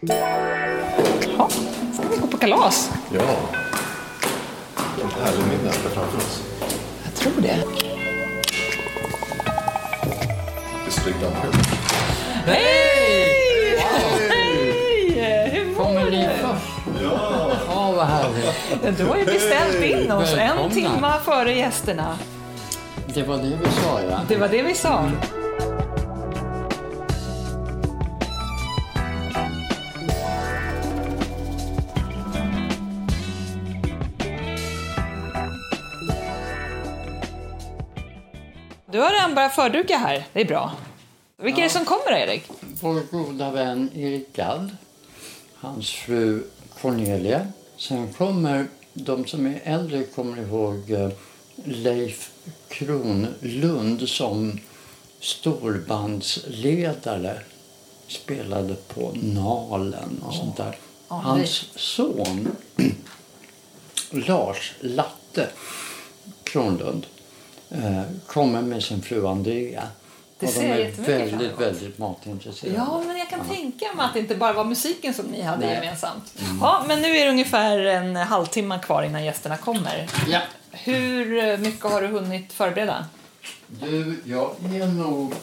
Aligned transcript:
Ja, 0.00 1.48
ska 1.94 2.08
vi 2.10 2.16
gå 2.20 2.26
på 2.26 2.36
kalas? 2.38 2.90
Ja. 3.12 3.20
En 5.02 5.24
härlig 5.24 5.44
middag 5.46 5.72
framför 5.72 6.16
oss. 6.18 6.42
Jag 7.04 7.14
tror 7.14 7.32
det. 7.42 7.56
Lite 10.84 11.00
snyggt 11.00 11.16
ansikte. 11.24 11.76
Hej! 12.46 13.76
Hej! 14.30 15.50
Hur 15.52 15.66
mår 15.66 15.84
Kommer 15.84 16.10
ni 16.10 16.22
du? 16.22 16.28
först? 16.28 17.02
Ja, 17.68 17.92
vad 17.96 18.06
härligt. 18.06 18.98
Du 18.98 19.04
har 19.06 19.16
ju 19.16 19.24
beställt 19.24 19.84
in 19.84 20.12
oss 20.12 20.30
en 20.32 20.36
Välkomna. 20.38 20.70
timma 20.74 21.18
före 21.24 21.52
gästerna. 21.54 22.18
Det 23.14 23.22
var 23.22 23.36
det 23.36 23.42
vi 23.62 23.70
sa, 23.82 24.00
ja. 24.10 24.18
Det 24.28 24.36
var 24.36 24.48
det 24.48 24.62
vi 24.62 24.74
sa. 24.74 25.04
Börjat 39.36 39.54
förduka 39.54 39.96
här. 39.96 40.26
Det 40.32 40.40
är 40.40 40.44
bra. 40.44 40.72
Vilka 41.36 41.60
är 41.60 41.64
det 41.64 41.70
som 41.70 41.84
kommer 41.84 42.10
då, 42.10 42.16
Erik? 42.16 42.42
Vår 42.80 43.00
goda 43.10 43.50
vän 43.50 43.90
Erik 43.94 44.36
Gadd, 44.36 44.76
hans 45.54 45.90
fru 45.90 46.42
Cornelia. 46.80 47.46
Sen 47.76 48.12
kommer, 48.12 48.66
de 48.92 49.26
som 49.26 49.46
är 49.46 49.60
äldre 49.64 50.02
kommer 50.02 50.42
ihåg 50.42 50.90
eh, 50.90 51.08
Leif 51.64 52.30
Kronlund 52.68 54.08
som 54.08 54.60
storbandsledare. 55.20 57.40
Spelade 58.08 58.74
på 58.74 59.12
Nalen 59.14 60.22
och 60.26 60.34
sånt 60.34 60.56
där. 60.56 60.78
Ja, 61.08 61.16
Hans 61.16 61.64
son 61.74 62.56
Lars 64.10 64.72
Latte 64.80 65.48
Kronlund 66.44 67.06
eh, 67.70 68.02
kommer 68.26 68.62
med 68.62 68.82
sin 68.82 69.02
fru 69.02 69.26
Andrea. 69.26 69.82
Det 70.38 70.46
ser 70.46 70.68
jag 70.68 70.78
är 70.78 70.84
jättemycket 70.84 71.06
fram 71.06 71.18
väldigt, 71.18 71.50
emot. 71.50 71.60
väldigt 71.60 71.98
matintresserade. 71.98 72.76
Ja, 72.76 73.02
men 73.06 73.18
jag 73.18 73.30
kan 73.30 73.48
tänka 73.48 73.92
mig 73.94 74.06
att 74.06 74.12
det 74.12 74.18
inte 74.18 74.34
bara 74.34 74.52
var 74.52 74.64
musiken 74.64 75.14
som 75.14 75.26
ni 75.26 75.42
hade 75.42 75.66
Nej. 75.66 75.74
gemensamt. 75.74 76.34
Ja, 76.60 76.84
men 76.88 77.02
nu 77.02 77.16
är 77.16 77.24
det 77.24 77.30
ungefär 77.30 77.78
en 77.78 78.16
halvtimme 78.16 78.78
kvar 78.78 79.02
innan 79.02 79.24
gästerna 79.24 79.56
kommer. 79.56 80.06
Ja. 80.28 80.40
Hur 80.70 81.44
eh, 81.44 81.58
mycket 81.58 81.84
har 81.84 82.02
du 82.02 82.06
hunnit 82.06 82.52
förbereda? 82.52 83.06
Du, 83.66 84.20
jag 84.24 84.54
är 84.64 84.86
nog 84.86 85.34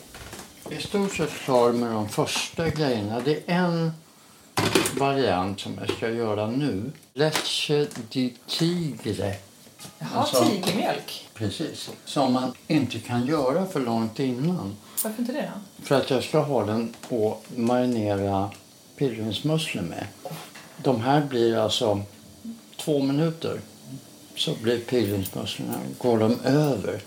i 0.69 0.81
stort 0.81 1.15
sett 1.15 1.33
klar 1.45 1.71
med 1.71 1.91
de 1.91 2.09
första 2.09 2.69
grejerna. 2.69 3.19
Det 3.19 3.43
är 3.45 3.55
en 3.55 3.91
variant 4.97 5.59
som 5.59 5.77
jag 5.79 5.97
ska 5.97 6.09
göra 6.09 6.47
nu. 6.47 6.91
Leche 7.13 7.87
di 8.11 8.33
tigre. 8.47 9.35
Jaha, 9.99 10.09
Alltså- 10.15 10.45
tigermjölk. 10.45 11.29
Precis. 11.33 11.89
Som 12.05 12.33
man 12.33 12.53
inte 12.67 12.99
kan 12.99 13.25
göra 13.27 13.65
för 13.65 13.79
långt 13.79 14.19
innan. 14.19 14.75
Varför 15.03 15.19
inte 15.21 15.31
det 15.33 15.51
då? 15.53 15.83
För 15.85 15.95
att 15.95 16.09
jag 16.09 16.23
ska 16.23 16.39
ha 16.39 16.65
den 16.65 16.93
och 17.09 17.45
marinera 17.55 18.49
pilgrimsmusslor 18.97 19.83
med. 19.83 20.07
De 20.77 21.01
här 21.01 21.21
blir 21.21 21.57
alltså 21.57 22.01
två 22.77 23.03
minuter. 23.03 23.59
Så 24.35 24.53
blir 24.61 24.79
pilgrimsmusslorna, 24.79 25.73
går 25.97 26.19
de 26.19 26.39
över. 26.43 27.01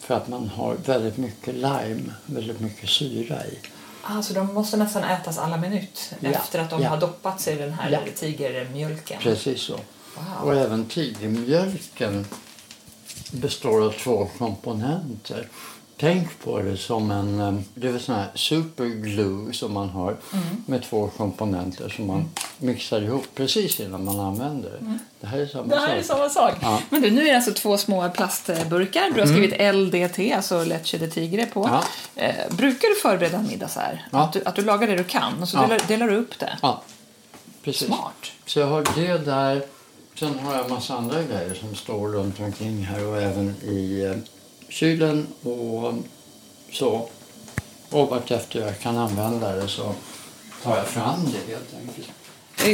För 0.00 0.14
att 0.14 0.28
man 0.28 0.48
har 0.48 0.74
väldigt 0.74 1.16
mycket 1.16 1.54
lime, 1.54 2.14
väldigt 2.26 2.60
mycket 2.60 2.88
syra 2.88 3.46
i. 3.46 3.58
Alltså, 4.02 4.34
de 4.34 4.54
måste 4.54 4.76
nästan 4.76 5.04
ätas 5.04 5.38
alla 5.38 5.56
minut 5.56 6.12
Ja, 6.20 6.30
efter 6.30 6.58
att 6.58 6.70
de 6.70 6.82
ja. 6.82 6.88
har 6.88 6.96
doppat 6.96 7.40
sig 7.40 7.54
i 7.54 7.58
den 7.58 7.72
här 7.72 7.90
Ja. 7.90 7.98
tigermjölken. 8.16 9.20
Precis 9.20 9.60
så. 9.60 9.78
Wow. 10.40 10.48
Och 10.48 10.54
även 10.56 10.84
tigermjölken 10.86 12.26
består 13.32 13.82
av 13.84 13.90
två 13.92 14.28
komponenter. 14.38 15.48
Tänk 16.00 16.40
på 16.44 16.58
det 16.58 16.76
som 16.76 17.10
en 17.10 17.40
eh, 17.40 17.54
det 17.74 17.88
är 17.88 17.98
sån 17.98 18.14
här 18.14 18.26
superglue 18.34 19.52
som 19.52 19.72
man 19.72 19.88
har 19.88 20.16
med 20.66 20.82
två 20.82 21.10
komponenter 21.16 21.88
som 21.88 22.06
man 22.06 22.30
mixar 22.58 23.02
ihop 23.02 23.24
precis 23.34 23.80
innan 23.80 24.04
man 24.04 24.20
använder 24.20 24.70
det. 24.70 24.98
Det 25.20 25.26
här 25.26 25.38
är 25.38 25.46
samma 25.46 25.66
Det 25.66 25.76
här 25.80 25.96
är 25.96 26.02
sak. 26.02 26.16
samma 26.16 26.28
sak. 26.28 26.54
Ja. 26.62 26.80
Men 26.90 27.02
du, 27.02 27.10
nu 27.10 27.20
är 27.20 27.24
det 27.30 27.36
alltså 27.36 27.52
två 27.52 27.78
små 27.78 28.08
plastburkar. 28.10 29.10
Du 29.14 29.20
har 29.20 29.26
skrivit 29.26 29.74
LDT, 29.74 30.34
alltså 30.36 30.64
Leche 30.64 30.98
de 30.98 31.08
Tigre, 31.10 31.46
på. 31.46 31.70
Ja. 31.72 31.84
Eh, 32.22 32.54
brukar 32.56 32.88
du 32.88 32.94
förbereda 32.94 33.36
en 33.38 33.46
middag 33.46 33.68
så 33.68 33.80
här? 33.80 34.06
Ja. 34.12 34.18
Att, 34.24 34.32
du, 34.32 34.42
att 34.44 34.54
du 34.56 34.62
lagar 34.62 34.86
det 34.88 34.96
du 34.96 35.04
kan 35.04 35.42
och 35.42 35.48
så 35.48 35.56
delar, 35.60 35.80
delar 35.88 36.08
du 36.08 36.16
upp 36.16 36.38
det? 36.38 36.58
Ja, 36.62 36.82
precis. 37.62 37.86
Smart. 37.86 38.32
Så 38.46 38.58
jag 38.60 38.66
har 38.66 38.84
det 38.94 39.18
där. 39.18 39.62
Sen 40.18 40.38
har 40.38 40.54
jag 40.54 40.64
en 40.64 40.70
massa 40.70 40.94
andra 40.94 41.22
grejer 41.22 41.54
som 41.54 41.74
står 41.74 42.08
runt 42.08 42.40
omkring 42.40 42.84
här 42.84 43.06
och 43.06 43.22
även 43.22 43.54
i 43.62 44.04
eh, 44.04 44.16
kylen 44.68 45.26
och 45.42 45.94
så. 46.72 47.08
Och 47.90 48.08
vartefter 48.08 48.60
jag 48.60 48.80
kan 48.80 48.96
använda 48.98 49.52
det 49.52 49.68
så 49.68 49.94
tar 50.62 50.76
jag 50.76 50.86
fram 50.86 51.24
det 51.24 51.52
helt 51.52 51.74
enkelt. 51.80 52.08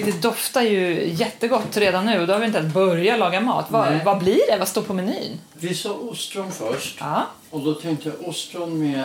Det 0.06 0.22
doftar 0.22 0.62
ju 0.62 1.08
jättegott 1.14 1.76
redan 1.76 2.06
nu. 2.06 2.26
Då 2.26 2.32
har 2.32 2.40
vi 2.40 2.46
inte 2.46 2.58
ens 2.58 2.74
börjat 2.74 3.18
laga 3.18 3.40
mat. 3.40 3.66
Vad, 3.70 4.04
vad 4.04 4.18
blir 4.18 4.40
det? 4.50 4.58
Vad 4.58 4.68
står 4.68 4.82
på 4.82 4.94
menyn? 4.94 5.40
Vi 5.54 5.74
sa 5.74 5.92
ostron 5.92 6.52
först. 6.52 6.96
Ja. 7.00 7.26
Och 7.50 7.60
då 7.60 7.74
tänkte 7.74 8.08
jag 8.08 8.28
ostron 8.28 8.78
med 8.78 9.04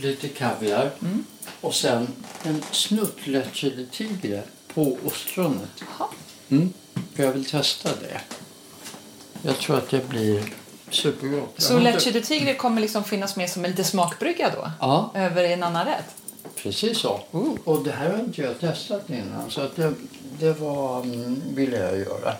lite 0.00 0.28
kaviar. 0.28 0.90
Och 1.60 1.74
sen 1.74 2.08
en 2.42 2.62
snutt 2.70 3.26
lätt 3.26 3.54
chili 3.54 3.86
tigre 3.86 4.42
på 4.74 4.96
ostronet. 5.04 5.82
Mm. 6.48 6.72
Jag 7.16 7.32
vill 7.32 7.44
testa 7.44 7.88
det. 8.00 8.20
Jag 9.42 9.58
tror 9.58 9.78
att 9.78 9.90
det 9.90 10.08
blir 10.08 10.42
supergott. 10.90 11.52
Jag 11.54 11.62
Så 11.62 11.78
Leche 11.78 12.10
de 12.10 12.20
Tigre 12.20 12.54
kommer 12.54 12.80
liksom 12.80 13.04
finnas 13.04 13.36
med 13.36 13.50
som 13.50 13.64
en 13.64 13.70
liten 13.70 13.84
smakbrygga 13.84 14.50
då? 14.50 14.70
Ja, 14.80 15.10
Över 15.14 15.44
en 15.44 15.62
annan 15.62 15.86
rätt? 15.86 16.04
precis 16.56 16.98
så. 16.98 17.20
Och 17.64 17.84
det 17.84 17.92
här 17.92 18.10
har 18.10 18.18
inte 18.18 18.42
jag 18.42 18.60
testat 18.60 19.10
innan. 19.10 19.50
Så 19.50 19.60
att 19.60 19.76
det, 19.76 19.94
det 20.38 20.52
var, 20.52 21.00
mm, 21.00 21.42
ville 21.54 21.76
jag 21.76 21.98
göra. 21.98 22.34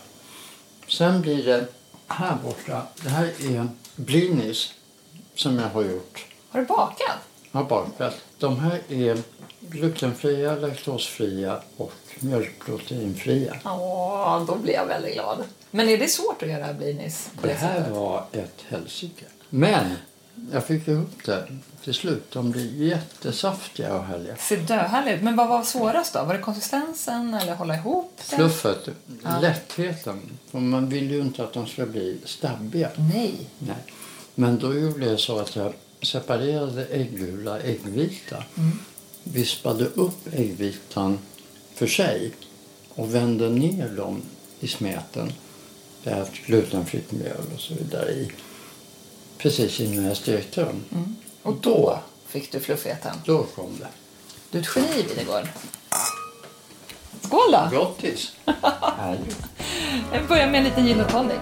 Sen 0.89 1.21
blir 1.21 1.45
det 1.47 1.67
här 2.09 2.37
borta. 2.45 2.83
Det 3.03 3.09
här 3.09 3.25
är 3.25 3.69
blinis 3.97 4.73
som 5.35 5.59
jag 5.59 5.69
har 5.69 5.83
gjort. 5.83 6.27
Har 6.51 6.61
du 6.61 6.67
bakat? 6.67 7.19
Har 7.53 7.65
bakat. 7.65 8.15
De 8.39 8.59
här 8.59 8.81
är 8.89 9.19
glutenfria, 9.69 10.57
laktosfria 10.57 11.61
och 11.77 11.93
mjölkproteinfria. 12.21 13.57
Åh, 13.65 14.45
då 14.47 14.57
blir 14.57 14.75
jag 14.75 14.87
väldigt 14.87 15.15
glad. 15.15 15.45
Men 15.71 15.89
är 15.89 15.99
det 15.99 16.09
svårt 16.09 16.43
att 16.43 16.49
göra 16.49 16.73
blinis? 16.73 17.31
Det 17.43 17.53
här 17.53 17.91
var 17.91 18.25
ett 18.33 18.65
helsike. 18.69 19.25
Men 19.49 19.87
jag 20.53 20.65
fick 20.65 20.89
ihop 20.89 21.25
det 21.25 21.47
till 21.85 21.95
slut. 21.95 22.31
De 22.31 22.51
blir 22.51 22.89
jättesaftiga 22.89 23.95
och 23.95 24.05
härliga. 24.05 24.37
Ser 24.37 24.57
döhärligt. 24.57 25.23
Men 25.23 25.37
vad 25.37 25.49
var 25.49 25.63
svårast 25.63 26.15
då? 26.15 26.25
Var 26.25 26.35
det 26.35 26.41
konsistensen 26.41 27.35
eller 27.35 27.55
hålla 27.55 27.75
ihop 27.75 28.13
det? 28.31 28.37
Fluffet, 28.37 28.89
lättheten. 29.41 30.39
För 30.51 30.59
man 30.59 30.89
vill 30.89 31.11
ju 31.11 31.21
inte 31.21 31.45
att 31.45 31.53
de 31.53 31.67
ska 31.67 31.87
bli 31.87 32.19
stabbiga. 32.25 32.91
Nej. 33.15 33.35
Nej. 33.59 33.77
Men 34.35 34.59
då 34.59 34.75
gjorde 34.75 35.07
jag 35.07 35.21
så 35.21 35.39
att 35.39 35.57
jag 35.57 35.73
separerade 36.03 36.85
äggula 36.85 37.61
äggvita. 37.61 38.45
Vispade 39.25 39.85
upp 39.85 40.35
äggvitan 40.35 41.19
för 41.75 41.87
sig 41.87 42.33
och 42.95 43.15
vände 43.15 43.51
ner 43.51 43.89
dem 43.89 44.23
i 44.61 44.69
smeten. 44.69 45.33
Jag 46.03 46.13
har 46.13 46.19
haft 46.19 46.47
glutenfritt 46.47 47.13
mjöl 47.13 47.45
och 47.55 47.61
så 47.61 47.75
vidare 47.75 48.11
i. 48.11 48.33
Precis 49.39 49.81
innan 49.81 50.05
jag 50.05 50.17
stekte 50.17 50.65
dem. 50.65 50.85
Och 51.43 51.55
då 51.61 51.99
fick 52.27 52.53
du 52.53 52.61
fluffigheten. 52.61 53.17
Då 53.25 53.43
kom 53.43 53.79
det. 53.79 53.89
Du 54.51 54.59
är 54.59 54.63
ett 54.63 54.69
geni, 54.77 55.03
Videgård. 55.09 55.49
Skål 57.21 57.53
då! 57.53 57.69
Grattis! 57.73 58.33
Jag 60.13 60.29
börjar 60.29 60.51
med 60.51 60.59
en 60.59 60.65
liten 60.65 60.87
gin 60.87 61.01
och 61.01 61.11
tonic. 61.11 61.39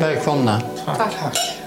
Välkomna. 0.00 0.62
Tack. 0.86 1.57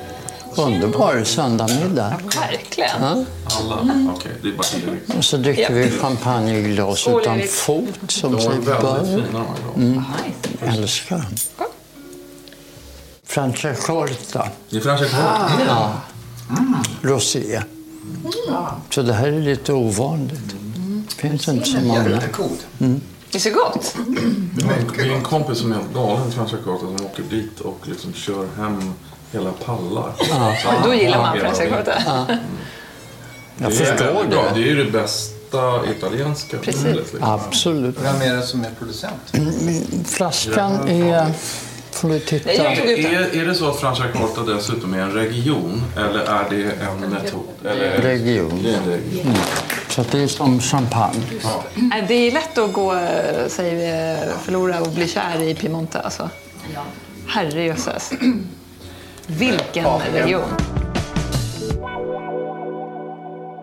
Underbar 0.55 1.23
söndagmiddag. 1.23 2.19
Verkligen. 2.41 2.89
Ja. 3.01 3.23
Alla? 3.59 4.11
Okej, 4.15 4.31
det 4.41 4.47
är 4.49 4.53
bara 4.53 4.67
Erik. 4.93 5.17
Och 5.17 5.25
så 5.25 5.37
dricker 5.37 5.61
Ja. 5.61 5.69
vi 5.71 5.91
champagne 5.91 6.57
i 6.57 6.61
glas 6.73 6.99
Skål, 6.99 7.21
utan 7.21 7.39
Erik. 7.39 7.51
fot 7.51 7.87
som 8.07 8.31
De 8.31 8.41
sig 8.41 8.49
var 8.49 8.55
väldigt 8.55 8.81
bör. 8.81 9.05
fina 9.05 9.45
de 9.75 9.97
här 9.97 9.97
idag. 10.03 10.05
Nice. 10.61 10.81
Älskar 10.81 11.17
dem. 11.17 11.67
Franciacorta. 13.25 14.47
Det 14.69 14.77
är 14.77 14.81
Franciacorta. 14.81 15.51
Ja. 15.67 15.93
Rosé. 17.01 17.61
Så 18.89 19.01
det 19.01 19.13
här 19.13 19.27
är 19.27 19.39
lite 19.41 19.73
ovanligt. 19.73 20.55
Det 21.09 21.15
finns 21.15 21.47
inte 21.47 21.65
så 21.65 21.77
många. 21.77 22.21
Det 23.31 23.39
ser 23.39 23.51
gott. 23.51 23.95
Det 24.95 25.01
är 25.01 25.11
en 25.15 25.23
kompis 25.23 25.57
som 25.57 25.71
är 25.71 25.75
helt 25.75 25.93
galen 25.93 26.29
i 26.29 26.31
Franciacorta 26.31 26.79
som 26.97 27.05
åker 27.05 27.23
dit 27.29 27.59
och 27.59 27.79
liksom 27.83 28.13
kör 28.13 28.47
hem 28.57 28.93
hela 29.31 29.51
pallar. 29.51 30.11
Då 30.83 30.93
gillar 30.93 31.17
man 31.17 31.37
Hela 31.37 31.45
Franciacorta. 31.53 32.01
Jag 33.57 33.71
det 33.71 33.75
är 33.75 33.85
förstår 33.85 34.25
bra. 34.29 34.43
det. 34.43 34.59
Det 34.59 34.67
är 34.69 34.75
ju 34.75 34.83
det 34.83 34.91
bästa 34.91 35.81
italienska 35.97 36.57
Precis. 36.57 36.83
Liksom. 36.83 37.19
Absolut. 37.21 37.95
Vem 38.01 38.21
är 38.21 38.35
det 38.35 38.41
som 38.41 38.65
är 38.65 38.69
producent? 38.79 39.33
Flaskan 40.07 40.87
är... 40.89 41.31
Får 41.91 42.09
du 42.09 42.19
titta? 42.19 42.47
Nej, 42.47 42.57
jag. 42.57 42.89
Är, 43.13 43.41
är 43.41 43.45
det 43.45 43.55
så 43.55 43.69
att 43.69 43.79
Franciacorta 43.79 44.41
dessutom 44.43 44.93
är 44.93 44.99
en 44.99 45.11
region 45.11 45.83
eller 45.97 46.19
är 46.19 46.49
det 46.49 46.63
en 46.63 47.09
metod? 47.09 47.43
Eller? 47.65 48.01
Region. 48.01 48.63
Det 48.63 48.69
är 48.69 48.77
en 48.77 48.85
region. 48.85 49.33
Så 49.89 50.01
att 50.01 50.11
det 50.11 50.19
är 50.19 50.27
som 50.27 50.59
champagne. 50.61 51.21
Nej, 51.75 52.05
Det 52.07 52.13
är 52.13 52.31
lätt 52.31 52.57
att 52.57 52.73
gå, 52.73 52.91
säger 53.47 53.75
vi, 53.75 54.31
förlora 54.43 54.79
och 54.81 54.87
bli 54.89 55.07
kär 55.07 55.41
i 55.41 55.55
Piemonte. 55.55 55.99
Alltså. 56.01 56.29
Herrejösses. 57.27 58.11
Vilken 59.37 59.85
region. 60.13 60.49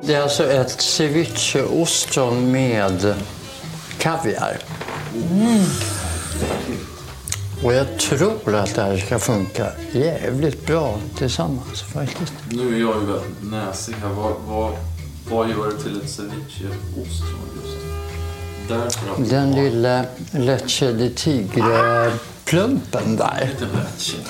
Det 0.03 0.15
är 0.15 0.23
alltså 0.23 0.51
ett 0.51 0.81
ceviche-ostron 0.81 2.53
med 2.53 3.15
kaviar. 3.99 4.57
Och 7.65 7.75
jag 7.75 7.99
tror 7.99 8.55
att 8.55 8.75
det 8.75 8.83
här 8.83 8.97
ska 8.97 9.19
funka 9.19 9.67
jävligt 9.93 10.67
bra 10.67 10.99
tillsammans 11.19 11.83
faktiskt. 11.83 12.33
Nu 12.51 12.77
är 12.77 12.81
jag 12.81 13.01
ju 13.01 13.07
väldigt 13.07 13.43
näsig 13.43 13.95
här. 14.03 14.09
Vad, 14.09 14.33
vad, 14.47 14.73
vad 15.31 15.51
gör 15.51 15.67
det 15.67 15.83
till 15.83 16.01
ett 16.01 16.11
ceviche-ostron 16.11 17.49
just? 17.65 17.77
Därför 18.69 19.23
att 19.23 19.31
Den 19.31 19.55
lilla 19.55 20.05
leche 20.31 20.93
de 20.93 21.09
tigre-plumpen 21.09 23.17
där 23.17 23.51
Lite 23.53 23.67
lättkänd. 23.77 24.27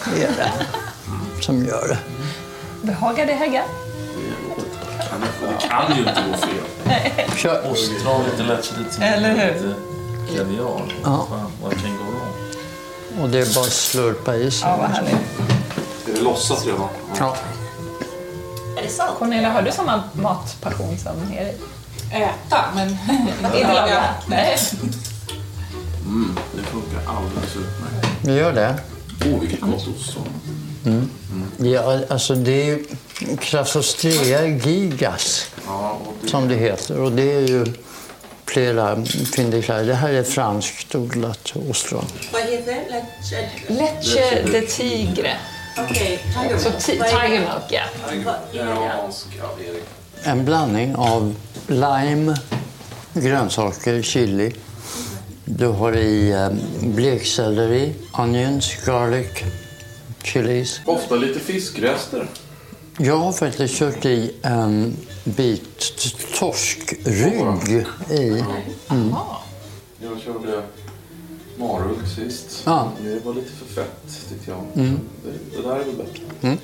Är 1.15 1.37
det 1.37 1.43
som 1.43 1.65
gör 1.65 1.89
det. 1.89 1.99
Behagar 2.83 3.27
det 3.27 3.33
Hägga? 3.33 3.63
Kan 5.11 5.21
det, 5.21 5.27
det 5.47 5.69
kan 5.69 5.97
ju 5.97 6.03
inte 6.03 6.23
gå 6.31 6.37
fel. 6.37 7.37
Kör. 7.37 7.73
Ostron, 7.73 8.25
lite 8.31 8.43
lättkädigt. 8.43 8.99
Eller 9.01 9.31
hur? 9.31 9.75
Kaviar. 10.37 10.93
Ja. 11.05 11.27
Fan, 11.31 11.53
vad 11.63 11.73
kan 11.73 11.97
gå 11.97 12.05
wrong? 12.05 13.23
Och 13.23 13.29
det 13.29 13.39
är 13.39 13.55
bara 13.55 13.65
att 13.65 13.73
slurpa 13.73 14.37
i 14.37 14.51
sig. 14.51 14.69
Ja, 14.69 14.77
vad 14.77 14.91
härligt. 14.91 15.17
Ska 16.03 16.13
det 16.13 16.21
lossas 16.21 16.67
redan? 16.67 16.89
Ja. 17.19 17.37
Cornelia, 19.19 19.51
har 19.51 19.63
du 19.63 19.73
samma 19.73 20.03
matpassion 20.13 20.99
som 20.99 21.33
Erik? 21.33 21.61
äta, 22.13 22.65
men 22.75 22.89
inte 23.57 23.75
laga. 23.75 24.05
Nej. 24.27 24.59
Mm, 26.07 26.37
det 26.57 26.63
funkar 26.63 27.01
alldeles 27.07 27.57
utmärkt. 27.57 28.09
Vi 28.23 28.35
gör 28.35 28.53
det. 28.53 28.79
Åh, 29.27 29.41
vilket 29.41 29.61
gott 29.61 29.89
ostron. 29.97 30.29
Ja, 31.57 32.01
alltså 32.09 32.35
det 32.35 32.63
är 32.63 32.65
ju 32.65 32.85
Krasostrea 33.41 34.47
gigas 34.47 35.51
Ja, 35.67 36.01
och 36.07 36.15
det, 36.23 36.29
som 36.29 36.49
det 36.49 36.55
heter. 36.55 37.01
Och 37.01 37.13
det 37.13 37.33
är 37.33 37.49
ju 37.49 37.67
flera 38.47 39.05
fyndigheter. 39.35 39.85
Det 39.85 39.95
här 39.95 40.13
är 40.13 40.23
franskt 40.23 40.95
odlat 40.95 41.53
ostron. 41.71 42.05
Vad 42.33 42.43
heter 42.43 42.75
det? 42.75 43.75
Leche 43.75 44.43
de 44.53 44.67
tigre. 44.67 45.31
Okej, 45.79 46.21
tiger 46.33 47.41
milk. 47.41 47.69
tiger 47.69 47.87
ja. 48.59 49.11
En 50.23 50.45
blandning 50.45 50.97
av 50.97 51.35
lime, 51.67 52.37
grönsaker, 53.13 54.03
chili. 54.03 54.53
Du 55.45 55.67
har 55.67 55.97
i 55.97 56.31
eh, 56.31 56.49
blekselleri, 56.81 57.95
onions, 58.13 58.77
garlic, 58.87 59.45
chilis. 60.33 60.81
Ofta 60.87 61.15
lite 61.17 61.41
fiskrester. 61.41 62.29
Jag 62.99 63.17
har 63.17 63.33
faktiskt 63.33 63.75
kört 63.75 64.05
i 64.05 64.35
en 64.43 64.97
bit 65.25 65.93
torskrygg 66.39 67.87
i. 68.11 68.45
Jag 70.01 70.21
körde 70.25 70.63
marulk 71.57 71.99
sist. 72.17 72.63
Ja. 72.65 72.93
Det 73.03 73.25
var 73.25 73.35
lite 73.35 73.51
för 73.53 73.75
fett 73.75 74.29
tyckte 74.29 74.51
jag. 74.51 74.65
Det, 74.75 74.93
det 75.57 75.63
där 75.69 75.77
är 75.77 75.85
väl 75.85 75.95
bättre. 75.95 76.57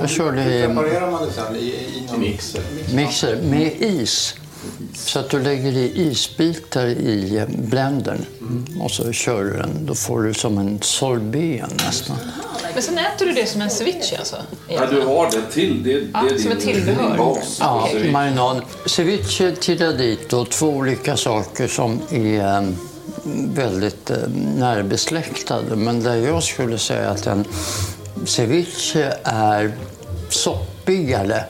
Jag 0.00 0.10
körde 0.10 0.40
Hur 0.42 0.52
i 0.62 0.66
preparerar 0.66 1.10
man 1.10 1.26
det 1.26 1.32
sen? 1.32 1.56
I, 1.56 1.58
i 1.60 2.06
någon 2.10 2.20
Mixer. 2.20 2.62
mixer 2.94 3.42
med 3.42 3.72
is. 3.80 4.34
Så 4.94 5.18
att 5.18 5.30
du 5.30 5.40
lägger 5.42 5.72
i 5.72 5.92
isbitar 6.10 6.86
i 6.86 7.44
blendern 7.48 8.24
och 8.80 8.90
så 8.90 9.12
kör 9.12 9.44
du 9.44 9.52
den. 9.52 9.86
Då 9.86 9.94
får 9.94 10.22
du 10.22 10.34
som 10.34 10.58
en 10.58 10.78
sorbet 10.82 11.62
nästan. 11.86 12.16
Men 12.74 12.82
sen 12.82 12.98
äter 12.98 13.26
du 13.26 13.32
det 13.32 13.46
som 13.46 13.60
en 13.60 13.70
ceviche 13.70 14.16
alltså? 14.18 14.36
Ja, 14.68 14.86
du 14.90 15.00
har 15.00 15.30
det 15.30 15.52
till. 15.52 15.82
Det, 15.82 16.00
det 16.00 16.06
Ja, 16.12 16.30
är 16.34 16.38
som 16.38 16.52
ett 16.52 16.60
tillbehör. 16.60 17.08
din 17.08 17.16
bas. 17.16 17.56
Ja, 17.60 17.88
Ceviche. 17.92 18.12
marinad. 18.12 18.62
Ceviche, 18.86 19.52
tiradito, 19.60 20.44
två 20.44 20.66
olika 20.68 21.16
saker 21.16 21.68
som 21.68 22.00
är 22.10 22.56
eh, 22.56 22.68
väldigt 23.54 24.10
eh, 24.10 24.16
närbesläktade. 24.56 25.76
Men 25.76 26.02
där 26.02 26.16
jag 26.16 26.42
skulle 26.42 26.78
säga 26.78 27.10
att 27.10 27.26
en 27.26 27.44
ceviche 28.26 29.12
är 29.24 29.72
soppigare 30.28 31.44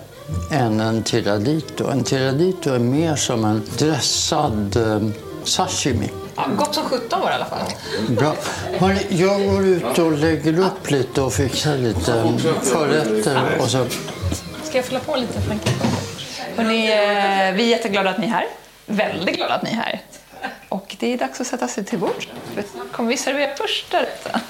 än 0.51 0.81
en 0.81 1.03
tiradito. 1.03 1.91
En 1.91 2.05
tiradito 2.05 2.71
är 2.71 2.79
mer 2.79 3.17
som 3.17 3.45
en 3.45 3.63
dressad 3.79 4.77
eh, 4.77 5.09
sashimi. 5.45 6.11
Ja, 6.37 6.47
gott 6.59 6.75
som 6.75 6.85
17 6.85 7.21
var 7.21 7.27
det 7.27 7.33
i 7.33 7.35
alla 7.35 7.45
fall. 7.45 7.61
Bra. 8.09 8.35
Hörrni, 8.79 9.07
jag 9.11 9.45
går 9.45 9.67
ut 9.67 9.99
och 9.99 10.13
lägger 10.13 10.59
upp 10.59 10.91
lite 10.91 11.23
och 11.23 11.33
fixar 11.33 11.77
lite 11.77 12.13
eh, 12.13 12.61
förrätter. 12.63 13.59
Och 13.61 13.69
så 13.69 13.87
Ska 14.63 14.79
jag 14.79 14.85
fylla 14.85 15.01
på 15.01 15.17
lite 15.17 15.41
Frankie? 15.41 15.73
Hörrni, 16.57 16.91
eh, 16.91 17.55
vi 17.57 17.65
är 17.65 17.77
jätteglada 17.77 18.11
att 18.11 18.19
ni 18.19 18.27
är 18.27 18.31
här. 18.31 18.47
Väldigt 18.87 19.37
glada 19.37 19.55
att 19.55 19.63
ni 19.63 19.71
är 19.71 19.75
här. 19.75 20.01
Och 20.69 20.97
det 20.99 21.13
är 21.13 21.19
dags 21.19 21.41
att 21.41 21.47
sätta 21.47 21.69
sig 21.69 21.85
till 21.85 21.99
bord. 21.99 22.27
För 22.55 22.65
kommer 22.93 23.09
vi 23.09 23.17
servera 23.17 23.57
första 23.57 24.03
rätten? 24.03 24.41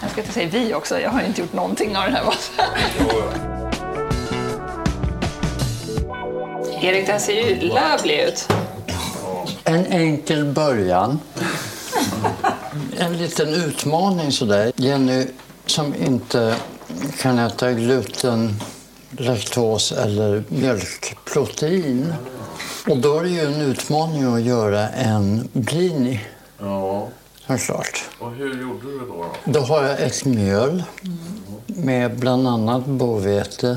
Jag 0.00 0.10
ska 0.10 0.20
inte 0.20 0.32
säga 0.32 0.48
vi 0.52 0.74
också, 0.74 1.00
jag 1.00 1.10
har 1.10 1.20
inte 1.20 1.40
gjort 1.40 1.52
någonting 1.52 1.96
av 1.96 2.04
den 2.04 2.14
här 2.14 2.24
maten. 2.24 3.51
Erik, 6.82 7.06
det 7.06 7.12
här 7.12 7.18
ser 7.18 7.32
ju 7.48 7.60
lövlig 7.60 8.20
ut. 8.20 8.48
En 9.64 9.86
enkel 9.86 10.44
början. 10.44 11.18
En 12.98 13.18
liten 13.18 13.48
utmaning 13.48 14.32
sådär. 14.32 14.72
Jenny 14.76 15.26
som 15.66 15.94
inte 15.94 16.54
kan 17.20 17.38
äta 17.38 17.72
gluten, 17.72 18.60
laktos 19.18 19.92
eller 19.92 20.44
mjölkprotein. 20.48 22.14
Och 22.88 22.96
då 22.96 23.18
är 23.18 23.22
det 23.22 23.28
ju 23.28 23.40
en 23.40 23.60
utmaning 23.60 24.34
att 24.34 24.42
göra 24.42 24.88
en 24.88 25.48
blini, 25.52 26.20
Ja. 26.60 27.08
såklart. 27.46 28.04
Och 28.18 28.30
hur 28.32 28.60
gjorde 28.62 28.86
du 28.86 28.98
då? 28.98 29.06
då? 29.44 29.52
Då 29.52 29.60
har 29.60 29.84
jag 29.84 30.00
ett 30.02 30.24
mjöl 30.24 30.82
med 31.66 32.18
bland 32.18 32.48
annat 32.48 32.86
bovete, 32.86 33.76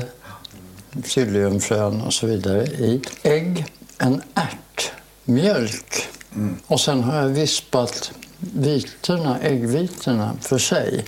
psylliumfrön 1.02 2.00
och 2.00 2.12
så 2.12 2.26
vidare 2.26 2.64
i. 2.64 3.02
Ägg, 3.22 3.66
en 3.98 4.22
ärt, 4.34 4.92
mjölk 5.24 6.08
och 6.66 6.80
sen 6.80 7.02
har 7.02 7.16
jag 7.16 7.28
vispat 7.28 8.12
vitorna, 8.38 9.38
äggvitorna 9.40 10.36
för 10.40 10.58
sig 10.58 11.04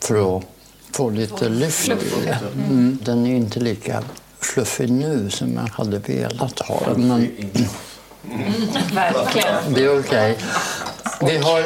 för 0.00 0.36
att 0.36 0.44
få 0.92 1.10
lite 1.10 1.48
lyft 1.48 1.88
i 1.88 1.94
det. 2.24 2.38
Mm. 2.54 2.98
Den 3.02 3.26
är 3.26 3.36
inte 3.36 3.60
lika 3.60 4.02
fluffig 4.40 4.90
nu 4.90 5.30
som 5.30 5.54
jag 5.54 5.62
hade 5.62 5.98
velat 5.98 6.58
ha 6.60 6.80
den. 6.86 7.08
Men 7.08 7.30
Verkligen. 8.94 9.74
det 9.74 9.84
är 9.84 10.00
okej. 10.00 10.38
Vi 11.20 11.38
har. 11.38 11.64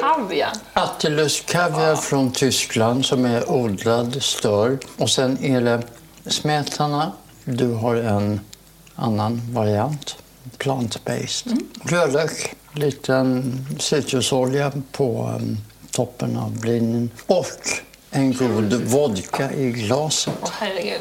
Attilus 0.73 1.41
kaviar 1.41 1.97
från 1.97 2.33
Tyskland 2.33 3.05
som 3.05 3.25
är 3.25 3.51
odlad 3.51 4.23
stör. 4.23 4.79
Och 4.97 5.11
sen 5.11 5.45
är 5.45 5.61
det 5.61 5.83
smetana. 6.27 7.13
Du 7.49 7.73
har 7.73 7.95
en 7.97 8.41
annan 8.95 9.43
variant, 9.53 10.17
plant-based. 10.59 11.57
Rödlök, 11.85 12.55
liten 12.73 13.67
citrusolja 13.79 14.73
på 14.93 15.33
um, 15.41 15.57
toppen 15.91 16.37
av 16.37 16.61
blinen 16.61 17.11
och 17.27 17.47
en 18.11 18.33
god 18.33 18.73
vodka 18.73 19.53
i 19.53 19.71
glaset. 19.73 20.35
Åh 20.43 20.49
herregud. 20.59 21.01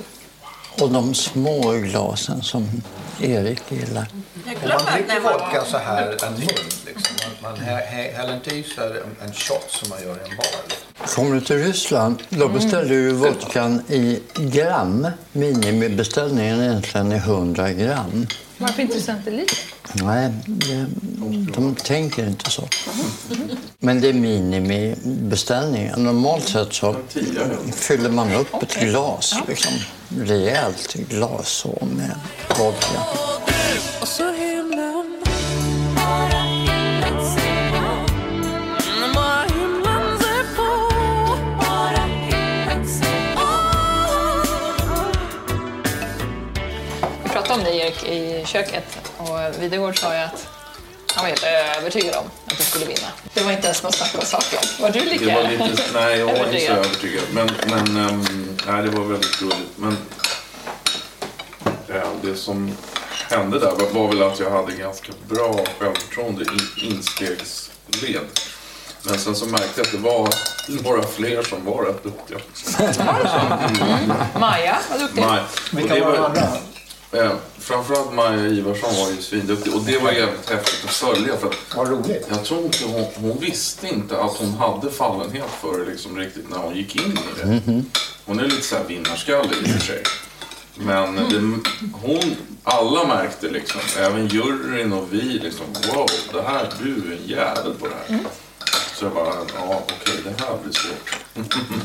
Och 0.81 0.89
de 0.91 1.13
små 1.15 1.71
glasen 1.71 2.41
som 2.41 2.67
Erik 3.21 3.61
gillar. 3.71 4.07
Jag 4.45 4.55
Om 4.79 4.85
man 4.85 4.93
dricker 4.93 5.19
vodka 5.19 5.63
så 5.65 5.77
här 5.77 6.25
en 6.25 6.33
mun, 6.33 6.47
liksom. 6.85 7.15
man, 7.43 7.51
man 7.51 7.61
hä- 7.61 7.85
hä- 7.91 8.13
häller 8.17 8.35
inte 8.35 8.55
i 8.55 8.63
så 8.63 8.81
här 8.81 8.89
en, 8.89 9.27
en 9.27 9.33
shot 9.33 9.65
som 9.69 9.89
man 9.89 10.01
gör 10.03 10.15
i 10.27 10.29
en 10.31 10.37
bar. 10.37 10.45
Kommer 11.07 11.35
du 11.35 11.41
till 11.41 11.57
Ryssland, 11.57 12.23
då 12.29 12.47
beställer 12.47 12.89
du 12.89 13.11
vodkan 13.11 13.81
i 13.89 14.19
gram. 14.35 15.07
Minimibeställningen 15.31 16.61
egentligen 16.61 17.11
är 17.11 17.17
100 17.17 17.71
gram. 17.73 18.27
Varför 18.57 18.81
inte 18.81 19.01
centiliter? 19.01 19.57
Nej, 19.93 20.31
det, 20.45 20.85
de 21.53 21.75
tänker 21.75 22.27
inte 22.27 22.51
så. 22.51 22.67
Men 23.79 24.01
det 24.01 24.09
är 24.09 24.13
minimibeställningen. 24.13 26.03
Normalt 26.03 26.47
sett 26.47 26.73
så 26.73 26.95
fyller 27.73 28.09
man 28.09 28.33
upp 28.33 28.63
ett 28.63 28.79
glas, 28.79 29.35
liksom, 29.47 29.73
rejält 30.19 30.93
glas 30.93 31.49
så 31.49 31.87
med 31.95 32.15
vodka. 32.59 32.99
Och 34.01 34.07
så 34.07 34.23
pratade 47.35 47.53
om 47.53 47.63
dig 47.63 47.77
Erik 47.77 48.03
i 48.03 48.45
köket 48.45 49.11
och 49.17 49.39
Videgård 49.63 49.99
sa 49.99 50.13
ju 50.13 50.19
att 50.19 50.47
han 51.15 51.23
var 51.23 51.29
helt 51.29 51.43
övertygad 51.77 52.15
om 52.15 52.25
att 52.45 52.57
du 52.57 52.63
skulle 52.63 52.85
vinna. 52.85 53.07
Det 53.33 53.43
var 53.43 53.51
inte 53.51 53.67
ens 53.67 53.83
något 53.83 53.95
snack 53.95 54.15
om 54.19 54.25
saken. 54.25 54.59
Var 54.79 54.89
du 54.89 54.99
lika 54.99 55.25
Det 55.25 55.35
var 55.35 55.43
lite, 55.43 55.83
nej, 55.93 56.19
jag 56.19 56.25
var 56.25 56.33
inte 56.33 56.59
så 56.59 56.71
övertygad? 56.71 56.77
övertygad. 56.77 57.23
Men, 57.33 57.49
men 57.69 58.09
ehm, 58.09 58.57
nej, 58.67 58.83
det 58.83 58.89
var 58.89 59.05
väldigt 59.05 59.41
roligt. 59.41 59.71
Men 59.75 59.97
ja, 61.87 62.03
det 62.21 62.35
som 62.35 62.77
hände 63.29 63.59
där 63.59 63.71
var, 63.71 63.89
var 63.89 64.07
väl 64.07 64.23
att 64.23 64.39
jag 64.39 64.51
hade 64.51 64.71
ganska 64.71 65.11
bra 65.29 65.65
självförtroende 65.79 66.43
i 66.43 66.85
instegsled. 66.87 68.25
Men 69.03 69.19
sen 69.19 69.35
så 69.35 69.45
märkte 69.45 69.71
jag 69.75 69.85
att 69.85 69.91
det 69.91 69.97
var 69.97 70.29
några 70.83 71.07
fler 71.07 71.43
som 71.43 71.65
var 71.65 71.83
rätt 71.85 72.03
duktiga. 72.03 72.37
Maja 74.39 74.77
var 74.91 74.99
duktig. 74.99 75.21
Maj, 75.21 75.41
och 75.71 75.79
Vilka 75.79 76.05
var 76.05 76.11
de 76.11 76.25
andra? 76.25 76.41
Eh, 77.11 77.31
framförallt 77.59 78.13
Maja 78.13 78.47
Ivarsson 78.47 78.89
var 78.95 79.09
ju 79.11 79.21
svinduktig 79.21 79.73
och 79.75 79.81
det 79.81 79.97
var 79.99 80.11
jävligt 80.11 80.49
häftigt 80.49 80.85
att 80.85 80.91
följa 80.95 81.37
för 81.37 81.47
att 81.47 81.55
Vad 81.75 81.89
roligt. 81.89 82.25
jag 82.29 82.43
tror 82.45 82.65
inte 82.65 82.85
hon, 82.85 83.05
hon 83.15 83.39
visste 83.39 83.87
inte 83.87 84.17
att 84.21 84.37
hon 84.37 84.53
hade 84.53 84.91
fallenhet 84.91 85.49
för 85.61 85.79
det 85.79 85.91
liksom 85.91 86.17
riktigt 86.17 86.49
när 86.49 86.57
hon 86.57 86.75
gick 86.75 86.95
in 86.95 87.11
i 87.11 87.41
det. 87.41 87.83
Hon 88.25 88.39
är 88.39 88.43
lite 88.43 88.61
så 88.61 88.75
här 88.75 88.83
vinnarskalle 88.83 89.49
i 89.61 89.63
och 89.65 89.67
för 89.69 89.79
sig. 89.79 90.03
Men 90.77 91.15
det, 91.15 91.39
hon, 91.93 92.35
alla 92.63 93.07
märkte 93.07 93.49
liksom, 93.49 93.81
även 93.99 94.27
juryn 94.27 94.93
och 94.93 95.07
vi 95.11 95.21
liksom, 95.21 95.65
wow, 95.93 96.07
det 96.33 96.41
här, 96.41 96.69
du 96.83 96.89
är 96.91 97.17
en 97.17 97.27
jävel 97.27 97.73
på 97.79 97.87
det 97.87 97.93
här. 98.07 98.19
Så 98.95 99.05
jag 99.05 99.13
bara, 99.13 99.33
ja 99.55 99.83
okej, 99.85 100.15
det 100.23 100.43
här 100.45 100.57
blir 100.63 100.73
svårt. 100.73 101.09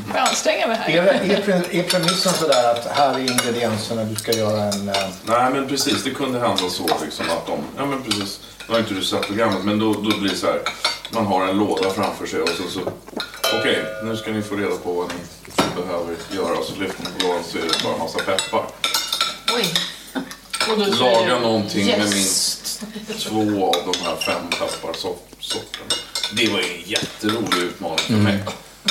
Får 0.09 0.17
jag 0.17 0.29
anstränga 0.29 0.67
mig 0.67 0.77
här? 0.77 0.91
Är, 0.91 1.03
är, 1.51 1.75
är 1.75 1.83
premissen 1.83 2.33
sådär 2.33 2.75
att 2.75 2.87
här 2.87 3.15
är 3.15 3.19
ingredienserna, 3.19 4.05
du 4.05 4.15
ska 4.15 4.33
göra 4.33 4.63
en... 4.63 4.89
eh, 4.89 4.95
Nej 5.25 5.51
men 5.53 5.69
precis, 5.69 6.05
det 6.05 6.11
kunde 6.11 6.41
hända 6.41 6.71
så 6.71 6.87
liksom 7.05 7.25
att 7.31 7.47
de, 7.47 7.59
ja 7.77 7.87
men 7.87 8.03
precis, 8.03 8.41
nu 8.69 8.75
har 8.75 8.81
inte 8.81 8.95
du 8.95 9.05
sett 9.05 9.27
programmet 9.27 9.65
men 9.65 9.79
då, 9.79 9.93
då 9.93 10.19
blir 10.19 10.31
det 10.31 10.37
så 10.37 10.47
här, 10.47 10.61
man 11.11 11.27
har 11.27 11.47
en 11.47 11.59
låda 11.59 11.91
framför 11.91 12.27
sig 12.27 12.41
och 12.41 12.49
så, 12.49 12.63
så 12.71 12.81
okej, 13.59 13.85
nu 14.05 14.17
ska 14.17 14.31
ni 14.31 14.43
få 14.43 14.57
reda 14.57 14.77
på 14.77 14.93
vad 14.93 15.09
ni 15.09 15.83
behöver 15.83 16.17
göra 16.31 16.59
och 16.59 16.65
så 16.65 16.81
lyfter 16.81 17.03
man 17.03 17.13
på 17.13 17.27
lådan 17.27 17.45
så 17.45 17.59
är 17.59 17.63
det 17.63 17.83
bara 17.85 17.93
en 17.93 17.99
massa 17.99 18.19
peppar. 18.19 18.67
Oj. 19.57 19.65
Och 20.71 20.79
då 20.79 20.85
säger 20.85 21.21
Laga 21.21 21.35
du, 21.35 21.41
någonting 21.41 21.87
yes. 21.89 21.99
med 21.99 22.11
minst 22.11 22.83
två 23.19 23.67
av 23.67 23.93
de 23.93 23.99
här 24.05 24.17
fem 24.17 24.43
pepparsorterna. 24.51 25.95
Det 26.33 26.49
var 26.49 26.59
en 26.59 26.83
jätterolig 26.85 27.59
utmaning 27.59 27.99
för 27.99 28.15
mig. 28.15 28.39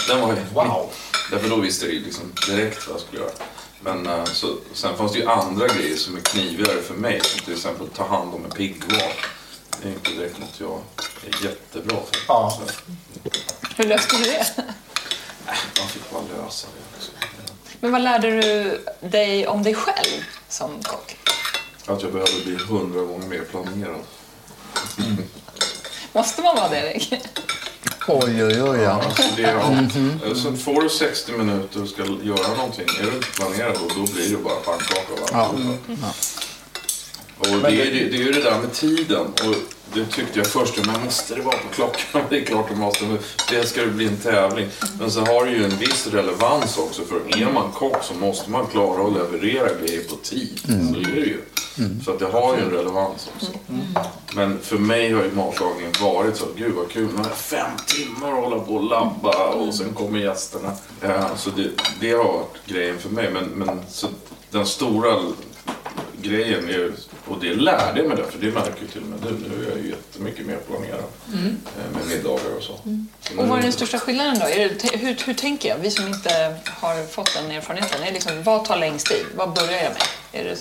Den 0.08 0.22
var 0.22 0.30
ju, 0.30 0.40
wow! 0.54 0.92
Därför 1.32 1.50
då 1.50 1.56
visste 1.56 1.86
jag 1.86 1.94
ju 1.94 2.04
liksom 2.04 2.34
direkt 2.48 2.88
vad 2.88 2.96
jag 2.96 3.02
skulle 3.02 3.22
göra. 3.22 3.32
Men 3.80 4.08
eh, 4.08 4.24
så, 4.24 4.58
sen 4.74 4.98
fanns 4.98 5.12
det 5.12 5.20
ju 5.20 5.26
andra 5.26 5.68
grejer 5.68 5.98
som 5.98 6.18
är 6.18 6.22
knivigare 6.22 6.82
för 6.82 6.94
mig. 6.94 7.22
Som 7.24 7.40
till 7.40 7.54
exempel 7.54 7.88
ta 7.88 8.08
hand 8.08 8.34
om 8.34 8.46
en 8.46 8.52
piggvar. 8.52 9.14
Det 9.82 9.88
är 9.88 9.92
inte 9.92 10.12
direkt 10.12 10.40
något 10.40 10.60
jag 10.60 10.82
är 11.26 11.46
jättebra 11.46 11.98
för. 12.12 12.22
Ja. 12.28 12.62
Hur 13.76 13.84
löste 13.86 14.18
du 14.18 14.24
det? 14.24 14.46
man 15.80 15.90
fick 15.90 16.12
bara 16.12 16.22
lösa 16.22 16.68
det. 16.68 16.98
Också. 16.98 17.12
Men 17.80 17.92
vad 17.92 18.02
lärde 18.02 18.42
du 18.42 18.82
dig 19.00 19.48
om 19.48 19.64
dig 19.64 19.74
själv 19.74 20.24
som 20.50 20.84
kock? 20.84 21.18
Att 21.86 22.02
jag 22.02 22.12
behöver 22.12 22.44
bli 22.46 22.56
hundra 22.56 23.02
gånger 23.02 23.28
mer 23.28 23.42
planerad. 23.52 24.04
Måste 26.20 26.42
man 26.42 26.56
vara 26.56 26.70
det, 26.70 26.78
Erik? 26.80 27.14
Oj, 28.08 28.44
oj, 28.46 28.62
oj. 28.64 28.80
Ja. 28.80 29.02
Alltså 29.06 29.24
det, 29.36 29.42
ja. 29.42 30.36
Så 30.36 30.54
får 30.56 30.82
du 30.82 30.90
60 30.90 31.32
minuter 31.32 31.82
och 31.82 31.90
ska 31.90 32.02
göra 32.24 32.56
någonting, 32.58 32.86
är 33.02 33.06
du 33.12 33.16
inte 33.18 33.28
planerad 33.36 33.74
då, 33.80 33.88
då 33.96 34.14
blir 34.14 34.30
det 34.30 34.44
bara 34.44 34.56
pannkaka 34.56 35.14
av 35.14 35.30
Ja. 35.32 35.38
alltihopa. 35.38 36.08
Och 37.38 37.48
det, 37.48 37.68
är, 37.82 37.86
ju- 37.86 38.10
det 38.10 38.18
är 38.18 38.22
ju 38.24 38.32
det 38.32 38.42
där 38.44 38.60
med 38.60 38.74
tiden. 38.74 39.22
Och 39.26 39.56
det 39.94 40.06
tyckte 40.06 40.40
jag 40.40 40.48
först, 40.48 40.86
men 40.86 41.04
måste 41.06 41.36
det 41.36 41.42
vara 41.42 41.58
på 41.58 41.68
klockan? 41.76 42.22
Det 42.30 42.38
är 42.38 42.46
klart 42.46 42.66
det 42.70 42.76
måste. 42.76 43.06
Det 43.50 43.68
ska 43.68 43.82
det 43.82 43.88
bli 43.88 44.08
en 44.08 44.18
tävling. 44.18 44.68
Men 45.00 45.12
så 45.12 45.20
har 45.26 45.46
det 45.46 45.52
ju 45.52 45.64
en 45.64 45.78
viss 45.78 46.08
relevans 46.08 46.78
också. 46.78 47.02
För 47.06 47.42
är 47.42 47.52
man 47.54 47.72
kock 47.72 48.04
så 48.04 48.14
måste 48.14 48.50
man 48.52 48.68
klara 48.68 49.08
att 49.08 49.14
leverera 49.14 49.70
grejer 49.86 50.04
på 50.10 50.16
tid. 50.16 50.60
Så 50.66 50.72
är 51.00 51.16
det 51.16 51.22
ju. 51.22 51.42
Så 52.06 52.12
att 52.12 52.20
det 52.20 52.26
har 52.26 52.58
ju 52.58 52.64
en 52.64 52.72
relevans 52.72 53.30
också. 53.36 53.52
Men 54.36 54.60
för 54.60 54.78
mig 54.78 55.14
har 55.14 55.24
ju 55.24 55.32
matlagningen 55.32 55.92
varit 56.02 56.38
så, 56.38 56.46
gud 56.56 56.74
vad 56.76 56.92
kul, 56.92 57.10
man 57.16 57.26
har 57.26 57.32
fem 57.32 57.72
timmar 57.88 58.32
att 58.38 58.44
hålla 58.44 58.60
på 58.60 58.74
och 58.74 58.84
labba 58.84 59.48
och 59.48 59.74
sen 59.74 59.94
kommer 59.94 60.20
gästerna. 60.20 60.72
Ja, 61.02 61.30
så 61.38 61.50
det, 61.50 61.70
det 62.00 62.12
har 62.12 62.24
varit 62.24 62.66
grejen 62.66 63.00
för 63.00 63.10
mig. 63.10 63.30
Men, 63.34 63.46
men 63.46 63.82
så 63.90 64.08
den 64.52 64.66
stora 64.66 65.20
grejen 66.22 66.70
är 66.70 66.74
ju, 66.74 66.94
och 67.26 67.40
det 67.42 67.56
lärde 67.56 68.00
jag 68.00 68.08
mig 68.08 68.18
det, 68.18 68.32
för 68.32 68.40
det 68.40 68.52
märker 68.52 68.82
ju 68.82 68.88
till 68.88 69.02
och 69.02 69.08
med 69.08 69.20
du, 69.20 69.50
nu 69.50 69.66
är 69.66 69.70
jag 69.70 69.80
ju 69.80 69.90
jättemycket 69.90 70.46
mer 70.46 70.58
planerad 70.68 71.04
eh, 71.34 71.98
med 71.98 72.08
middagar 72.08 72.56
och 72.58 72.64
så. 72.64 72.74
så 73.22 73.40
Och 73.42 73.48
vad 73.48 73.60
är 73.60 73.64
den 73.64 73.72
största 73.72 74.00
skillnaden 74.00 74.40
då? 74.40 74.46
Är 74.46 74.70
det, 74.70 74.98
hur, 74.98 75.16
hur 75.26 75.34
tänker 75.34 75.70
jag? 75.70 75.78
Vi 75.78 75.92
som 75.92 76.08
inte 76.08 76.56
har 76.66 77.08
fått 77.08 77.34
den 77.34 77.52
erfarenheten. 77.52 78.04
Är 78.04 78.12
liksom, 78.12 78.44
vad 78.44 78.66
tar 78.66 78.78
längst 78.78 79.08
tid? 79.08 79.26
Vad 79.36 79.54
börjar 79.54 79.84
jag 79.84 79.92
med? 79.92 80.04
Är 80.32 80.44
det, 80.44 80.58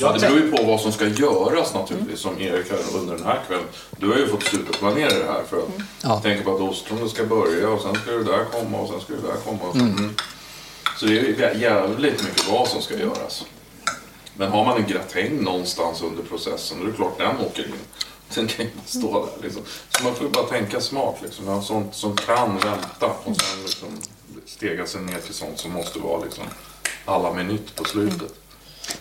Ja, 0.00 0.12
det 0.12 0.20
beror 0.20 0.38
ju 0.38 0.50
på 0.50 0.62
vad 0.62 0.80
som 0.80 0.92
ska 0.92 1.06
göras 1.06 1.74
naturligtvis. 1.74 2.20
Som 2.20 2.40
Erik 2.40 2.70
här 2.70 2.78
under 2.94 3.16
den 3.16 3.24
här 3.26 3.40
kvällen. 3.46 3.64
Du 3.90 4.08
har 4.08 4.16
ju 4.16 4.26
fått 4.28 4.42
superplanera 4.42 5.08
det 5.08 5.24
här 5.32 5.42
för 5.50 5.58
att 5.58 5.68
Ja. 6.02 6.20
tänka 6.20 6.44
på 6.44 6.54
att 6.54 6.60
ostronet 6.60 7.10
ska 7.10 7.24
börja 7.24 7.68
och 7.68 7.80
sen 7.82 7.94
ska 7.94 8.10
det 8.10 8.24
där 8.24 8.44
komma 8.44 8.78
och 8.78 8.88
sen 8.88 9.00
ska 9.00 9.12
det 9.12 9.28
där 9.28 9.36
komma. 9.44 9.58
Och 9.62 9.76
så. 9.76 9.80
Mm. 9.82 10.14
så 10.98 11.06
det 11.06 11.18
är 11.42 11.54
jävligt 11.54 12.24
mycket 12.24 12.48
vad 12.48 12.68
som 12.68 12.82
ska 12.82 12.98
göras. 12.98 13.44
Men 14.36 14.50
har 14.52 14.64
man 14.64 14.76
en 14.76 14.86
gratäng 14.86 15.42
någonstans 15.42 16.02
under 16.02 16.22
processen, 16.22 16.78
då 16.80 16.84
är 16.86 16.90
det 16.90 16.96
klart 16.96 17.18
den 17.18 17.46
åker 17.46 17.64
in. 17.64 17.72
Den 18.34 18.46
kan 18.46 18.66
inte 18.66 18.98
stå 18.98 19.26
där 19.26 19.42
liksom. 19.42 19.62
Så 19.88 20.04
man 20.04 20.14
får 20.14 20.26
ju 20.26 20.32
bara 20.32 20.46
tänka 20.46 20.80
smart 20.80 21.16
liksom. 21.22 21.62
Sånt 21.62 21.94
som 21.94 22.16
kan 22.16 22.58
vänta 22.58 23.06
och 23.24 23.36
sen 23.40 23.62
liksom 23.62 23.88
stega 24.46 24.86
sig 24.86 25.00
ner 25.00 25.18
till 25.18 25.34
sånt 25.34 25.58
som 25.58 25.72
måste 25.72 25.98
vara 25.98 26.24
liksom 26.24 26.44
alla 27.04 27.32
minut 27.32 27.74
på 27.74 27.84
slutet. 27.84 28.34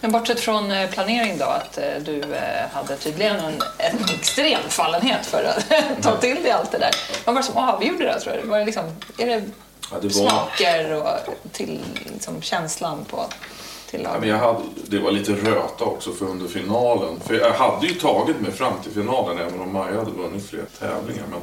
Men 0.01 0.11
bortsett 0.11 0.39
från 0.39 0.71
eh, 0.71 0.89
planering 0.89 1.37
då, 1.37 1.45
att 1.45 1.77
eh, 1.77 1.83
du 2.05 2.21
eh, 2.21 2.69
hade 2.73 2.97
tydligen 2.97 3.35
en, 3.35 3.61
en 3.77 4.05
extrem 4.15 4.61
fallenhet 4.69 5.25
för 5.25 5.43
att 5.43 5.65
ta 6.03 6.17
till 6.17 6.43
dig 6.43 6.51
allt 6.51 6.71
det 6.71 6.77
där. 6.77 6.91
Vad 7.25 7.35
var 7.35 7.41
det 7.41 7.47
som 7.47 7.57
avgjorde 7.57 8.03
det 8.05 8.19
tror 8.19 8.33
du? 8.41 8.47
Var 8.47 8.59
det 8.59 8.65
liksom, 8.65 8.83
är 9.17 9.25
det 9.25 9.43
Ja, 9.91 9.97
det 10.01 10.07
var... 10.07 10.29
smaker 10.29 10.93
och 10.93 11.07
till, 11.51 11.79
liksom, 12.05 12.41
känslan 12.41 13.05
på 13.05 13.25
till 13.89 14.01
Ja, 14.03 14.19
men 14.19 14.29
jag 14.29 14.37
hade, 14.37 14.59
det 14.87 14.99
var 14.99 15.11
lite 15.11 15.31
röta 15.31 15.83
också 15.83 16.11
för 16.11 16.25
under 16.25 16.47
finalen. 16.47 17.19
För 17.25 17.33
jag 17.33 17.53
hade 17.53 17.87
ju 17.87 17.93
tagit 17.93 18.41
mig 18.41 18.51
fram 18.51 18.73
till 18.83 18.91
finalen 18.91 19.37
även 19.37 19.61
om 19.61 19.73
Maja 19.73 19.99
hade 19.99 20.11
vunnit 20.11 20.49
fler 20.49 20.65
tävlingar. 20.79 21.23
Men 21.31 21.39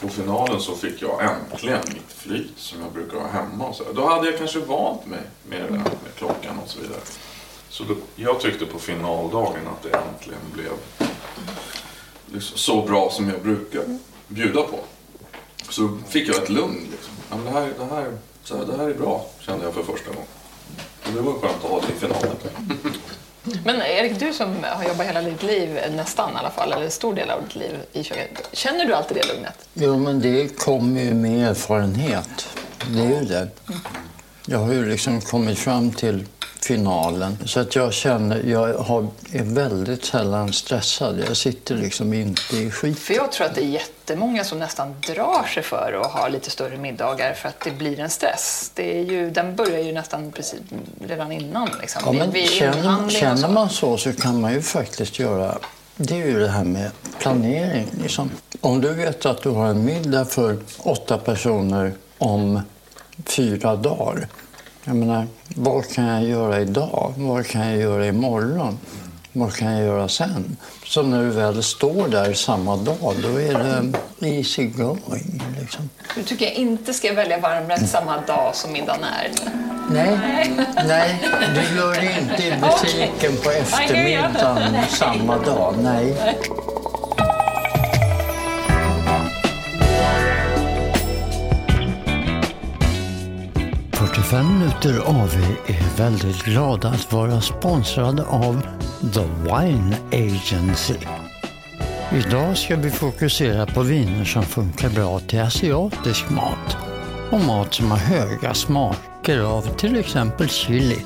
på 0.00 0.08
finalen 0.08 0.60
så 0.60 0.74
fick 0.74 1.02
jag 1.02 1.20
äntligen 1.22 1.80
mitt 1.86 2.12
flyt 2.12 2.52
som 2.56 2.80
jag 2.80 2.92
brukar 2.92 3.18
ha 3.18 3.28
hemma. 3.28 3.66
Och 3.66 3.76
så. 3.76 3.84
Då 3.94 4.06
hade 4.06 4.30
jag 4.30 4.38
kanske 4.38 4.58
vant 4.58 5.06
mig 5.06 5.20
med 5.48 5.62
det 5.62 5.70
med 5.70 6.14
klockan 6.16 6.58
och 6.64 6.70
så 6.70 6.80
vidare. 6.80 7.00
Så 7.70 7.84
då, 7.84 7.94
jag 8.16 8.40
tyckte 8.40 8.66
på 8.66 8.78
finaldagen 8.78 9.66
att 9.66 9.82
det 9.82 9.98
äntligen 9.98 10.40
blev 10.52 10.72
liksom 12.32 12.58
så 12.58 12.82
bra 12.82 13.10
som 13.10 13.28
jag 13.28 13.42
brukar 13.42 13.82
bjuda 14.28 14.62
på. 14.62 14.78
Så 15.70 15.98
fick 16.08 16.28
jag 16.28 16.42
ett 16.42 16.48
lugn. 16.48 16.86
Liksom. 16.90 17.12
Ja, 17.30 17.36
men 17.36 17.44
det, 17.44 17.60
här, 17.60 17.68
det, 17.78 17.94
här, 17.94 18.18
så 18.44 18.56
här, 18.56 18.64
det 18.64 18.76
här 18.76 18.90
är 18.90 18.94
bra, 18.94 19.26
kände 19.40 19.64
jag 19.64 19.74
för 19.74 19.82
första 19.82 20.10
gången. 20.10 20.28
Och 21.06 21.12
det 21.12 21.20
var 21.20 21.32
skönt 21.32 21.64
att 21.64 21.70
ha 21.70 21.80
det 21.80 21.92
i 21.92 21.96
finalen. 22.00 22.36
Men 23.64 23.82
Erik, 23.82 24.20
du 24.20 24.32
som 24.32 24.56
har 24.64 24.84
jobbat 24.84 25.06
hela 25.06 25.22
ditt 25.22 25.42
liv, 25.42 25.78
nästan 25.96 26.32
i 26.32 26.36
alla 26.36 26.50
fall, 26.50 26.72
eller 26.72 26.84
en 26.84 26.90
stor 26.90 27.14
del 27.14 27.30
av 27.30 27.42
ditt 27.42 27.56
liv 27.56 27.78
i 27.92 28.04
köket. 28.04 28.48
Känner 28.52 28.86
du 28.86 28.94
alltid 28.94 29.16
det 29.16 29.26
lugnet? 29.34 29.68
Jo, 29.74 29.98
men 29.98 30.20
det 30.20 30.58
kommer 30.58 31.00
ju 31.00 31.14
med 31.14 31.48
erfarenhet. 31.48 32.48
Det 32.88 33.00
är 33.00 33.20
ju 33.20 33.24
det. 33.24 33.48
Jag 34.46 34.58
har 34.58 34.72
ju 34.72 34.88
liksom 34.88 35.20
kommit 35.20 35.58
fram 35.58 35.92
till 35.92 36.24
finalen. 36.68 37.38
Så 37.44 37.60
att 37.60 37.76
jag 37.76 37.92
känner, 37.92 38.42
jag 38.42 38.74
har, 38.78 39.06
är 39.32 39.42
väldigt 39.42 40.04
sällan 40.04 40.52
stressad. 40.52 41.20
Jag 41.28 41.36
sitter 41.36 41.74
liksom 41.74 42.12
inte 42.12 42.56
i 42.56 42.70
skit. 42.70 42.98
För 42.98 43.14
jag 43.14 43.32
tror 43.32 43.46
att 43.46 43.54
det 43.54 43.60
är 43.64 43.68
jättemånga 43.68 44.44
som 44.44 44.58
nästan 44.58 44.94
drar 45.06 45.46
sig 45.54 45.62
för 45.62 46.00
att 46.00 46.12
ha 46.12 46.28
lite 46.28 46.50
större 46.50 46.76
middagar 46.76 47.34
för 47.34 47.48
att 47.48 47.60
det 47.64 47.70
blir 47.70 48.00
en 48.00 48.10
stress. 48.10 48.70
Det 48.74 48.98
är 48.98 49.04
ju, 49.04 49.30
den 49.30 49.56
börjar 49.56 49.78
ju 49.78 49.92
nästan 49.92 50.32
precis 50.32 50.60
redan 51.08 51.32
innan. 51.32 51.68
Liksom. 51.80 52.02
Ja, 52.04 52.12
men 52.12 52.30
Vid- 52.30 52.42
vid 52.42 52.50
känner, 52.50 53.08
känner 53.10 53.48
man 53.48 53.70
så 53.70 53.96
så 53.96 54.12
kan 54.12 54.40
man 54.40 54.52
ju 54.52 54.62
faktiskt 54.62 55.18
göra... 55.18 55.58
Det 55.96 56.14
är 56.14 56.26
ju 56.26 56.38
det 56.40 56.48
här 56.48 56.64
med 56.64 56.90
planering. 57.18 57.86
Liksom. 58.02 58.30
Om 58.60 58.80
du 58.80 58.94
vet 58.94 59.26
att 59.26 59.42
du 59.42 59.48
har 59.48 59.66
en 59.66 59.84
middag 59.84 60.24
för 60.24 60.58
åtta 60.78 61.18
personer 61.18 61.92
om 62.18 62.60
fyra 63.24 63.76
dagar. 63.76 64.28
Jag 64.88 64.96
menar, 64.96 65.26
vad 65.54 65.88
kan 65.88 66.04
jag 66.04 66.24
göra 66.24 66.60
idag? 66.60 67.12
Vad 67.16 67.46
kan 67.46 67.68
jag 67.68 67.76
göra 67.76 68.06
imorgon? 68.06 68.78
Vad 69.32 69.54
kan 69.54 69.72
jag 69.72 69.84
göra 69.84 70.08
sen? 70.08 70.56
Så 70.84 71.02
när 71.02 71.22
du 71.22 71.30
väl 71.30 71.62
står 71.62 72.08
där 72.08 72.32
samma 72.32 72.76
dag, 72.76 73.14
då 73.22 73.40
är 73.40 73.82
det 74.18 74.28
easy 74.28 74.66
going. 74.66 75.42
Liksom. 75.60 75.90
Du 76.14 76.22
tycker 76.22 76.44
jag 76.44 76.54
inte 76.54 76.94
ska 76.94 77.12
välja 77.12 77.38
varmrätt 77.38 77.88
samma 77.88 78.20
dag 78.20 78.54
som 78.54 78.72
middagen 78.72 79.00
är? 79.04 79.30
Nej, 79.90 80.18
nej, 80.86 81.22
du 81.54 81.76
gör 81.76 81.94
det 81.94 82.20
inte 82.20 82.42
i 82.42 82.50
butiken 82.60 83.36
på 83.44 83.50
eftermiddagen 83.50 84.74
samma 84.88 85.38
dag. 85.38 85.74
Nej. 85.82 86.16
...45 94.08 94.58
minuter 94.58 94.98
AV 95.06 95.34
är 95.66 95.96
väldigt 95.96 96.44
glada 96.44 96.88
att 96.88 97.12
vara 97.12 97.40
sponsrade 97.40 98.24
av 98.24 98.62
The 99.14 99.20
Wine 99.20 99.96
Agency. 100.12 100.94
Idag 102.12 102.58
ska 102.58 102.76
vi 102.76 102.90
fokusera 102.90 103.66
på 103.66 103.82
viner 103.82 104.24
som 104.24 104.42
funkar 104.42 104.88
bra 104.88 105.20
till 105.20 105.40
asiatisk 105.40 106.30
mat 106.30 106.76
och 107.30 107.40
mat 107.40 107.74
som 107.74 107.90
har 107.90 107.98
höga 107.98 108.54
smaker 108.54 109.40
av 109.40 109.62
till 109.76 109.96
exempel 109.96 110.48
chili. 110.48 111.04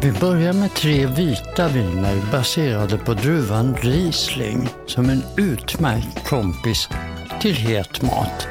Vi 0.00 0.12
börjar 0.12 0.52
med 0.52 0.74
tre 0.74 1.06
vita 1.06 1.68
viner 1.68 2.32
baserade 2.32 2.98
på 2.98 3.14
druvan 3.14 3.76
Riesling 3.80 4.68
som 4.86 5.10
en 5.10 5.22
utmärkt 5.36 6.28
kompis 6.28 6.88
till 7.40 7.54
het 7.54 8.02
mat. 8.02 8.46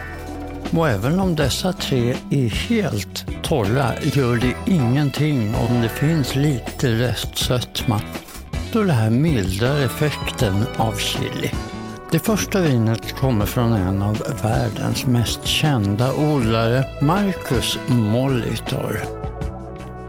Och 0.76 0.90
även 0.90 1.20
om 1.20 1.36
dessa 1.36 1.74
tre 1.74 2.16
är 2.30 2.50
helt 2.50 3.26
torra 3.44 3.92
gör 4.02 4.36
det 4.36 4.72
ingenting 4.72 5.56
om 5.56 5.82
det 5.82 5.90
finns 5.90 6.36
lite 6.36 6.92
restsötma 6.92 8.02
då 8.74 8.84
det 8.84 8.94
här 8.94 9.10
mildrar 9.10 9.80
effekten 9.80 10.64
av 10.78 10.98
chili. 10.98 11.52
Det 12.12 12.20
första 12.20 12.62
vinet 12.62 13.16
kommer 13.16 13.46
från 13.46 13.74
en 13.74 14.02
av 14.02 14.24
världens 14.44 15.06
mest 15.06 15.46
kända 15.46 16.14
odlare, 16.14 16.86
Marcus 17.02 17.80
Molitor. 17.88 19.00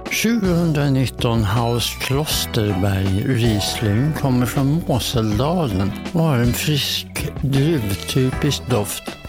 2019 0.04 1.44
House 1.44 1.98
Klosterberg 2.00 3.24
Riesling 3.26 4.12
kommer 4.20 4.46
från 4.46 4.82
Moseldalen 4.88 5.92
och 6.12 6.20
har 6.20 6.36
en 6.36 6.52
frisk 6.52 7.06
druvtypisk 7.42 8.70
doft 8.70 9.21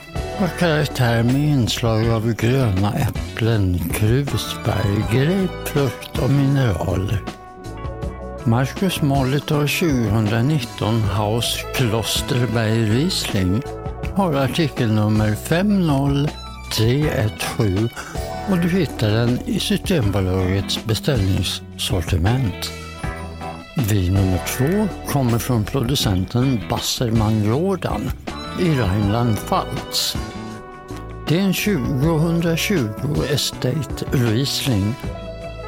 och 0.44 0.60
karaktär 0.60 1.24
med 1.24 1.36
inslag 1.36 2.10
av 2.10 2.34
gröna 2.34 2.94
äpplen, 2.94 3.80
krusbär, 3.80 5.14
grapefrukt 5.14 6.20
och 6.20 6.30
mineraler. 6.30 7.22
Marcus 8.44 9.02
Molitor 9.02 9.68
2019 9.68 11.02
House 11.02 11.60
Klosterberg 11.76 12.86
Riesling 12.86 13.62
har 14.16 14.34
artikelnummer 14.34 15.36
50317 15.36 17.90
och 18.50 18.58
du 18.58 18.70
hittar 18.70 19.12
den 19.12 19.40
i 19.46 19.60
Systembolagets 19.60 20.86
beställningssortiment. 20.86 22.72
Vin 23.90 24.14
nummer 24.14 24.42
två 24.48 24.88
kommer 25.12 25.40
från 25.40 25.64
producenten 25.64 26.60
Basserman 26.70 27.44
Jordan 27.44 28.12
i 28.60 28.76
Rheinland-Pfalz. 28.76 30.18
Det 31.28 31.40
är 31.40 31.42
en 31.42 31.54
2020 31.54 33.24
Estate 33.30 34.06
Riesling 34.12 34.96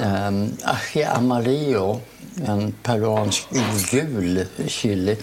eh, 0.01 0.31
ají 0.63 1.03
amarillo, 1.03 2.01
en 2.45 2.71
peruansk 2.83 3.47
gul 3.91 4.45
chili. 4.67 5.17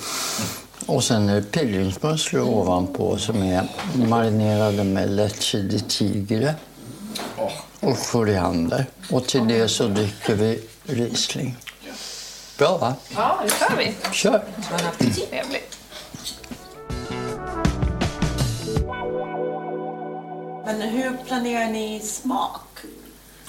Och 0.86 1.04
sen 1.04 1.28
är 1.28 1.34
det 1.34 1.42
pilgrimsmusslor 1.42 2.42
ovanpå 2.42 3.16
som 3.16 3.42
är 3.42 3.68
marinerade 3.94 4.84
med 4.84 5.08
de 5.10 5.78
tigre 5.78 6.54
och 7.80 7.98
koriander. 7.98 8.86
Och 9.10 9.26
till 9.26 9.48
det 9.48 9.68
så 9.68 9.88
dricker 9.88 10.34
vi 10.34 10.60
Riesling. 10.84 11.56
Bra 12.58 12.78
va? 12.78 12.94
Ja, 13.16 13.40
det 13.44 13.50
kör 13.50 13.76
vi. 13.76 13.94
Kör! 14.12 14.44
Trevligt. 14.98 15.78
Men 20.64 20.80
hur 20.80 21.16
planerar 21.26 21.68
ni 21.68 22.00
smak? 22.00 22.78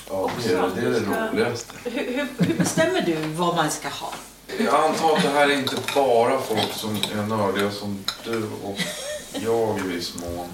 Ja, 0.09 0.29
det 0.43 0.53
är 0.53 0.69
det, 0.75 0.81
är 0.81 0.89
det 0.91 1.29
roligaste. 1.31 1.73
Hur, 1.83 1.91
hur, 1.91 2.45
hur 2.47 2.57
bestämmer 2.57 3.01
du 3.01 3.15
vad 3.15 3.55
man 3.55 3.71
ska 3.71 3.89
ha? 3.89 4.13
Jag 4.59 4.75
antar 4.75 5.15
att 5.15 5.23
det 5.23 5.29
här 5.29 5.49
är 5.49 5.53
inte 5.53 5.75
bara 5.95 6.39
folk 6.39 6.73
som 6.73 6.95
är 6.95 7.27
nördiga 7.27 7.71
som 7.71 8.05
du 8.25 8.43
och 8.63 8.77
jag 9.33 9.79
i 9.79 9.81
viss 9.81 10.15
mån. 10.15 10.47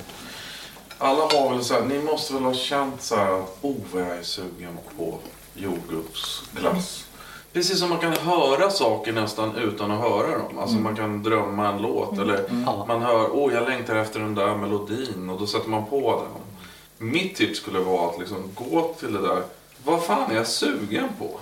Alla 0.97 1.21
har 1.21 1.53
väl 1.53 1.63
så 1.63 1.73
här, 1.73 1.81
ni 1.81 1.99
måste 1.99 2.33
väl 2.33 2.43
ha 2.43 2.53
känt 2.53 3.01
så 3.01 3.15
här 3.15 3.31
att 3.39 3.57
oh 3.61 3.75
vad 3.93 4.01
jag 4.01 4.17
är 4.17 4.23
sugen 4.23 4.77
på 4.97 5.17
jordgubbsglass. 5.53 7.05
Precis 7.53 7.79
som 7.79 7.89
man 7.89 7.99
kan 7.99 8.13
höra 8.13 8.69
saker 8.69 9.13
nästan 9.13 9.55
utan 9.55 9.91
att 9.91 10.01
höra 10.01 10.37
dem. 10.37 10.57
Alltså 10.57 10.75
man 10.75 10.95
kan 10.95 11.23
drömma 11.23 11.67
en 11.67 11.81
låt 11.81 12.17
eller 12.17 12.49
man 12.87 13.01
hör, 13.01 13.29
åh 13.35 13.53
jag 13.53 13.69
längtar 13.69 13.95
efter 13.95 14.19
den 14.19 14.35
där 14.35 14.55
melodin 14.55 15.29
och 15.29 15.39
då 15.39 15.47
sätter 15.47 15.69
man 15.69 15.85
på 15.85 16.23
den. 16.25 17.07
mitt 17.07 17.35
tips 17.35 17.59
skulle 17.59 17.79
vara 17.79 18.09
att 18.09 18.19
liksom 18.19 18.51
gå 18.55 18.95
till 18.99 19.13
det 19.13 19.21
där. 19.21 19.43
Vad 19.83 20.03
fan 20.03 20.31
är 20.31 20.35
jag 20.35 20.47
sugen 20.47 21.09
på? 21.19 21.39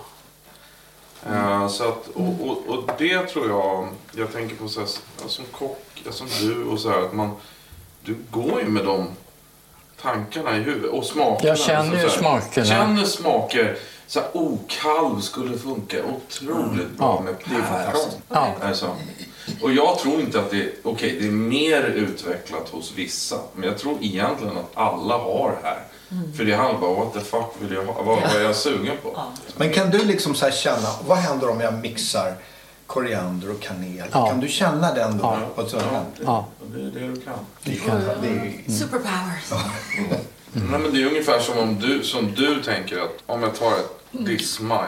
Eh, 1.26 1.68
så 1.68 1.84
att, 1.84 2.08
och, 2.08 2.50
och, 2.50 2.68
och 2.68 2.90
det 2.98 3.28
tror 3.28 3.50
jag, 3.50 3.88
jag 4.12 4.34
tänker 4.34 4.56
på 4.56 4.68
så 4.68 4.80
här, 4.80 4.90
som 5.28 5.46
kock, 5.52 6.04
som 6.10 6.28
du 6.42 6.64
och 6.66 6.80
så 6.80 6.90
här, 6.90 7.02
att 7.02 7.14
man, 7.14 7.32
du 8.02 8.16
går 8.32 8.62
ju 8.62 8.68
med 8.68 8.86
de 8.86 9.08
tankarna 10.02 10.58
i 10.58 10.60
huvudet 10.60 10.92
och 10.92 11.06
smakerna. 11.06 11.50
Jag 11.50 11.60
känner 11.60 11.96
ju 11.96 12.02
så 12.02 12.08
här, 12.08 12.18
smakerna. 12.18 12.66
Känner 12.66 13.04
smaker. 13.04 13.78
Så 14.08 14.20
här, 14.20 14.30
oh, 14.34 14.58
kalv 14.68 15.20
skulle 15.20 15.58
funka 15.58 15.98
otroligt 16.06 16.98
bra 16.98 17.24
Ja, 17.26 17.52
med 17.52 17.64
fantastiskt. 17.66 18.18
Ja. 18.30 18.54
Alltså. 18.62 18.96
Och 19.62 19.72
jag 19.72 20.00
tror 20.00 20.20
inte 20.20 20.40
att 20.40 20.52
det, 20.52 20.74
okej, 20.84 21.18
det 21.20 21.28
är 21.28 21.32
mer 21.32 21.84
utvecklat 21.84 22.70
hos 22.70 22.94
vissa. 22.96 23.40
Men 23.56 23.70
jag 23.70 23.78
tror 23.78 23.98
egentligen 24.02 24.58
att 24.58 24.72
alla 24.74 25.18
har 25.18 25.58
det 25.62 25.68
här. 25.68 25.84
För 26.38 26.44
det 26.46 26.54
handlar 26.56 26.80
bara 26.82 26.94
what 27.06 27.14
the 27.14 27.20
fuck 27.20 27.46
vill 27.60 27.72
jag 27.74 27.86
ha? 27.86 27.94
Vad, 28.02 28.06
vad 28.22 28.36
är 28.36 28.42
jag 28.42 28.56
sugen 28.56 28.98
på? 29.04 29.22
Men 29.58 29.74
kan 29.74 29.90
du 29.90 30.04
liksom 30.06 30.36
så 30.36 30.46
här 30.46 30.52
känna, 30.52 30.88
vad 31.08 31.18
händer 31.18 31.50
om 31.50 31.62
jag 31.62 31.74
mixar 31.74 32.34
koriander 32.88 33.52
och 33.52 33.62
kanel? 33.62 34.08
Ja. 34.12 34.28
Kan 34.30 34.40
du 34.40 34.48
känna 34.48 34.94
den 34.94 35.18
då? 35.18 35.38
Ja. 35.58 35.68
Så, 35.68 35.78
Ja. 36.26 36.46
Det 36.74 36.80
är 36.82 36.84
det 37.02 37.08
du 37.14 37.22
kan. 37.22 37.34
det 37.64 37.76
kan, 37.76 38.02
det 38.22 38.28
är, 38.28 38.72
Superpowers. 38.72 39.52
Nej, 40.52 40.80
men 40.80 40.94
det 40.94 41.02
är 41.02 41.06
ungefär 41.08 41.40
som 41.40 41.58
om 41.58 41.80
du, 41.80 42.04
som 42.04 42.32
du 42.36 42.64
tänker 42.64 43.00
att 43.00 43.14
om 43.26 43.44
jag 43.44 43.56
tar 43.56 43.72
ett 43.72 44.00
diskmaj 44.12 44.88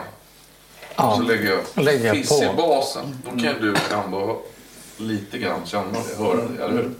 Ja. 0.96 1.16
så 1.16 1.22
lägger 1.22 1.50
jag 1.74 1.84
Lägger 1.84 2.12
fisk 2.14 2.28
på. 2.38 2.44
i 2.44 2.48
basen. 2.56 3.22
Då 3.24 3.30
kan 3.30 3.54
du 3.60 3.74
ändå 4.04 4.42
lite 4.96 5.38
grann 5.38 5.60
känna 5.66 5.86
det, 6.08 6.24
höra 6.24 6.36
det, 6.36 6.64
eller 6.64 6.74
hur? 6.74 6.90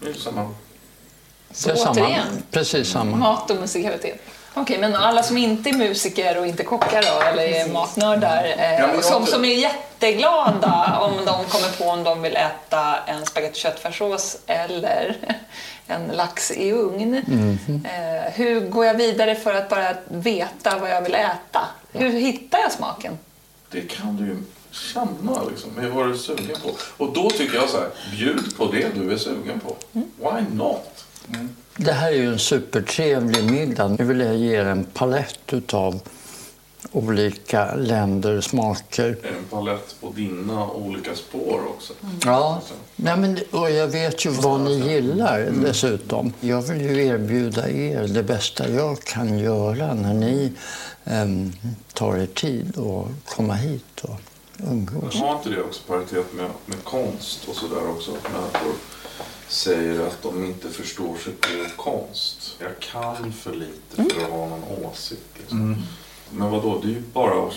Det 0.00 0.08
är 0.08 0.14
samma. 0.14 0.50
Så 1.52 1.68
Det 1.68 1.74
är 1.74 1.76
samma, 1.76 1.90
återigen, 2.00 2.42
precis 2.50 2.90
samma. 2.90 3.16
mat 3.16 3.50
och 3.50 3.56
musikalitet. 3.56 4.20
Okej, 4.54 4.78
men 4.78 4.94
alla 4.94 5.22
som 5.22 5.38
inte 5.38 5.70
är 5.70 5.74
musiker 5.74 6.38
och 6.38 6.46
inte 6.46 6.64
kockar 6.64 7.02
då, 7.02 7.22
eller 7.26 7.42
är 7.42 7.72
matnördar, 7.72 8.44
eh, 8.58 8.72
jag 8.80 9.04
som, 9.04 9.26
som 9.26 9.44
är 9.44 9.54
jätteglada 9.54 10.98
om 11.00 11.12
de 11.16 11.44
kommer 11.44 11.78
på 11.78 11.84
om 11.84 12.04
de 12.04 12.22
vill 12.22 12.36
äta 12.36 12.96
en 13.06 13.26
spagetti 13.26 13.60
köttfärssås 13.60 14.36
eller 14.46 15.16
en 15.86 16.06
lax 16.06 16.50
i 16.50 16.72
ugn. 16.72 17.14
Eh, 17.84 18.32
hur 18.32 18.60
går 18.60 18.86
jag 18.86 18.94
vidare 18.94 19.34
för 19.34 19.54
att 19.54 19.68
bara 19.68 19.94
veta 20.08 20.78
vad 20.78 20.90
jag 20.90 21.02
vill 21.02 21.14
äta? 21.14 21.60
Hur 21.92 22.10
hittar 22.10 22.58
jag 22.58 22.72
smaken? 22.72 23.18
Det 23.70 23.80
kan 23.80 24.16
du 24.16 24.24
ju 24.24 24.36
känna 24.70 25.42
liksom, 25.50 25.70
med 25.70 25.90
vad 25.90 26.06
du 26.06 26.12
är 26.12 26.16
sugen 26.16 26.56
på. 26.62 26.70
Och 27.04 27.12
då 27.12 27.30
tycker 27.30 27.54
jag 27.56 27.68
så 27.68 27.76
här, 27.76 27.88
bjud 28.10 28.56
på 28.56 28.66
det 28.72 28.88
du 28.94 29.12
är 29.12 29.16
sugen 29.16 29.60
på. 29.60 29.76
Why 29.92 30.56
not? 30.56 31.04
Det 31.76 31.92
här 31.92 32.12
är 32.12 32.16
ju 32.16 32.32
en 32.32 32.38
supertrevlig 32.38 33.50
middag. 33.50 33.88
Nu 33.88 34.04
vill 34.04 34.20
jag 34.20 34.36
ge 34.36 34.56
er 34.56 34.64
en 34.64 34.84
palett 34.84 35.52
utav 35.52 36.00
olika 36.92 37.74
länder, 37.74 38.40
smaker. 38.40 39.04
Är 39.04 39.16
det 39.22 39.28
en 39.28 39.44
palett 39.50 39.96
på 40.00 40.10
dina 40.10 40.70
olika 40.70 41.14
spår 41.14 41.60
också? 41.68 41.92
Ja, 42.24 42.60
Nej, 42.96 43.16
men, 43.16 43.38
och 43.50 43.70
jag 43.70 43.88
vet 43.88 44.26
ju 44.26 44.30
vad 44.30 44.60
ni 44.60 44.74
gillar 44.74 45.50
dessutom. 45.62 46.32
Jag 46.40 46.62
vill 46.62 46.80
ju 46.80 47.06
erbjuda 47.06 47.70
er 47.70 48.08
det 48.08 48.22
bästa 48.22 48.68
jag 48.68 49.02
kan 49.02 49.38
göra 49.38 49.94
när 49.94 50.14
ni 50.14 50.52
em, 51.04 51.52
tar 51.92 52.16
er 52.16 52.26
tid 52.26 52.78
att 52.78 53.34
komma 53.34 53.54
hit 53.54 54.00
och 54.02 54.20
umgås. 54.70 55.14
Har 55.14 55.36
inte 55.36 55.50
det 55.50 55.62
också 55.62 55.82
paritet 55.86 56.32
med, 56.32 56.50
med 56.66 56.84
konst 56.84 57.48
och 57.48 57.54
sådär 57.54 57.90
också? 57.90 58.10
Att 58.10 58.32
människor 58.32 58.72
säger 59.48 60.06
att 60.06 60.22
de 60.22 60.44
inte 60.44 60.68
förstår 60.70 61.16
sig 61.16 61.32
på 61.32 61.82
konst. 61.82 62.56
Jag 62.58 62.78
kan 62.80 63.32
för 63.32 63.54
lite 63.54 63.96
för 64.14 64.22
att 64.24 64.30
ha 64.30 64.48
någon 64.48 64.64
åsikt. 64.84 65.20
Liksom. 65.38 65.82
Men 66.30 66.50
vad 66.50 66.62
då? 66.62 66.78
det 66.78 66.88
är 66.88 66.90
ju 66.92 67.00
bara. 67.12 67.50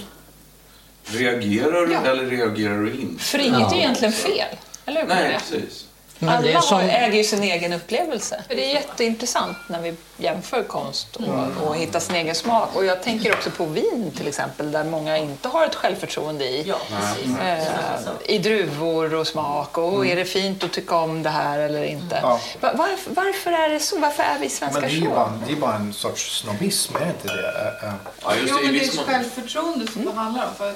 Reagerar 1.03 1.85
du 1.85 1.93
Ja. 1.93 2.01
eller 2.01 2.25
reagerar 2.25 2.81
du 2.83 2.93
inte? 2.93 3.23
För 3.23 3.39
inget 3.39 3.71
är 3.71 3.75
ju 3.75 3.81
egentligen 3.81 4.13
fel, 4.13 4.57
eller 4.85 5.01
hur? 5.01 5.07
Nej, 5.07 5.39
precis. 5.39 5.87
Men 6.23 6.41
det 6.43 6.49
är 6.49 6.53
Alla 6.53 6.61
som- 6.61 6.79
äger 6.79 7.17
ju 7.17 7.23
sin 7.23 7.43
egen 7.43 7.73
upplevelse. 7.73 8.43
Det 8.47 8.65
är 8.71 8.73
jätteintressant 8.73 9.57
när 9.67 9.81
vi 9.81 9.95
jämför 10.17 10.63
konst 10.63 11.15
och, 11.15 11.67
och 11.67 11.75
hittar 11.75 11.99
sin 11.99 12.15
egen 12.15 12.35
smak. 12.35 12.69
Och 12.75 12.85
jag 12.85 13.03
tänker 13.03 13.33
också 13.33 13.51
på 13.51 13.65
vin 13.65 14.11
till 14.17 14.27
exempel, 14.27 14.71
där 14.71 14.83
många 14.83 15.17
inte 15.17 15.47
har 15.47 15.65
ett 15.65 15.75
självförtroende 15.75 16.45
i. 16.45 16.63
Ja. 16.67 16.77
Eh, 17.47 17.63
I 18.25 18.37
druvor 18.37 19.13
och 19.13 19.27
smak. 19.27 19.77
Och 19.77 20.05
är 20.07 20.15
det 20.15 20.25
fint 20.25 20.63
att 20.63 20.71
tycka 20.73 20.95
om 20.95 21.23
det 21.23 21.29
här 21.29 21.59
eller 21.59 21.83
inte? 21.83 22.19
Ja. 22.21 22.39
Va- 22.59 22.71
Varför, 22.75 23.11
varför 23.13 23.51
är 23.51 23.69
det 23.69 23.79
så? 23.79 23.99
Varför 23.99 24.23
är 24.23 24.39
vi 24.39 24.49
svenskar 24.49 24.81
det 24.81 24.87
är 24.87 24.91
ju 24.91 25.01
så? 25.03 25.09
bara, 25.09 25.33
det 25.47 25.51
är 25.53 25.57
bara 25.57 25.75
en 25.75 25.93
sorts 25.93 26.39
snobbism, 26.41 26.95
är 26.95 26.99
det 26.99 27.05
inte 27.05 27.27
det? 27.27 27.47
Ä- 27.49 27.87
ä- 27.87 27.93
Ja, 28.23 28.35
just 28.35 28.47
Jo, 28.51 28.57
det. 28.57 28.63
I 28.63 28.65
men 28.65 28.73
det 28.73 28.79
är 28.85 29.03
självförtroende 29.05 29.91
som 29.91 30.05
det 30.05 30.11
handlar 30.11 30.45
om. 30.45 30.55
För, 30.57 30.73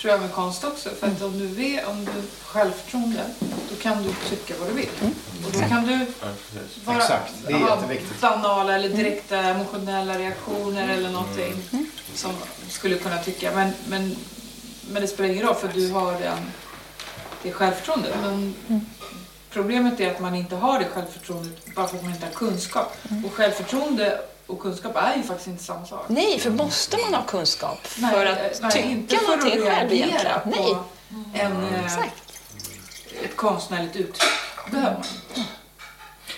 tror 0.00 0.12
jag 0.12 0.20
med 0.20 0.32
konst 0.32 0.64
också. 0.64 0.90
För 0.90 1.06
att 1.06 1.22
om 1.22 1.38
du 1.38 1.46
vet, 1.46 1.88
om 1.88 2.04
du 2.04 2.12
självförtroende, 2.42 3.24
då 3.70 3.76
kan 3.76 4.02
du 4.02 4.10
tycka 4.28 4.54
vad 4.60 4.68
du 4.68 4.74
vill. 4.74 4.88
Och 5.46 5.52
då 5.52 5.60
kan 5.60 5.86
du 5.86 6.06
vara, 6.84 6.96
Exakt, 6.96 7.34
det 7.46 7.52
är 7.52 7.58
ha 7.58 7.82
banala 8.20 8.74
eller 8.74 8.88
direkta 8.88 9.36
emotionella 9.36 10.18
reaktioner 10.18 10.88
eller 10.88 11.10
någonting 11.10 11.54
som 12.14 12.32
skulle 12.68 12.98
kunna 12.98 13.18
tycka. 13.18 13.52
Men, 13.54 13.72
men, 13.88 14.16
men 14.90 15.02
det 15.02 15.08
spelar 15.08 15.30
ingen 15.30 15.46
roll 15.46 15.54
för 15.54 15.68
du 15.68 15.90
har 15.90 16.12
den, 16.12 16.38
det 17.42 17.52
självförtroendet. 17.52 18.14
Men 18.22 18.54
problemet 19.50 20.00
är 20.00 20.10
att 20.10 20.20
man 20.20 20.34
inte 20.34 20.56
har 20.56 20.78
det 20.78 20.84
självförtroendet 20.84 21.74
bara 21.74 21.88
för 21.88 21.96
att 21.96 22.02
man 22.02 22.12
inte 22.12 22.26
har 22.26 22.32
kunskap. 22.32 22.96
Och 23.26 23.32
självförtroende 23.32 24.20
och 24.48 24.60
kunskap 24.60 24.96
är 24.96 25.16
ju 25.16 25.22
faktiskt 25.22 25.48
inte 25.48 25.64
samma 25.64 25.86
sak. 25.86 26.04
Nej, 26.08 26.38
för 26.38 26.50
måste 26.50 26.96
man 26.96 27.14
ha 27.14 27.22
kunskap 27.22 27.78
Nej, 27.98 28.12
för 28.12 28.26
att 28.26 28.38
nej, 28.62 28.72
tycka 28.72 28.88
inte 28.88 29.16
för 29.16 29.24
att 29.32 29.38
någonting 29.38 29.62
själv 29.62 29.90
reagera 29.90 29.94
egentligen? 29.94 30.40
på 30.42 30.50
Nej, 31.32 31.40
En, 31.42 31.64
eh, 31.74 31.84
exakt. 31.84 32.14
ett 33.24 33.36
konstnärligt 33.36 33.96
uttryck. 33.96 34.30
behöver 34.70 34.92
man 34.96 35.04
inte. 35.36 35.50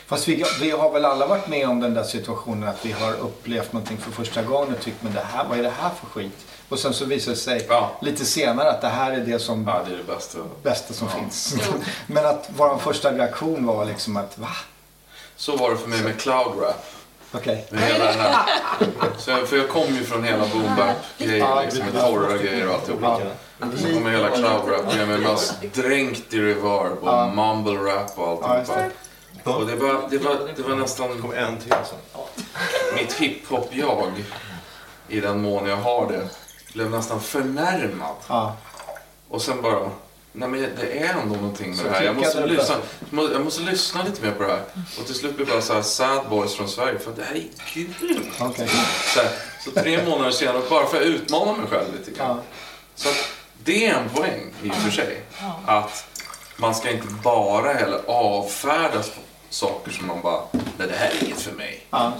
Fast 0.06 0.28
vi, 0.28 0.44
vi 0.60 0.70
har 0.70 0.90
väl 0.92 1.04
alla 1.04 1.26
varit 1.26 1.48
med 1.48 1.68
om 1.68 1.80
den 1.80 1.94
där 1.94 2.02
situationen 2.04 2.68
att 2.68 2.86
vi 2.86 2.92
har 2.92 3.12
upplevt 3.12 3.72
någonting 3.72 3.98
för 3.98 4.10
första 4.10 4.42
gången 4.42 4.74
och 4.74 4.80
tyckt 4.84 5.02
men 5.02 5.12
det 5.12 5.20
här, 5.20 5.44
vad 5.48 5.58
är 5.58 5.62
det 5.62 5.72
här 5.80 5.90
för 6.00 6.06
skit? 6.06 6.46
Och 6.68 6.78
sen 6.78 6.94
så 6.94 7.04
visar 7.04 7.30
det 7.30 7.36
sig 7.36 7.66
Ja. 7.68 7.90
lite 8.02 8.24
senare 8.24 8.70
att 8.70 8.80
det 8.80 8.88
här 8.88 9.12
är 9.12 9.20
det 9.20 9.38
som 9.38 9.66
Ja, 9.68 9.82
det 9.88 9.94
är 9.94 9.98
det 9.98 10.04
bästa. 10.04 10.38
bästa 10.62 10.94
som 10.94 11.08
finns. 11.08 11.54
men 12.06 12.26
att 12.26 12.50
vår 12.56 12.78
första 12.78 13.12
reaktion 13.12 13.66
var 13.66 13.84
liksom 13.84 14.16
att 14.16 14.38
va? 14.38 14.48
Så 15.36 15.56
var 15.56 15.70
det 15.70 15.76
för 15.76 15.88
mig 15.88 16.02
med 16.02 16.20
cloud 16.20 16.62
rap. 16.62 16.84
Okej. 17.32 17.66
Hela 17.72 18.12
här. 18.12 18.46
Så 19.18 19.30
jag, 19.30 19.48
för 19.48 19.56
jag 19.56 19.68
kom 19.68 19.94
ju 19.94 20.04
från 20.04 20.24
hela 20.24 20.46
boom 20.46 20.76
grejer 21.18 21.64
liksom 21.64 21.84
med 21.84 22.02
torra 22.02 22.36
grejer 22.38 22.68
och 22.68 22.74
alltihopa. 22.74 23.20
Så 23.76 23.94
kommer 23.94 24.10
hela 24.10 24.30
cloud 24.30 24.68
rap 24.68 24.96
med 24.96 25.08
mig 25.08 25.18
mest 25.18 25.54
dränkt 25.74 26.34
i 26.34 26.40
reverb 26.40 26.98
och 27.00 27.28
mumble 27.36 27.92
rap 27.92 28.18
och 28.18 28.44
det. 28.66 28.90
Och 29.50 29.66
det 29.66 29.76
var, 29.76 30.08
det 30.10 30.18
var, 30.18 30.36
det 30.56 30.62
var 30.62 30.76
nästan 30.76 31.10
En 31.36 31.56
till 31.58 31.70
sen. 31.70 31.98
mitt 32.96 33.12
hiphop-jag, 33.12 34.24
i 35.08 35.20
den 35.20 35.42
mån 35.42 35.66
jag 35.68 35.76
har 35.76 36.08
det, 36.12 36.28
blev 36.74 36.90
nästan 36.90 37.20
förnärmad. 37.20 38.14
Och 39.28 39.42
sen 39.42 39.62
bara, 39.62 39.90
nej 40.32 40.48
men 40.48 40.60
det 40.60 40.98
är 40.98 41.08
ändå 41.20 41.34
någonting 41.36 41.68
med 41.70 41.78
Så 41.78 41.84
det 41.84 41.90
här. 41.90 42.02
Jag 42.02 42.16
måste, 42.16 42.46
lyssna, 42.46 42.76
jag 43.32 43.44
måste 43.44 43.62
lyssna 43.62 44.02
lite 44.02 44.22
mer 44.22 44.30
på 44.30 44.42
det 44.42 44.48
här. 44.48 44.62
Och 45.00 45.06
till 45.06 45.14
slut 45.14 45.36
blev 45.36 45.46
det 45.46 45.52
bara 45.52 45.62
så 45.62 45.74
här 45.74 45.82
sad 45.82 46.28
boys 46.28 46.54
från 46.54 46.68
Sverige, 46.68 46.98
för 46.98 47.10
att 47.10 47.16
det 47.16 47.24
här 47.24 47.34
är 47.34 47.44
grymt. 47.74 48.26
Okej. 48.40 48.68
Så, 49.14 49.20
här, 49.20 49.30
så 49.64 49.70
tre 49.70 50.04
månader 50.04 50.30
senare, 50.30 50.62
bara 50.70 50.86
för 50.86 50.96
att 50.96 51.02
utmana 51.02 51.52
mig 51.52 51.66
själv 51.70 51.86
lite 51.98 52.10
grann. 52.10 52.36
Ja. 52.36 52.42
Så 52.94 53.08
att 53.08 53.16
det 53.64 53.86
är 53.86 53.94
en 53.94 54.08
poäng 54.08 54.52
i 54.62 54.70
och 54.70 54.74
för 54.74 54.90
sig. 54.90 55.22
Att 55.66 56.04
man 56.56 56.74
ska 56.74 56.90
inte 56.90 57.06
bara 57.24 57.72
heller 57.72 58.00
avfärdas 58.06 59.10
saker 59.50 59.90
som 59.92 60.06
man 60.06 60.20
bara, 60.22 60.42
nej 60.52 60.88
det 60.88 60.96
här 60.96 61.10
är 61.20 61.24
inget 61.24 61.40
för 61.40 61.52
mig. 61.52 61.86
Ja. 61.90 62.12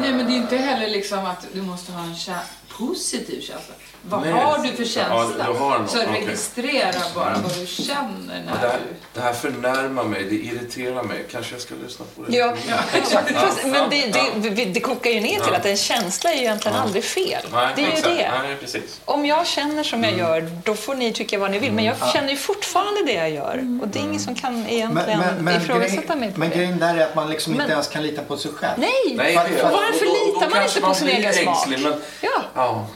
Nej, 0.00 0.12
men 0.12 0.26
det 0.26 0.32
är 0.32 0.36
inte 0.36 0.56
heller 0.56 0.88
liksom 0.88 1.26
att 1.26 1.46
du 1.52 1.62
måste 1.62 1.92
ha 1.92 2.02
en 2.04 2.14
kä- 2.14 2.38
positiv 2.78 3.40
känsla. 3.40 3.74
Vad 4.08 4.20
Nej. 4.22 4.32
har 4.32 4.58
du 4.58 4.68
för 4.68 4.84
känsla? 4.84 5.26
Ja, 5.38 5.46
du 5.46 5.52
har 5.58 5.86
Så 5.86 5.98
registrera 5.98 6.92
bara 7.14 7.36
vad 7.42 7.52
du 7.60 7.66
känner 7.66 8.34
Det 8.34 8.42
när 8.60 8.68
här, 8.68 8.78
du... 8.88 8.94
det 9.14 9.20
här 9.20 9.32
förnärmar 9.32 10.04
mig, 10.04 10.24
det 10.24 10.34
irriterar 10.34 11.02
mig. 11.02 11.24
Kanske 11.30 11.54
jag 11.54 11.60
ska 11.62 11.74
lyssna 11.86 12.04
på 12.16 12.22
det. 12.22 12.36
Ja, 12.36 12.54
exakt. 12.94 13.30
Fast, 13.32 13.64
men 13.66 13.90
det, 13.90 14.06
det, 14.42 14.50
det, 14.50 14.64
det 14.64 14.80
kokar 14.80 15.10
ju 15.10 15.20
ner 15.20 15.40
till 15.40 15.54
att 15.54 15.66
en 15.66 15.76
känsla 15.76 16.30
är 16.30 16.34
ju 16.36 16.40
egentligen 16.42 16.76
aldrig 16.76 17.04
fel. 17.04 17.42
Nej, 17.52 17.72
det 17.76 17.82
är 17.82 17.86
ju 17.86 17.92
exakt. 17.92 18.06
det. 18.18 18.30
Nej, 18.42 18.56
precis. 18.60 19.00
Om 19.04 19.26
jag 19.26 19.46
känner 19.46 19.82
som 19.84 20.04
jag 20.04 20.18
gör, 20.18 20.50
då 20.64 20.74
får 20.74 20.94
ni 20.94 21.12
tycka 21.12 21.38
vad 21.38 21.50
ni 21.50 21.58
vill. 21.58 21.72
Men 21.72 21.84
jag 21.84 21.96
känner 22.12 22.30
ju 22.30 22.36
fortfarande 22.36 23.02
det 23.06 23.12
jag 23.12 23.30
gör. 23.30 23.78
Och 23.82 23.88
det 23.88 23.98
är 23.98 24.02
ingen 24.02 24.20
som 24.20 24.34
kan 24.34 24.66
egentligen 24.68 25.48
ifrågasätta 25.62 26.16
mig 26.16 26.32
på 26.32 26.40
men 26.40 26.50
det. 26.50 26.56
grejen 26.56 26.78
där 26.78 26.96
är 26.96 27.04
att 27.06 27.14
man 27.14 27.30
liksom 27.30 27.52
Men- 27.52 27.60
inte 27.62 27.72
ens 27.72 27.88
kan 27.88 28.02
lita 28.02 28.22
på 28.22 28.36
sig 28.36 28.50
själv. 28.52 28.72
Nej! 28.78 28.90
Nej, 29.16 29.36
Var- 29.36 29.44
det- 29.44 29.62
var- 29.62 29.70
varför 29.70 30.04
litar 30.34 30.50
man 30.50 30.62
inte 30.66 30.80
på 30.80 30.94
sin 30.94 31.08
egen 31.08 31.34
smak? 31.34 31.68
Men, 31.68 31.94
Ja. 32.20 32.30
Ja. 32.64 32.86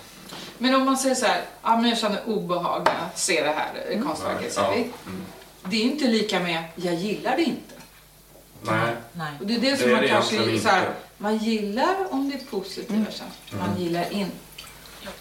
Men 0.59 0.75
om 0.75 0.85
man 0.85 0.97
säger 0.97 1.15
så 1.15 1.27
här, 1.27 1.43
ja, 1.63 1.77
men 1.77 1.89
jag 1.91 1.99
känner 1.99 2.29
obehag 2.29 2.83
när 2.85 2.93
jag 2.93 3.19
ser 3.19 3.45
det 3.45 3.51
här 3.53 3.93
Mm. 3.93 4.07
konstverket. 4.07 4.55
Ja. 4.57 4.71
vi. 4.71 4.91
Det 5.65 5.77
är 5.77 5.83
inte 5.83 6.05
lika 6.07 6.41
med, 6.41 6.65
jag 6.77 6.95
gillar 6.95 7.37
det 7.37 7.43
inte. 7.43 7.75
Nej. 8.63 8.95
Nej. 9.13 9.33
Och 9.41 9.47
det 9.47 9.55
är 9.55 9.59
det 9.61 9.77
som 9.77 9.87
Det 9.87 9.93
är 9.93 9.95
man 9.95 10.03
det 10.03 10.09
kanske 10.09 10.59
så 10.61 10.69
här, 10.69 10.91
man 11.19 11.37
gillar 11.37 12.13
om 12.13 12.31
det 12.31 12.37
är 12.37 12.45
positiva 12.51 13.05
känslor. 13.05 13.61
Man 13.61 13.81
gillar 13.81 14.11
inte. 14.13 14.37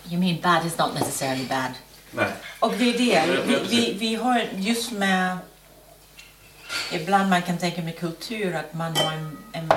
You 0.10 0.20
mean 0.20 0.38
bad 0.44 0.66
is 0.66 0.78
not 0.78 0.94
necessarily 0.94 1.44
bad. 1.46 1.72
Nej. 2.12 2.28
Och 2.60 2.74
det 2.74 2.90
är 3.16 3.28
det, 3.28 3.42
vi, 3.48 3.60
vi, 3.70 3.94
vi 3.94 4.16
har 4.16 4.46
just 4.56 4.92
med... 4.92 5.38
Ibland 6.92 7.30
man 7.30 7.42
kan 7.42 7.58
tänka 7.58 7.82
med 7.82 8.00
kultur 8.00 8.56
att 8.56 8.74
man 8.74 8.98
har 8.98 9.12
en, 9.14 9.38
en 9.52 9.70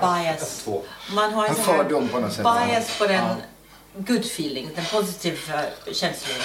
bias. 0.00 0.66
Man 1.14 1.32
har 1.34 1.44
en, 1.44 1.50
En 1.50 1.56
fördom 1.56 2.08
på 2.08 2.20
något 2.20 2.32
sätt. 2.32 2.44
bias 2.44 2.98
på 2.98 3.06
den 3.06 3.14
Ja. 3.24 3.36
Good 3.96 4.24
feeling, 4.24 4.70
den 4.74 4.84
positiva 4.84 5.62
känslan. 5.92 6.40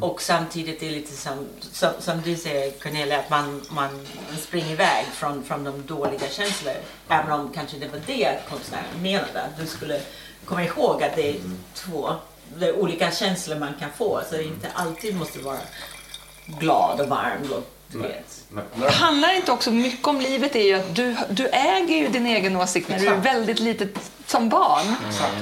Och 0.00 0.22
samtidigt 0.22 0.82
är 0.82 0.86
det 0.86 0.92
lite 0.92 1.16
som, 1.16 1.46
som, 1.60 1.90
som 1.98 2.22
du 2.22 2.36
säger 2.36 2.70
Cornelia, 2.70 3.18
att 3.18 3.30
man, 3.30 3.60
man 3.70 4.06
springer 4.40 4.72
iväg 4.72 5.06
från, 5.12 5.44
från 5.44 5.64
de 5.64 5.86
dåliga 5.86 6.28
känslorna. 6.30 6.76
Även 7.08 7.32
om 7.32 7.52
kanske 7.54 7.76
det 7.78 7.88
var 7.88 8.00
det 8.06 8.38
konstnären 8.48 9.02
menade. 9.02 9.42
Att 9.42 9.58
du 9.60 9.66
skulle 9.66 10.00
komma 10.44 10.64
ihåg 10.64 11.02
att 11.02 11.16
det 11.16 11.30
är 11.30 11.36
två 11.74 12.14
det 12.56 12.66
är 12.66 12.76
olika 12.76 13.10
känslor 13.10 13.58
man 13.58 13.74
kan 13.80 13.90
få. 13.96 14.20
Så 14.30 14.36
det 14.36 14.44
inte 14.44 14.68
alltid 14.74 15.16
måste 15.16 15.38
vara 15.38 15.58
glad 16.46 17.00
och 17.00 17.08
varm. 17.08 17.52
Och, 17.52 17.64
vet. 18.00 18.44
Nej. 18.48 18.64
Det 18.76 18.90
handlar 18.90 19.36
inte 19.36 19.52
också 19.52 19.70
mycket 19.70 20.06
om 20.06 20.20
livet 20.20 20.56
är 20.56 20.62
ju 20.62 20.74
att 20.74 20.96
du, 20.96 21.16
du 21.30 21.46
äger 21.48 21.96
ju 21.96 22.08
din 22.08 22.26
egen 22.26 22.56
åsikt 22.56 22.88
när 22.88 22.98
du 22.98 23.06
är 23.06 23.16
väldigt 23.16 23.58
litet 23.58 24.10
som 24.28 24.48
barn. 24.48 24.94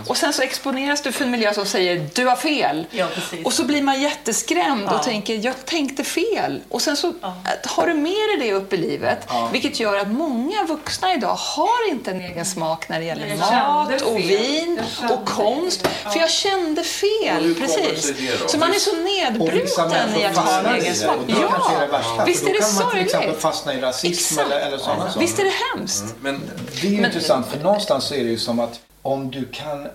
Och 0.07 0.17
sen 0.17 0.33
så 0.33 0.43
exponeras 0.43 1.03
du 1.03 1.13
för 1.13 1.25
en 1.25 1.31
miljö 1.31 1.55
som 1.55 1.67
säger 1.67 2.09
du 2.15 2.27
har 2.27 2.37
fel. 2.37 2.87
Ja. 2.91 3.07
Och 3.45 3.53
så 3.53 3.65
blir 3.65 3.83
man 3.83 4.01
jätteskrämd 4.03 4.83
Ja. 4.87 4.95
och 4.99 5.03
tänker 5.03 5.35
jag 5.45 5.65
tänkte 5.65 6.05
fel. 6.05 6.61
Och 6.69 6.83
sen 6.83 6.97
så 6.97 7.13
Ja. 7.23 7.29
äh, 7.29 7.71
har 7.71 7.87
du 7.87 7.95
med 7.95 8.13
dig 8.13 8.37
det 8.49 8.53
upp 8.53 8.73
i 8.73 8.77
livet. 8.77 9.29
Vilket 9.53 9.81
gör 9.81 9.97
att 9.99 10.09
många 10.09 10.65
vuxna 10.65 11.15
idag 11.15 11.35
har 11.35 11.91
inte 11.91 12.11
en 12.11 12.21
egen 12.21 12.45
smak 12.47 12.89
när 12.89 12.99
det 12.99 13.05
gäller 13.05 13.27
Jag 13.27 13.39
mat 13.39 14.03
och 14.03 14.17
fel. 14.17 14.23
vin 14.29 14.81
och 15.11 15.29
konst. 15.29 15.83
fel. 15.87 16.13
För 16.13 16.21
jag 16.21 16.31
kände 16.31 16.85
fel. 16.85 17.55
Precis. 17.55 18.13
Så 18.47 18.59
man 18.59 18.71
är 18.75 18.79
så 18.79 18.93
nedbruten 18.97 20.21
i 20.21 20.25
att 20.25 20.37
ha 20.37 20.59
en 20.59 20.67
egen 20.75 20.85
det. 20.93 20.95
smak. 20.95 21.17
Det 21.27 21.33
kanske 21.33 21.75
är 21.75 21.81
det 21.81 21.99
Ja, 22.19 22.25
visst 22.27 22.43
är 22.43 22.47
då 22.47 22.53
det 22.53 22.59
kan 22.59 22.75
man 22.75 22.91
till 22.93 23.01
exempel 23.01 23.23
sorgligt. 23.29 23.43
fastna 23.43 23.75
i 23.75 23.81
rasism 23.81 24.39
eller, 24.39 24.61
eller 24.61 24.79
sådana 24.79 25.07
saker. 25.07 25.21
Visst 25.21 25.39
är 25.39 25.45
det 25.45 25.53
hemskt? 25.77 26.05
Men 26.21 26.43
Det 26.81 26.87
är 26.87 27.05
intressant 27.07 27.47
för 27.47 27.59
någonstans 27.59 28.05
så 28.05 28.15
är 28.15 28.25
det 28.25 28.31
ju 28.31 28.39
som 28.39 28.61
att 28.61 28.76
om 29.07 29.31
du 29.31 29.45
kan 29.45 29.89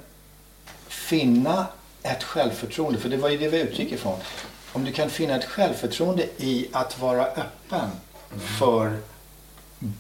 finna 0.88 1.66
ett 2.04 2.24
självförtroende, 2.24 3.00
för 3.00 3.10
det 3.10 3.18
var 3.18 3.30
ju 3.30 3.38
det 3.38 3.48
vi 3.48 3.62
utgick 3.62 3.92
ifrån. 3.92 4.20
Om 4.74 4.84
du 4.84 4.92
kan 4.92 5.10
finna 5.10 5.36
ett 5.36 5.46
självförtroende 5.46 6.24
i 6.38 6.68
att 6.72 7.00
vara 7.00 7.26
öppen 7.26 7.90
för 8.60 8.98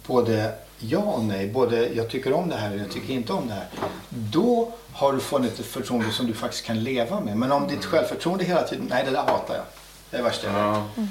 både 0.07 0.53
ja 0.79 0.99
och 0.99 1.23
nej, 1.23 1.47
både 1.47 1.89
jag 1.89 2.09
tycker 2.09 2.33
om 2.33 2.49
det 2.49 2.55
här 2.55 2.73
och 2.73 2.79
jag 2.79 2.91
tycker 2.91 3.13
inte 3.13 3.33
om 3.33 3.47
det 3.47 3.53
här. 3.53 3.67
Då 4.09 4.71
har 4.93 5.13
du 5.13 5.19
funnit 5.19 5.59
ett 5.59 5.65
förtroende 5.65 6.11
som 6.11 6.27
du 6.27 6.33
faktiskt 6.33 6.65
kan 6.65 6.83
leva 6.83 7.19
med. 7.19 7.37
Men 7.37 7.51
om 7.51 7.67
ditt 7.67 7.85
självförtroende 7.85 8.43
hela 8.43 8.63
tiden, 8.63 8.87
nej 8.89 9.05
det 9.05 9.11
där 9.11 9.23
hatar 9.23 9.55
jag. 9.55 9.65
Det 10.09 10.17
är 10.17 10.21
det 10.21 10.29
värsta 10.29 10.47
jag 10.47 10.53
vet. 10.53 10.83
ja, 10.97 11.03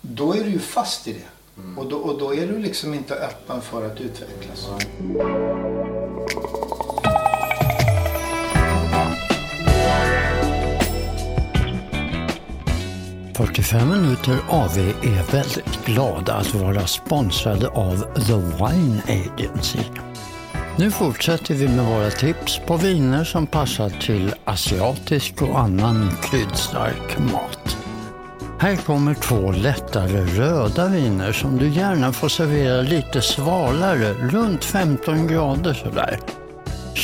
Då 0.00 0.34
är 0.34 0.44
du 0.44 0.50
ju 0.50 0.58
fast 0.58 1.06
i 1.08 1.12
det. 1.12 1.28
Och, 1.76 1.88
då, 1.88 1.96
och 1.96 2.18
då 2.18 2.34
är 2.34 2.46
du 2.46 2.58
liksom 2.58 2.94
inte 2.94 3.14
öppen 3.14 3.60
för 3.60 3.86
att 3.86 4.00
utvecklas. 4.00 4.68
45 13.36 13.88
minuter 13.88 14.38
AV 14.48 14.78
är 15.02 15.32
väldigt 15.32 15.84
glada 15.84 16.34
att 16.34 16.54
vara 16.54 16.86
sponsrade 16.86 17.68
av 17.68 17.96
The 18.26 18.34
Wine 18.34 19.02
Agency. 19.08 19.78
Nu 20.78 20.90
fortsätter 20.90 21.54
vi 21.54 21.68
med 21.68 21.84
våra 21.84 22.10
tips 22.10 22.60
på 22.66 22.76
viner 22.76 23.24
som 23.24 23.46
passar 23.46 23.90
till 23.90 24.34
asiatisk 24.44 25.42
och 25.42 25.60
annan 25.60 26.10
kryddstark 26.22 27.18
mat. 27.18 27.63
Här 28.64 28.76
kommer 28.76 29.14
två 29.14 29.52
lättare 29.52 30.20
röda 30.20 30.88
viner 30.88 31.32
som 31.32 31.58
du 31.58 31.68
gärna 31.68 32.12
får 32.12 32.28
servera 32.28 32.82
lite 32.82 33.22
svalare, 33.22 34.12
runt 34.12 34.64
15 34.64 35.26
grader 35.26 35.74
sådär. 35.74 36.20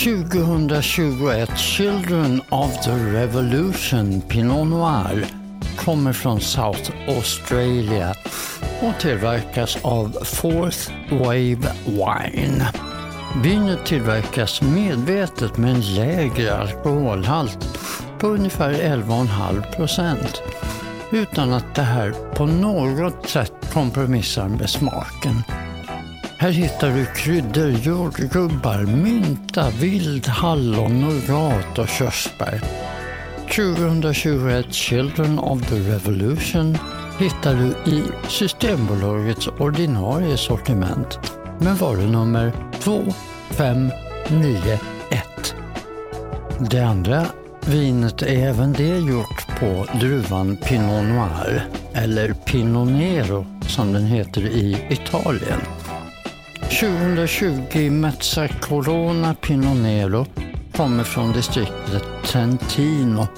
2021 0.04 1.58
Children 1.58 2.42
of 2.48 2.84
the 2.84 2.90
Revolution 2.90 4.20
Pinot 4.20 4.66
Noir 4.66 5.26
kommer 5.76 6.12
från 6.12 6.40
South 6.40 6.90
Australia 7.08 8.14
och 8.82 9.00
tillverkas 9.00 9.78
av 9.82 10.08
Fourth 10.24 10.90
Wave 11.10 11.72
Wine. 11.86 12.68
Vinet 13.42 13.86
tillverkas 13.86 14.62
medvetet 14.62 15.56
med 15.56 15.74
en 15.74 15.94
lägre 15.94 16.56
alkoholhalt 16.56 17.78
på 18.18 18.26
ungefär 18.26 18.72
11,5 18.72 19.76
procent 19.76 20.42
utan 21.12 21.52
att 21.52 21.74
det 21.74 21.82
här 21.82 22.34
på 22.34 22.46
något 22.46 23.28
sätt 23.28 23.52
kompromissar 23.72 24.48
med 24.48 24.70
smaken. 24.70 25.42
Här 26.38 26.50
hittar 26.50 26.90
du 26.90 27.06
kryddor, 27.06 27.70
jordgubbar, 27.70 28.82
mynta, 28.82 29.70
vild 29.70 30.26
hallon, 30.26 31.00
nougat 31.00 31.78
och 31.78 31.88
körsbär. 31.88 32.60
2021 33.56 34.74
Children 34.74 35.38
of 35.38 35.68
the 35.68 35.74
Revolution 35.74 36.78
hittar 37.18 37.54
du 37.54 37.92
i 37.92 38.02
Systembolagets 38.28 39.48
ordinarie 39.48 40.36
sortiment 40.36 41.18
med 41.58 41.76
varunummer 41.76 42.52
2591. 42.80 45.54
Det 46.70 46.80
andra 46.80 47.26
vinet 47.70 48.22
är 48.22 48.48
även 48.48 48.72
det 48.72 48.98
gjort 48.98 49.46
på 49.60 49.86
druvan 49.98 50.56
Pinot 50.56 51.04
Noir, 51.04 51.66
eller 51.92 52.32
Pinot 52.32 52.88
Nero 52.88 53.46
som 53.68 53.92
den 53.92 54.06
heter 54.06 54.40
i 54.40 54.86
Italien. 54.90 55.60
2020 56.80 57.90
Mezza 57.90 58.48
Corona 58.48 59.34
Pinot 59.34 59.76
Nero 59.76 60.26
kommer 60.72 61.04
från 61.04 61.32
distriktet 61.32 62.02
Trentino. 62.24 63.28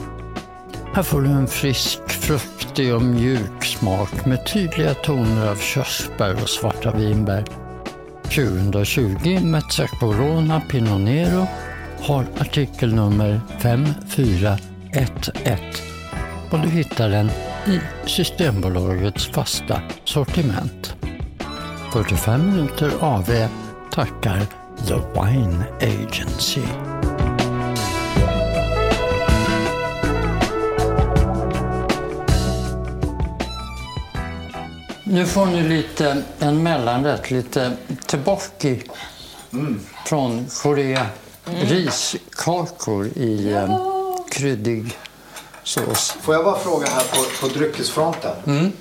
Här 0.95 1.03
får 1.03 1.21
du 1.21 1.31
en 1.31 1.47
frisk, 1.47 2.09
fruktig 2.09 2.95
och 2.95 3.03
mjuk 3.03 3.64
smak 3.64 4.27
med 4.27 4.47
tydliga 4.47 4.95
toner 4.95 5.51
av 5.51 5.57
körsbär 5.57 6.42
och 6.42 6.49
svarta 6.49 6.90
vinbär. 6.97 7.45
2020 8.23 9.40
Mezza 9.42 9.87
Corona 9.87 10.61
Pinot 10.61 11.01
Nero 11.01 11.47
har 12.03 12.27
artikelnummer 12.38 13.41
5411 13.59 14.59
och 16.51 16.59
du 16.59 16.69
hittar 16.69 17.09
den 17.09 17.31
i 17.67 17.81
Systembolagets 18.07 19.27
fasta 19.27 19.81
sortiment. 20.05 20.95
45 21.93 22.47
minuter 22.47 22.93
AV 23.01 23.49
tackar 23.93 24.41
The 24.88 24.95
Wine 24.95 25.65
Agency. 25.81 26.61
Nu 35.05 35.27
får 35.27 35.47
ni 35.47 35.69
lite 35.69 36.23
en 36.38 36.62
mellanrätt, 36.62 37.31
lite 37.31 37.73
tteokbokki 38.07 38.83
från 40.07 40.47
Korea. 40.62 41.07
Riskakor 41.44 43.07
i 43.07 43.52
eh, 43.52 43.76
kryddig 44.31 44.98
sås. 45.64 46.16
Får 46.22 46.35
jag 46.35 46.44
bara 46.44 46.59
fråga 46.59 46.87
här 46.87 47.02
på, 47.05 47.46
på 47.46 47.55
dryckesfronten? 47.59 48.72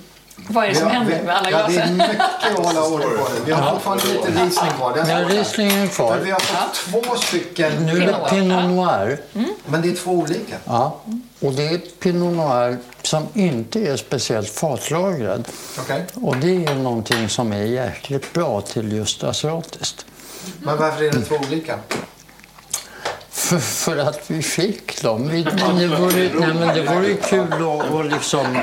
Vad 0.49 0.63
är 0.65 0.69
det 0.69 0.75
som 0.75 0.87
har- 0.87 0.93
händer 0.93 1.23
med 1.23 1.35
alla 1.35 1.51
Ja, 1.51 1.57
det 1.57 1.63
är 1.63 1.67
glasen? 1.87 1.97
mycket 1.97 2.21
att 2.59 2.65
hålla 2.65 2.83
ordning 2.87 3.09
på. 3.17 3.27
Vi 3.45 3.51
har 3.51 3.71
fortfarande 3.73 4.03
lite 4.05 4.31
Riesling 4.43 4.71
kvar. 4.77 4.95
Den 4.95 5.09
Ja. 5.09 5.29
Rieslingen 5.29 5.73
är 5.73 5.79
Men 5.79 5.87
kvar. 5.89 6.17
vi 6.23 6.31
har 6.31 6.39
fått 6.39 6.73
två 6.73 7.15
stycken. 7.15 7.85
Nu 7.85 7.91
är 8.03 8.07
det 8.07 8.29
Pinot 8.29 8.63
Noir. 8.63 9.17
Men 9.65 9.81
det 9.81 9.89
är 9.89 9.95
två 9.95 10.11
olika. 10.11 10.55
Ja. 10.65 10.97
Och 11.39 11.53
det 11.53 11.67
är 11.67 11.77
Pinot 11.77 12.35
Noir 12.35 12.77
som 13.01 13.27
inte 13.33 13.79
är 13.79 13.97
speciellt 13.97 14.49
fatlagrad. 14.49 15.47
Okej. 15.79 16.05
Och 16.13 16.37
det 16.37 16.65
är 16.65 16.75
någonting 16.75 17.29
som 17.29 17.51
är 17.53 17.63
jäkligt 17.63 18.33
bra 18.33 18.61
till 18.61 18.91
just 18.91 19.23
asiatiskt. 19.23 20.05
Men 20.59 20.77
varför 20.77 21.03
är 21.03 21.11
det 21.11 21.21
två 21.21 21.35
olika? 21.35 21.79
För, 23.51 23.59
för 23.59 23.97
att 23.97 24.31
vi 24.31 24.41
fick 24.41 25.01
dem. 25.01 25.29
Vi, 25.29 25.43
men 25.43 25.77
det 25.77 25.87
vore, 25.87 26.15
nej, 26.15 26.53
men 26.53 26.75
det 26.75 26.81
vore 26.81 27.07
ju 27.07 27.17
kul 27.17 27.53
att 27.53 27.91
och 27.91 28.05
liksom... 28.05 28.57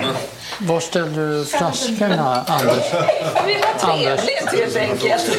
Var 0.59 0.81
ställer 0.81 1.38
du 1.38 1.44
flaskorna, 1.44 2.44
Anders? 2.48 2.85
Vi 3.46 3.55
var 3.55 3.96
trevligt 3.96 4.53
helt 4.53 4.77
enkelt. 4.77 5.38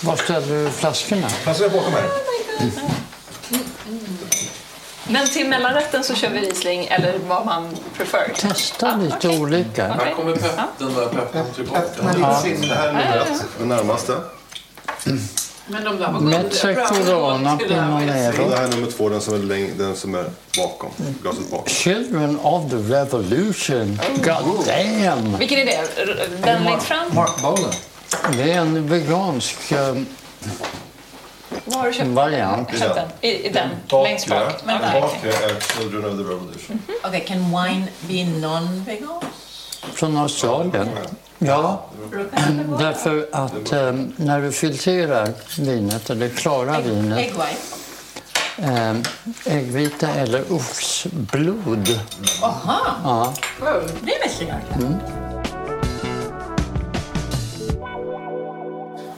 Var 0.00 0.16
ställer 0.16 0.64
du 0.64 0.70
flaskorna? 0.70 1.28
Passa 1.44 1.68
på, 1.68 1.80
kom 1.80 1.92
här. 1.92 2.08
Men 5.08 5.28
till 5.28 5.48
mellanrätten 5.48 6.04
så 6.04 6.14
kör 6.14 6.30
vi 6.30 6.40
Riesling 6.40 6.86
eller 6.86 7.18
vad 7.18 7.46
man 7.46 7.76
prefer. 7.96 8.32
Testa 8.36 8.96
lite 8.96 9.28
olika. 9.28 9.88
Här 9.88 10.14
kommer 10.14 10.32
pepp, 10.36 10.60
den 10.78 10.94
där 10.94 11.06
peppen 11.06 11.44
tillbaka. 11.54 11.82
Det 12.00 12.74
här 12.74 12.88
är 12.88 12.92
nummer 12.92 13.16
ett, 13.16 13.44
den 13.58 13.68
närmaste. 13.68 14.12
Men 15.70 15.84
de 15.84 15.96
där 15.98 16.12
var 16.12 16.20
Mezza 16.20 16.74
Corona 16.74 17.52
Och 17.52 17.58
Pinot 17.58 17.68
det 17.68 18.56
här 18.56 18.64
är 18.64 18.68
nummer 18.68 18.90
två, 18.90 19.08
den 19.08 19.20
som 19.20 19.34
är, 19.34 19.38
läng- 19.38 19.78
den 19.78 19.96
som 19.96 20.14
är 20.14 20.24
bakom. 20.56 20.90
Glaset 21.22 21.50
bakom. 21.50 21.66
Children 21.68 22.38
of 22.42 22.70
the 22.70 22.76
Revolution. 22.76 24.00
God 24.16 24.66
damn! 24.66 25.38
Vilken 25.38 25.58
är 25.58 25.64
det? 25.64 25.72
R- 25.96 26.28
Den 26.44 26.64
längst 26.64 26.86
fram? 26.86 27.14
Mark 27.14 27.42
Bolan. 27.42 27.72
Det 28.36 28.52
är 28.52 28.58
en 28.60 28.88
vegansk 28.88 29.72
eh, 29.72 29.94
Vad 31.64 31.76
har 31.76 31.86
du 31.86 31.92
köpt? 31.92 32.08
variant. 32.08 32.68
Köpt 32.78 32.94
den? 32.94 33.08
I, 33.20 33.46
i 33.46 33.48
den? 33.52 33.68
längst 34.04 34.28
bak? 34.28 34.54
Men 34.64 34.80
där, 34.82 35.00
Bak 35.00 35.14
okej. 35.18 35.30
är 35.32 35.60
Children 35.60 36.04
of 36.04 36.10
the 36.16 36.22
Revolution. 36.34 36.82
Okay, 37.04 37.20
can 37.20 37.38
wine 37.38 37.86
be 38.00 38.24
non-vegan? 38.48 39.22
Från 39.92 40.16
Australien. 40.16 40.88
Ja, 41.38 41.84
därför 42.78 43.28
att 43.32 43.72
eh, 43.72 43.92
när 44.16 44.40
du 44.42 44.52
filtrerar 44.52 45.32
vinet, 45.58 46.10
eller 46.10 46.28
klarar 46.28 46.82
vinet, 46.82 47.32
eh, 48.56 48.94
äggvita 49.44 50.08
eller 50.08 50.52
oxblod. 50.52 52.00
Aha, 52.42 52.80
Ja, 53.04 53.34
det 54.00 54.12
visste 54.24 54.44
jag 54.44 54.56
inte. 54.56 54.98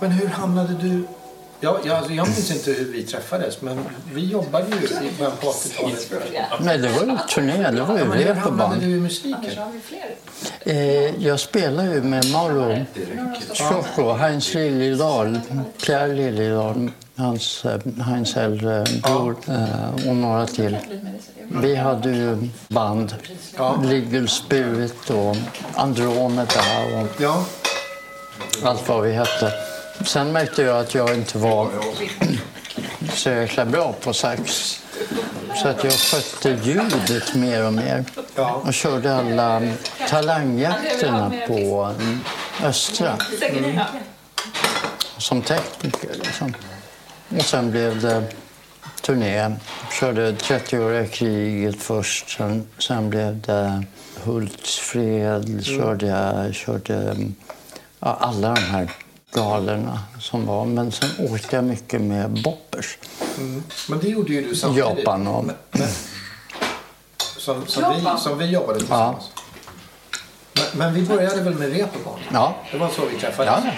Men 0.00 0.10
hur 0.10 0.28
hamnade 0.28 0.74
du... 0.74 1.04
Ja, 1.62 1.78
jag, 1.84 1.96
alltså, 1.96 2.12
jag 2.12 2.26
minns 2.26 2.50
inte 2.50 2.70
hur 2.70 2.92
vi 2.92 3.02
träffades, 3.02 3.62
men 3.62 3.80
vi 4.14 4.26
jobbade 4.26 4.66
ju 4.66 5.06
i 5.06 5.10
början 5.18 5.32
på 5.40 5.46
80-talet. 5.46 6.12
nej, 6.60 6.78
det 6.78 6.88
var 6.88 7.02
ju 7.04 7.18
turné, 7.34 7.70
det 7.70 7.82
var 7.82 7.98
ju 7.98 8.04
rep 8.04 8.42
på 8.42 8.50
band. 8.50 8.80
du 8.80 8.90
i 8.90 9.00
musiken? 9.00 9.50
Eh, 10.60 10.76
jag 11.24 11.40
spelar 11.40 11.84
ju 11.84 12.02
med 12.02 12.30
Mauro 12.32 12.84
Scocco, 13.52 14.12
Heinz 14.12 14.54
Liljedahl, 14.54 15.40
Pierre 15.86 16.14
Liljedahl, 16.14 16.90
hans, 17.16 17.64
eh, 17.64 18.02
Heinz 18.02 18.36
äldre 18.36 18.84
bror 19.02 19.36
eh, 19.48 20.08
och 20.08 20.16
några 20.16 20.46
till. 20.46 20.76
Vi 21.62 21.74
hade 21.76 22.10
ju 22.10 22.48
band, 22.68 23.14
Legal 23.82 24.28
Spirit 24.28 25.10
och 25.10 25.36
Andromeda 25.74 26.60
och 27.00 27.20
Ja, 27.20 27.44
allt 28.62 28.88
vad 28.88 29.02
vi 29.02 29.12
hette. 29.12 29.52
Sen 30.04 30.32
märkte 30.32 30.62
jag 30.62 30.80
att 30.80 30.94
jag 30.94 31.14
inte 31.14 31.38
var 31.38 31.70
så 33.14 33.30
jäkla 33.30 33.64
bra 33.64 33.92
på 33.92 34.12
sax. 34.12 34.76
Så 35.62 35.68
att 35.68 35.84
jag 35.84 35.92
skötte 35.92 36.58
ljudet 36.62 37.34
mer 37.34 37.66
och 37.66 37.72
mer. 37.72 38.04
Och 38.36 38.74
körde 38.74 39.14
alla 39.14 39.62
talangjakterna 40.08 41.32
på 41.46 41.94
mm, 42.00 42.20
Östra 42.62 43.18
som 45.18 45.42
tekniker. 45.42 46.14
Liksom. 46.14 46.54
Och 47.38 47.44
sen 47.44 47.70
blev 47.70 48.00
det 48.00 48.24
turné. 49.02 49.56
Körde 50.00 50.32
30-åriga 50.32 51.06
kriget 51.06 51.82
först. 51.82 52.30
Sen, 52.30 52.68
sen 52.78 53.10
blev 53.10 53.40
det 53.40 53.82
Hultsfred. 54.24 55.64
Körde 55.64 56.06
jag 56.06 56.54
körde, 56.54 56.94
mm, 56.94 57.34
ja, 58.00 58.18
alla 58.20 58.54
de 58.54 58.60
här 58.60 58.90
galerna 59.32 60.00
som 60.20 60.46
var. 60.46 60.64
Men 60.64 60.92
sen 60.92 61.08
åkte 61.32 61.56
jag 61.56 61.64
mycket 61.64 62.00
med 62.00 62.42
boppers. 62.42 62.98
men 63.88 63.98
det 64.00 64.08
gjorde 64.08 64.32
ju 64.32 64.48
du 64.48 64.54
samtidigt. 64.56 64.98
Japan 64.98 65.26
och... 65.26 65.44
Som, 67.38 67.66
som, 67.66 67.94
vi, 67.94 68.20
som 68.20 68.38
vi 68.38 68.46
jobbade 68.46 68.78
tillsammans. 68.78 69.30
Men, 70.52 70.64
men 70.74 70.94
vi 70.94 71.02
började 71.02 71.42
väl 71.42 71.54
med 71.54 71.72
Reeperbahn? 71.72 72.20
Ja, 72.32 72.54
Det 72.72 72.78
var 72.78 72.88
så 72.88 73.02
vi 73.12 73.20
träffades. 73.20 73.64
ja. 73.64 73.72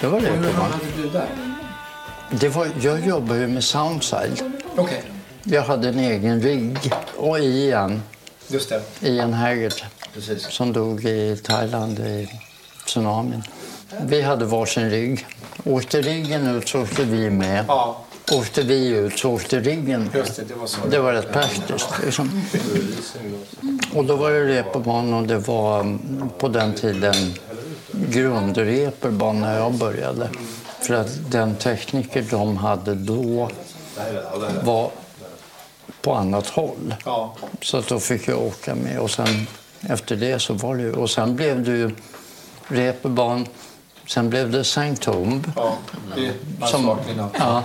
Det 0.00 0.06
var 0.06 0.20
det. 0.20 0.26
Hur 0.30 0.52
hamnade 0.52 0.84
du 0.96 1.08
där? 1.08 1.28
Det 2.30 2.48
var, 2.48 2.68
jag 2.80 3.06
jobbade 3.06 3.40
ju 3.40 3.46
med 3.46 3.64
Soundside. 3.64 4.42
Okej, 4.76 5.02
Jag 5.44 5.62
hade 5.62 5.88
en 5.88 5.98
egen 5.98 6.40
rigg. 6.42 6.92
Och 7.16 7.38
Ian, 7.38 8.02
just 8.48 8.68
det. 8.68 8.82
Ian 9.08 9.32
Haggard, 9.32 9.72
Precis. 10.14 10.42
som 10.50 10.72
dog 10.72 11.04
i 11.04 11.36
Thailand 11.36 11.98
i 11.98 12.28
tsunamin. 12.86 13.42
Vi 14.02 14.22
hade 14.22 14.44
varsin 14.44 14.90
rigg. 14.90 15.26
Åkte 15.64 16.00
riggen 16.02 16.46
ut 16.56 16.68
så 16.68 16.82
åkte 16.82 17.04
vi 17.04 17.30
med. 17.30 17.64
Ja, 17.68 18.04
Åkte 18.32 18.62
vi 18.62 18.86
ut 18.88 19.18
så 19.18 19.30
åkte 19.30 19.60
riggen. 19.60 20.10
just 20.14 20.36
det. 20.36 20.42
Det 20.48 20.54
var 20.54 20.66
så. 20.66 20.78
Det 20.90 20.98
var 20.98 21.12
rätt 21.12 21.32
praktiskt. 21.32 21.88
Liksom. 22.04 22.42
Och 23.94 24.04
då 24.04 24.16
var 24.16 24.30
det 24.30 24.44
reeperbahn 24.46 25.14
och 25.14 25.22
det 25.26 25.38
var 25.38 25.80
mm, 25.80 26.28
på 26.38 26.48
den 26.48 26.74
tiden 26.74 27.14
grundreeperbahn 28.10 29.40
när 29.40 29.58
jag 29.58 29.72
började. 29.74 30.28
För 30.80 30.94
att 30.94 31.08
den 31.30 31.54
tekniker 31.56 32.26
de 32.30 32.56
hade 32.56 32.94
då 32.94 33.50
var 34.64 34.90
på 36.02 36.14
annat 36.14 36.46
håll. 36.48 36.94
Ja, 37.04 37.34
Så 37.62 37.76
att 37.76 37.88
då 37.88 38.00
fick 38.00 38.28
jag 38.28 38.38
åka 38.42 38.74
med 38.74 38.98
och 38.98 39.10
sen 39.10 39.46
efter 39.88 40.16
det 40.16 40.38
så 40.38 40.54
var 40.54 40.76
det 40.76 40.82
ju, 40.82 40.92
och 40.92 41.10
sen 41.10 41.36
blev 41.36 41.64
det 41.64 41.70
ju 41.70 41.90
reeperbahn, 42.68 43.46
sen 44.06 44.30
blev 44.30 44.50
det 44.50 44.60
St. 44.60 44.96
Tomb. 44.96 45.52
ja. 45.56 45.76
Det 46.16 46.66
Som- 46.68 46.86
något. 46.86 47.00
Ja. 47.38 47.62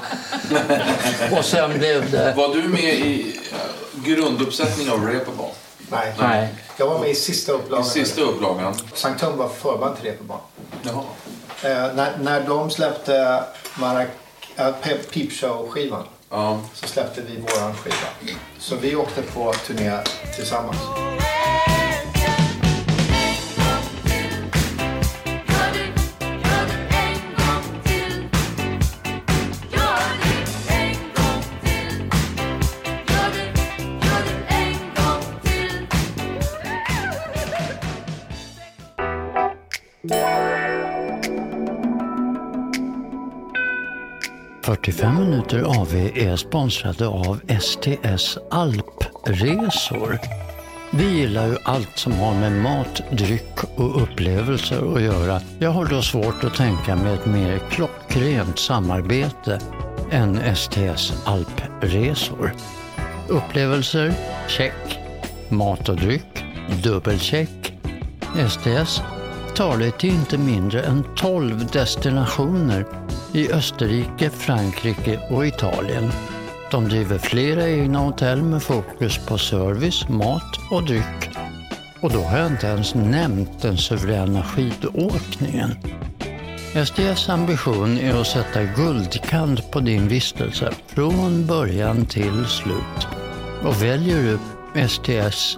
Och 1.37 1.45
sen 1.45 1.77
blev 1.77 2.11
det... 2.11 2.33
Var 2.37 2.55
du 2.55 2.63
med 2.67 2.93
i 2.93 3.35
eh, 3.51 4.03
grunduppsättning 4.05 4.89
av 4.89 5.05
Reeperbahn? 5.05 5.49
Nej. 5.91 6.13
Nej. 6.19 6.47
Jag 6.77 6.87
var 6.87 6.99
med 6.99 7.09
i 7.09 7.15
sista 7.15 7.51
I 7.51 7.55
upplagan. 7.55 7.85
sista 7.85 8.21
upplagan? 8.21 8.73
Sankt 8.93 9.21
Tom 9.21 9.37
var 9.37 9.49
förband 9.49 9.95
till 9.95 10.05
Reeperbahn. 10.05 10.39
Jaha. 10.83 11.03
Eh, 11.63 11.93
när, 11.95 12.17
när 12.17 12.41
de 12.47 12.69
släppte 12.69 13.43
Marak, 13.79 14.07
äh, 14.55 14.71
Pep 14.81 15.11
Peep 15.11 15.31
Show-skivan 15.31 16.03
Ja. 16.29 16.59
så 16.73 16.87
släppte 16.87 17.21
vi 17.21 17.37
våran 17.41 17.73
skiva. 17.75 18.37
Så 18.59 18.75
vi 18.75 18.95
åkte 18.95 19.21
på 19.21 19.53
turné 19.67 19.99
tillsammans. 20.35 20.77
45 44.65 45.15
minuter 45.15 45.61
AV 45.61 45.95
är 46.15 46.35
sponsrade 46.35 47.07
av 47.07 47.39
STS 47.59 48.37
Alpresor. 48.51 50.19
Vi 50.91 51.17
gillar 51.17 51.47
ju 51.47 51.57
allt 51.63 51.97
som 51.97 52.13
har 52.13 52.33
med 52.33 52.51
mat, 52.51 53.01
dryck 53.11 53.63
och 53.75 54.01
upplevelser 54.01 54.95
att 54.95 55.01
göra. 55.01 55.41
Jag 55.59 55.69
har 55.69 55.85
då 55.85 56.01
svårt 56.01 56.43
att 56.43 56.55
tänka 56.55 56.95
mig 56.95 57.13
ett 57.13 57.25
mer 57.25 57.59
klockrent 57.69 58.59
samarbete 58.59 59.59
än 60.11 60.55
STS 60.55 61.13
Alpresor. 61.25 62.53
Upplevelser? 63.27 64.13
Check. 64.47 64.99
Mat 65.49 65.89
och 65.89 65.95
dryck? 65.95 66.45
Dubbelcheck. 66.83 67.73
STS 68.49 69.01
tar 69.55 69.77
dig 69.77 69.91
till 69.91 70.09
inte 70.09 70.37
mindre 70.37 70.81
än 70.81 71.03
12 71.15 71.67
destinationer 71.67 73.04
i 73.35 73.51
Österrike, 73.51 74.29
Frankrike 74.29 75.19
och 75.29 75.47
Italien. 75.47 76.11
De 76.71 76.89
driver 76.89 77.17
flera 77.17 77.69
egna 77.69 77.99
hotell 77.99 78.43
med 78.43 78.63
fokus 78.63 79.17
på 79.17 79.37
service, 79.37 80.09
mat 80.09 80.59
och 80.71 80.83
dryck. 80.83 81.29
Och 82.01 82.11
då 82.11 82.21
har 82.21 82.37
jag 82.37 82.51
inte 82.51 82.67
ens 82.67 82.95
nämnt 82.95 83.61
den 83.61 83.77
suveräna 83.77 84.43
skidåkningen. 84.43 85.71
STS 86.85 87.29
ambition 87.29 87.97
är 87.97 88.21
att 88.21 88.27
sätta 88.27 88.63
guldkant 88.63 89.71
på 89.71 89.79
din 89.79 90.07
vistelse 90.07 90.71
från 90.87 91.45
början 91.45 92.05
till 92.05 92.45
slut. 92.45 93.07
Och 93.63 93.83
väljer 93.83 94.21
du 94.21 94.37
STS 94.87 95.57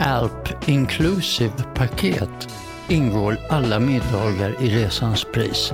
Alp 0.00 0.68
Inclusive 0.68 1.62
paket 1.74 2.48
ingår 2.88 3.36
alla 3.50 3.80
middagar 3.80 4.62
i 4.62 4.84
resans 4.84 5.26
pris. 5.34 5.72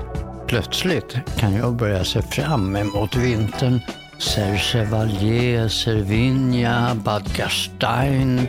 Plötsligt 0.53 1.16
kan 1.38 1.55
jag 1.55 1.76
börja 1.76 2.05
se 2.05 2.22
fram 2.22 2.76
emot 2.76 3.16
vintern 3.16 3.80
Serchevalier, 4.18 5.68
Cervinia, 5.68 6.94
Bad 6.94 7.36
Gastein. 7.36 8.48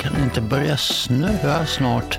Kan 0.00 0.14
det 0.14 0.22
inte 0.22 0.40
börja 0.40 0.76
snöa 0.76 1.66
snart? 1.66 2.18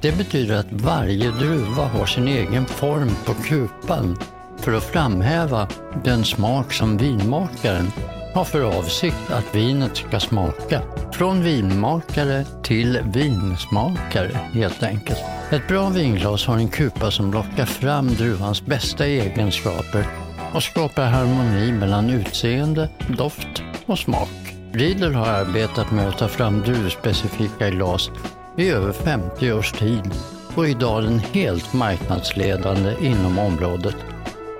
Det 0.00 0.18
betyder 0.18 0.56
att 0.56 0.72
varje 0.72 1.30
druva 1.30 1.84
har 1.84 2.06
sin 2.06 2.28
egen 2.28 2.66
form 2.66 3.10
på 3.26 3.34
kupan 3.34 4.18
för 4.58 4.72
att 4.72 4.84
framhäva 4.84 5.68
den 6.04 6.24
smak 6.24 6.72
som 6.72 6.96
vinmakaren 6.96 7.86
har 8.34 8.44
för 8.44 8.78
avsikt 8.78 9.30
att 9.30 9.54
vinet 9.54 9.96
ska 9.96 10.20
smaka. 10.20 10.82
Från 11.12 11.42
vinmakare 11.42 12.44
till 12.62 12.98
vinsmakare 13.04 14.38
helt 14.52 14.82
enkelt. 14.82 15.20
Ett 15.50 15.68
bra 15.68 15.88
vinglas 15.88 16.46
har 16.46 16.56
en 16.56 16.68
kupa 16.68 17.10
som 17.10 17.32
lockar 17.32 17.66
fram 17.66 18.08
druvans 18.08 18.66
bästa 18.66 19.06
egenskaper 19.06 20.06
och 20.54 20.62
skapar 20.62 21.04
harmoni 21.04 21.72
mellan 21.72 22.10
utseende, 22.10 22.88
doft 23.08 23.62
och 23.86 23.98
smak. 23.98 24.43
Riedel 24.74 25.14
har 25.14 25.26
arbetat 25.26 25.90
med 25.90 26.08
att 26.08 26.18
ta 26.18 26.28
fram 26.28 26.62
druvspecifika 26.62 27.70
glas 27.70 28.10
i 28.56 28.70
över 28.70 28.92
50 28.92 29.52
års 29.52 29.72
tid 29.72 30.14
och 30.54 30.66
är 30.66 30.70
idag 30.70 31.02
den 31.02 31.18
helt 31.18 31.72
marknadsledande 31.72 32.94
inom 33.00 33.38
området. 33.38 33.96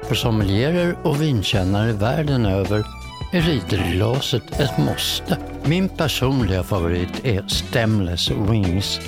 För 0.09 0.15
sommelierer 0.15 0.97
och 1.03 1.23
vinkännare 1.23 1.93
världen 1.93 2.47
över 2.47 2.85
är 3.33 3.41
Riedelglaset 3.41 4.61
ett 4.61 4.79
måste. 4.79 5.39
Min 5.65 5.89
personliga 5.89 6.63
favorit 6.63 7.25
är 7.25 7.47
Stemless 7.47 8.31
Wings. 8.31 9.01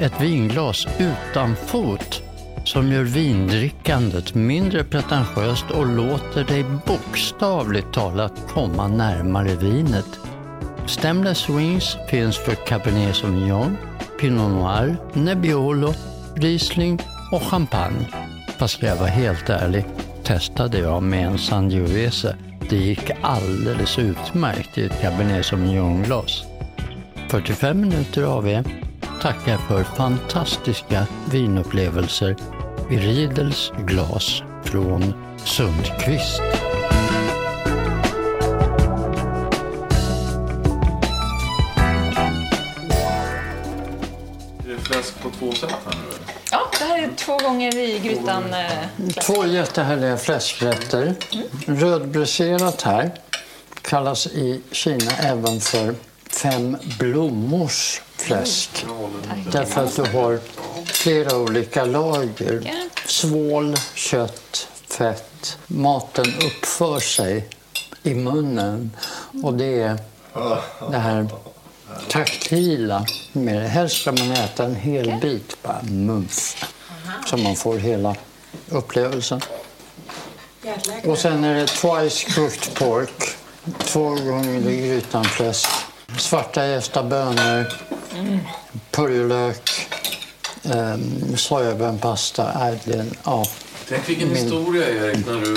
Ett 0.00 0.20
vinglas 0.20 0.86
utan 0.98 1.56
fot 1.56 2.22
som 2.64 2.92
gör 2.92 3.04
vindrickandet 3.04 4.34
mindre 4.34 4.84
pretentiöst 4.84 5.70
och 5.70 5.86
låter 5.86 6.44
dig 6.44 6.64
bokstavligt 6.86 7.92
talat 7.92 8.32
komma 8.48 8.88
närmare 8.88 9.54
vinet. 9.54 10.31
Stemless 10.86 11.48
Wings 11.48 11.96
finns 12.08 12.38
för 12.38 12.54
Cabernet 12.54 13.16
Sauvignon, 13.16 13.76
Pinot 14.20 14.50
Noir, 14.50 14.96
Nebbiolo, 15.12 15.94
Riesling 16.34 16.98
och 17.32 17.42
Champagne. 17.42 18.06
Fast 18.58 18.74
ska 18.74 18.86
jag 18.86 18.96
vara 18.96 19.08
helt 19.08 19.50
ärlig 19.50 19.84
testade 20.22 20.78
jag 20.78 21.02
med 21.02 21.26
en 21.26 21.38
Sangiovese. 21.38 22.36
Det 22.70 22.76
gick 22.76 23.10
alldeles 23.22 23.98
utmärkt 23.98 24.78
i 24.78 24.84
ett 24.84 25.00
Cabernet 25.00 25.46
Sauvignon-glas. 25.46 26.44
45 27.28 27.80
minuter 27.80 28.22
av 28.22 28.48
er 28.48 28.64
tackar 29.22 29.56
för 29.56 29.84
fantastiska 29.84 31.06
vinupplevelser 31.30 32.36
i 32.90 32.96
Riedels 32.96 33.72
glas 33.86 34.42
från 34.64 35.14
Sundqvist. 35.44 36.61
Två 45.42 45.52
sätt 45.52 45.70
här 45.84 45.92
nu? 45.94 46.08
eller? 46.08 46.34
Ja, 46.50 46.70
det 46.78 46.84
här 46.84 47.02
är 47.02 47.10
två 47.16 47.38
gånger 47.38 47.78
i 47.78 47.98
grytan. 47.98 48.54
eh, 48.54 48.70
Två 49.26 49.46
jättehärliga 49.46 50.16
fläskrätter. 50.16 51.14
Rödbräserat 51.66 52.82
här 52.82 53.10
kallas 53.82 54.26
i 54.26 54.60
Kina 54.72 55.10
även 55.18 55.60
för 55.60 55.94
fem 56.30 56.76
blommors 56.98 58.02
fläsk. 58.16 58.86
Därför 59.52 59.84
att 59.84 59.96
du 59.96 60.02
har 60.02 60.38
flera 60.84 61.36
olika 61.36 61.84
lager. 61.84 62.62
Svål, 63.06 63.74
kött, 63.94 64.68
fett. 64.88 65.58
Maten 65.66 66.24
uppför 66.46 67.00
sig 67.00 67.48
i 68.02 68.14
munnen 68.14 68.90
och 69.42 69.54
det 69.54 69.82
är 69.82 69.98
det 70.90 70.98
här 70.98 71.26
taktila. 72.08 73.06
Med 73.32 73.62
det. 73.62 73.68
Helst 73.68 74.00
ska 74.00 74.12
man 74.12 74.30
äta 74.32 74.64
en 74.64 74.74
hel 74.74 75.12
bit, 75.20 75.56
bara 75.62 75.82
mums. 75.82 76.56
Så 77.26 77.36
man 77.36 77.56
får 77.56 77.78
hela 77.78 78.16
upplevelsen. 78.68 79.40
Och 81.04 81.18
sen 81.18 81.44
är 81.44 81.54
det 81.54 81.66
twice 81.66 82.32
cooked 82.34 82.74
pork, 82.74 83.36
två 83.78 84.08
gånger 84.08 84.70
i 84.70 84.88
grytan 84.88 85.24
fläsk, 85.24 85.68
svarta 86.18 86.66
jästa 86.66 87.02
bönor, 87.02 87.72
purjolök, 88.90 89.70
um, 90.62 91.36
sojabönpasta. 91.36 92.52
En- 92.86 93.16
Ja, 93.24 93.44
Tänk 93.88 94.08
vilken 94.08 94.28
Min- 94.28 94.36
historia 94.36 94.88
Erik, 94.88 95.26
när 95.26 95.40
du... 95.40 95.56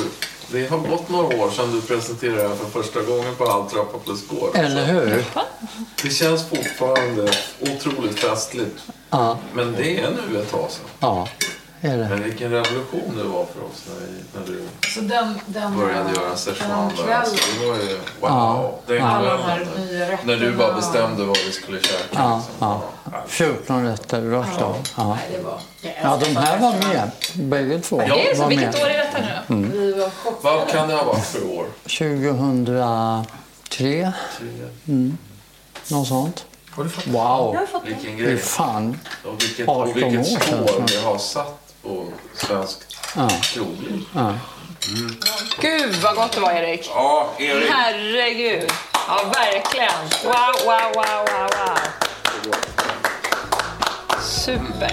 Det 0.51 0.67
har 0.67 0.77
gått 0.77 1.09
några 1.09 1.25
år 1.43 1.49
sedan 1.49 1.71
du 1.71 1.81
presenterade 1.81 2.41
det 2.43 2.47
här 2.47 2.55
för 2.55 2.83
första 2.83 3.01
gången 3.01 3.35
på 3.35 3.45
All 3.45 3.69
trappa 3.69 3.97
plus 3.97 4.27
gård. 4.27 4.49
eller 4.53 4.85
hur? 4.85 5.23
Det 6.03 6.09
känns 6.09 6.49
fortfarande 6.49 7.31
otroligt 7.61 8.19
festligt. 8.19 8.83
Ja, 9.09 9.37
Men 9.53 9.73
det 9.73 9.99
är 9.99 10.09
nu 10.31 10.39
ett 10.41 10.51
tag 10.51 10.71
sedan. 10.71 10.85
ja 10.99 11.27
är 11.85 11.97
det. 11.97 12.09
Men 12.09 12.23
vilken 12.23 12.51
revolution 12.51 13.13
det 13.17 13.23
var 13.23 13.45
för 13.45 13.63
oss 13.63 13.83
när, 13.87 14.07
vi, 14.07 14.23
när 14.39 14.47
du 14.47 14.61
Så 14.89 14.99
den, 15.01 15.39
den, 15.45 15.77
började 15.77 16.13
göra 16.13 16.27
den 16.27 16.37
Szechuan 16.37 16.91
där. 17.07 17.13
Alltså, 17.13 17.35
det 17.59 17.67
var 17.67 17.75
ju... 17.75 17.93
Wow! 17.95 17.99
Ja. 18.21 18.79
Det 18.87 18.97
är 18.97 19.01
alla 19.01 19.29
de 19.29 19.35
inte 19.39 19.49
här 19.49 19.59
väl- 19.59 19.85
nya 19.85 20.11
rätterna. 20.11 20.33
När 20.33 20.37
du 20.45 20.51
bara 20.51 20.73
bestämde 20.73 21.23
vad 21.25 21.37
vi 21.37 21.51
skulle 21.51 21.79
käka. 21.79 21.97
Ja, 22.11 22.37
liksom. 22.37 22.53
ja. 22.59 23.23
14 23.27 23.85
rätter 23.85 24.21
rakt 24.21 24.61
av. 24.61 24.75
Ja. 24.97 25.07
Nej, 25.15 25.37
det 25.37 25.43
var... 25.43 25.59
ja, 26.03 26.19
de 26.23 26.35
här 26.35 26.59
var 26.59 26.71
med. 26.93 27.11
Bägge 27.33 27.79
två 27.79 28.01
Ja, 28.07 28.15
Det 28.15 28.29
är 28.31 28.35
så. 28.35 28.41
var 28.41 28.49
Vilket 28.49 28.73
med. 28.73 28.81
år 28.83 28.87
är 28.89 28.97
detta 28.97 29.17
nu 29.21 29.71
då? 29.71 29.77
Vi 29.79 29.91
var 29.93 30.09
chockade. 30.09 30.55
Vad 30.57 30.67
kan 30.69 30.87
det 30.87 30.95
ha 30.95 31.03
varit 31.03 31.25
för 31.25 31.45
år? 31.57 31.65
2003, 31.83 33.23
Tre. 33.69 34.11
något 35.87 36.07
sånt. 36.07 36.45
Har 36.71 36.83
du 36.83 36.89
fått 36.89 37.07
Wow! 37.07 37.57
Vilken 37.85 38.17
grej. 38.17 38.37
fan. 38.37 38.99
Och 39.25 39.43
vilket, 39.43 39.67
18 39.69 39.81
och 39.91 39.97
vilket 39.97 40.19
år 40.19 40.23
sedan. 40.23 40.67
spår 40.67 40.83
det 40.87 41.05
har 41.07 41.17
satt 41.17 41.64
på 41.85 42.05
svenskt 42.33 42.95
Ja. 43.15 43.29
krogliv. 43.43 44.01
Ja. 44.15 44.33
Gud 45.61 45.95
vad 45.95 46.15
gott 46.15 46.31
det 46.31 46.39
var 46.39 46.51
Erik. 46.51 46.89
Ja, 46.93 47.29
Erik. 47.39 47.69
Herregud. 47.71 48.71
Ja, 49.07 49.31
verkligen. 49.35 49.91
Wow, 50.23 50.33
wow, 50.65 50.93
wow, 50.95 51.25
wow, 51.31 51.49
wow. 51.65 51.77
Super. 54.21 54.91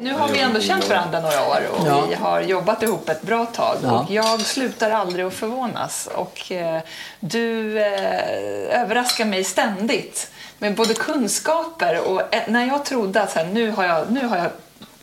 Nu 0.00 0.12
har 0.14 0.28
vi 0.28 0.38
ändå 0.38 0.60
känt 0.60 0.88
varandra 0.88 1.20
några 1.20 1.46
år 1.48 1.60
och 1.72 1.86
Ja. 1.88 2.04
vi 2.08 2.14
har 2.14 2.40
jobbat 2.40 2.82
ihop 2.82 3.08
ett 3.08 3.22
bra 3.22 3.46
tag. 3.46 3.76
Ja. 3.82 4.00
Och 4.00 4.10
jag 4.10 4.40
slutar 4.40 4.90
aldrig 4.90 5.24
att 5.26 5.34
förvånas. 5.34 6.08
Och 6.14 6.52
eh, 6.52 6.80
du 7.20 7.78
eh, 7.80 8.80
överraskar 8.82 9.24
mig 9.24 9.44
ständigt 9.44 10.30
med 10.60 10.74
både 10.74 10.94
kunskaper 10.94 12.00
och 12.00 12.34
eh, 12.34 12.42
när 12.48 12.66
jag 12.66 12.84
trodde 12.84 13.22
att 13.22 13.32
så 13.32 13.38
här, 13.38 13.46
nu, 13.46 13.70
har 13.70 13.84
jag, 13.84 14.12
nu 14.12 14.26
har 14.26 14.36
jag 14.36 14.50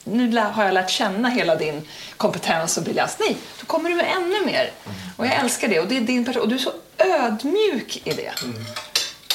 nu 0.04 0.38
har 0.38 0.64
jag 0.64 0.74
lärt 0.74 0.90
känna 0.90 1.30
hela 1.30 1.56
din 1.56 1.88
kompetens 2.18 2.78
och 2.78 2.84
briljans. 2.84 3.18
Nej, 3.20 3.38
då 3.60 3.66
kommer 3.66 3.90
du 3.90 3.96
med 3.96 4.06
ännu 4.16 4.46
mer. 4.46 4.72
Och 5.18 5.26
jag 5.26 5.34
älskar 5.34 5.68
det. 5.68 5.80
Och, 5.80 5.88
det 5.88 5.98
är 5.98 6.02
din 6.02 6.26
person. 6.26 6.42
och 6.42 6.50
du 6.50 6.56
är 6.56 6.60
så 6.60 6.74
ödmjuk 6.98 8.02
i 8.04 8.14
det. 8.14 8.32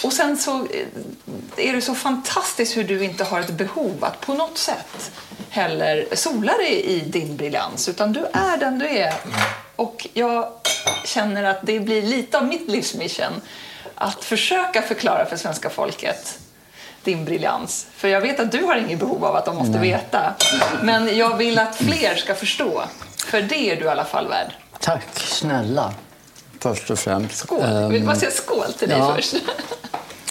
Och 0.04 0.12
sen 0.12 0.36
så 0.36 0.66
eh, 0.66 1.68
är 1.68 1.72
det 1.72 1.82
så 1.82 1.94
fantastiskt 1.94 2.76
hur 2.76 2.84
du 2.84 3.04
inte 3.04 3.24
har 3.24 3.40
ett 3.40 3.50
behov 3.50 4.04
att 4.04 4.20
på 4.20 4.34
något 4.34 4.58
sätt 4.58 5.10
heller 5.50 6.06
sola 6.12 6.52
dig 6.52 6.84
i 6.84 7.00
din 7.00 7.36
briljans. 7.36 7.88
Utan 7.88 8.12
du 8.12 8.20
är 8.32 8.56
den 8.56 8.78
du 8.78 8.88
är. 8.88 9.14
Och 9.76 10.06
jag 10.12 10.48
känner 11.04 11.44
att 11.44 11.58
det 11.62 11.80
blir 11.80 12.02
lite 12.02 12.38
av 12.38 12.46
mitt 12.46 12.68
livsmission 12.68 13.40
att 13.95 14.24
försöka 14.24 14.82
förklara 14.82 15.26
för 15.26 15.36
svenska 15.36 15.70
folket 15.70 16.38
din 17.05 17.24
briljans. 17.24 17.86
För 17.97 18.09
jag 18.09 18.20
vet 18.20 18.40
att 18.40 18.53
du 18.53 18.64
har 18.64 18.76
inget 18.76 18.99
behov 18.99 19.24
av 19.24 19.36
att 19.36 19.45
de 19.45 19.57
måste 19.57 19.78
veta. 19.78 20.34
Men 20.82 21.16
jag 21.16 21.36
vill 21.36 21.59
att 21.59 21.76
fler 21.76 22.16
ska 22.16 22.34
förstå. 22.34 22.82
För 23.16 23.43
det 23.43 23.70
är 23.70 23.76
du 23.76 23.84
i 23.84 23.88
alla 23.88 24.05
fall 24.05 24.28
värd. 24.28 24.53
Tack 24.80 25.05
snälla, 25.14 25.95
först 26.61 26.90
och 26.90 26.99
främst. 26.99 27.36
Skål! 27.36 27.62
Ehm, 27.62 27.88
Vill 27.88 28.05
bara 28.05 28.16
säga 28.16 28.30
skål 28.30 28.72
till 28.78 28.88
dig 28.88 28.99
ja. 28.99 29.14
först. 29.16 29.34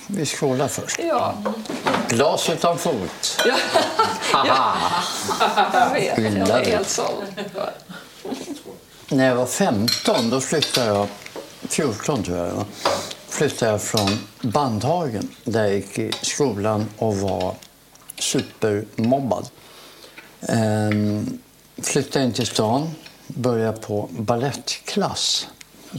vi 0.08 0.26
skålar 0.26 0.68
först. 0.68 1.00
Ja. 1.00 1.36
Glas 2.10 2.50
utan 2.50 2.78
fot. 2.78 3.42
Ja. 3.46 3.56
ja. 4.34 4.74
Jag 5.74 5.90
vet. 5.94 6.18
Jag 6.48 6.50
är 6.50 6.72
helt 6.72 6.90
såld. 6.90 7.24
När 9.10 9.28
jag 9.28 9.36
var 9.36 9.46
15 9.46 10.30
då 10.30 10.42
flyttade 10.42 10.88
jag, 10.88 11.08
14 11.70 12.24
tror 12.24 12.38
jag 12.38 12.66
flyttade 13.32 13.72
jag 13.72 13.82
från 13.82 14.10
Bandhagen 14.42 15.30
där 15.44 15.64
jag 15.64 15.74
gick 15.74 16.00
i 16.00 16.12
skolan 16.22 16.86
och 16.98 17.18
var 17.18 17.56
supermobbad. 18.20 19.50
Ehm, 20.42 21.40
flyttade 21.82 22.26
in 22.26 22.34
till 22.34 22.48
stan, 22.48 22.92
började 23.28 23.78
på 23.78 24.10
ballettklass 24.12 25.48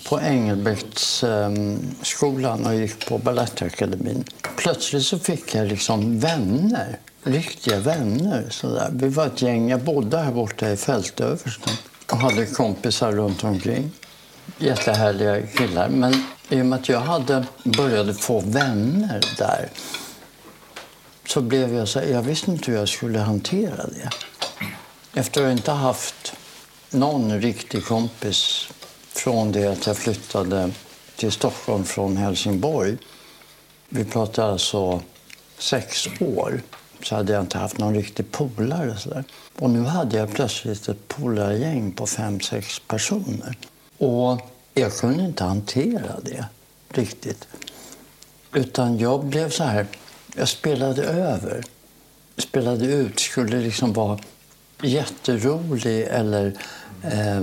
på 0.09 0.21
Engelbrektsskolan 0.21 2.61
ehm, 2.61 2.67
och 2.67 2.75
gick 2.75 3.09
på 3.09 3.19
Balettakademin. 3.19 4.25
Plötsligt 4.57 5.05
så 5.05 5.19
fick 5.19 5.55
jag 5.55 5.69
liksom 5.69 6.19
vänner, 6.19 6.99
riktiga 7.23 7.79
vänner. 7.79 8.47
Sådär. 8.51 8.91
Vi 8.93 9.09
var 9.09 9.27
ett 9.27 9.43
gäng, 9.43 9.71
jag 9.71 9.81
bodde 9.81 10.19
här 10.19 10.33
borta 10.33 10.71
i 10.71 10.77
Fältöversten 10.77 11.75
och 12.11 12.19
hade 12.19 12.47
kompisar 12.47 13.13
runt 13.13 13.45
omkring. 13.45 13.91
Jättehärliga 14.59 15.47
killar. 15.47 15.89
Men 15.89 16.25
i 16.53 16.63
och 16.63 16.67
med 16.67 16.79
att 16.79 16.89
jag 16.89 17.01
hade 17.01 17.47
började 17.65 18.15
få 18.15 18.41
vänner 18.41 19.21
där 19.39 19.69
så 21.27 21.41
blev 21.41 21.75
jag 21.75 21.89
så 21.89 21.99
jag 21.99 22.23
visste 22.23 22.51
inte 22.51 22.71
hur 22.71 22.79
jag 22.79 22.89
skulle 22.89 23.19
hantera 23.19 23.87
det. 23.87 24.11
Efter 25.15 25.47
att 25.47 25.53
inte 25.53 25.71
ha 25.71 25.79
haft 25.79 26.33
någon 26.91 27.41
riktig 27.41 27.85
kompis 27.85 28.69
från 29.09 29.53
det 29.53 29.67
att 29.67 29.87
jag 29.87 29.97
flyttade 29.97 30.71
till 31.17 31.33
Stockholm 31.33 31.85
från 31.85 32.17
Helsingborg. 32.17 32.97
Vi 33.89 34.05
pratar 34.05 34.53
alltså 34.53 35.03
sex 35.59 36.09
år. 36.21 36.63
Så 37.03 37.15
hade 37.15 37.33
jag 37.33 37.43
inte 37.43 37.59
haft 37.59 37.79
någon 37.79 37.95
riktig 37.95 38.31
polare. 38.31 38.97
Så 38.97 39.09
där. 39.09 39.25
Och 39.59 39.71
nu 39.71 39.83
hade 39.83 40.17
jag 40.17 40.33
plötsligt 40.35 40.89
ett 40.89 41.09
polargäng 41.09 41.93
på 41.93 42.07
fem, 42.07 42.41
sex 42.41 42.79
personer. 42.79 43.57
Och 43.99 44.41
jag 44.75 44.97
kunde 44.97 45.25
inte 45.25 45.45
hantera 45.45 46.21
det 46.23 46.45
riktigt. 46.89 47.49
Utan 48.55 48.99
jag 48.99 49.25
blev 49.25 49.51
så 49.51 49.65
här, 49.65 49.87
jag 50.37 50.49
spelade 50.49 51.03
över. 51.05 51.65
Spelade 52.37 52.85
ut, 52.87 53.21
skulle 53.21 53.57
liksom 53.57 53.93
vara 53.93 54.19
jätterolig 54.83 56.03
eller 56.03 56.55
eh, 57.03 57.43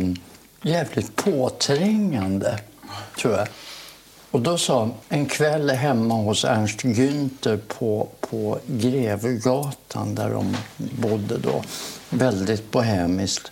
jävligt 0.61 1.15
påträngande, 1.15 2.59
tror 3.19 3.33
jag. 3.33 3.47
Och 4.31 4.41
då 4.41 4.57
sa 4.57 4.89
en 5.09 5.25
kväll 5.25 5.69
hemma 5.69 6.15
hos 6.15 6.45
Ernst 6.45 6.83
Günther 6.83 7.57
på, 7.57 8.07
på 8.19 8.59
Grevegatan 8.67 10.15
där 10.15 10.29
de 10.29 10.57
bodde 10.77 11.37
då, 11.37 11.63
väldigt 12.09 12.71
bohemiskt. 12.71 13.51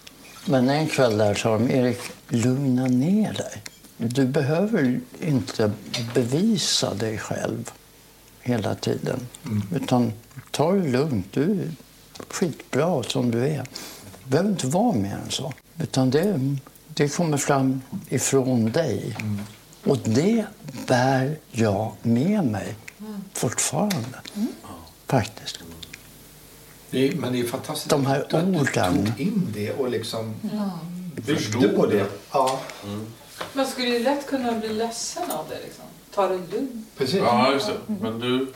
Men 0.50 0.70
en 0.70 0.88
kväll 0.88 1.18
där 1.18 1.34
sa 1.34 1.58
de, 1.58 1.72
Erik, 1.72 2.00
lugna 2.30 2.86
ner 2.86 3.34
dig. 3.34 3.62
Du 3.98 4.26
behöver 4.26 5.00
inte 5.22 5.72
bevisa 6.14 6.94
dig 6.94 7.18
själv 7.18 7.72
hela 8.42 8.76
tiden. 8.76 9.20
Utan 9.76 10.14
ta 10.52 10.72
det 10.72 10.90
lugnt. 10.90 11.28
Du 11.32 11.44
är 11.52 11.72
skitbra 12.30 13.04
som 13.04 13.32
du 13.32 13.48
är. 13.48 13.64
Du 14.24 14.30
behöver 14.30 14.50
inte 14.50 14.68
vara 14.68 14.96
mer 14.96 15.20
än 15.26 15.32
så. 15.32 15.54
Utan 15.80 16.10
det, 16.10 16.56
det 16.88 17.10
kommer 17.10 17.38
fram 17.38 17.82
ifrån 18.10 18.72
dig. 18.72 19.18
Och 19.84 19.98
det 19.98 20.46
bär 20.88 21.38
jag 21.52 21.92
med 22.02 22.44
mig 22.44 22.76
fortfarande. 23.34 24.18
Faktiskt. 25.08 25.60
Det 26.92 27.08
är, 27.08 27.16
men 27.16 27.34
det 27.34 27.40
är 27.40 27.44
fantastiskt 27.44 27.90
De 27.90 28.06
här 28.06 28.20
att 28.22 28.30
du 28.30 28.36
orden. 28.38 29.06
tog 29.06 29.20
in 29.28 29.48
det 29.54 29.72
och 29.72 29.90
liksom 29.90 30.34
byggde 31.16 31.36
Förstod 31.42 31.76
på 31.76 31.86
det. 31.86 31.98
det. 31.98 32.06
Ja, 32.32 32.60
Man 33.54 33.66
skulle 33.68 33.88
ju 33.88 34.00
lätt 34.04 34.28
kunna 34.28 34.52
bli 34.52 34.70
ledsen 34.70 35.24
av 35.32 35.46
det. 35.50 35.56
Liksom. 35.64 35.84
Ta 36.16 36.28
det 36.28 36.36
lugnt. 36.52 36.86
precis. 36.98 37.16
Ja, 37.16 37.52
just 37.54 37.68
det. 37.68 37.94
Men, 38.02 38.20
du, 38.20 38.48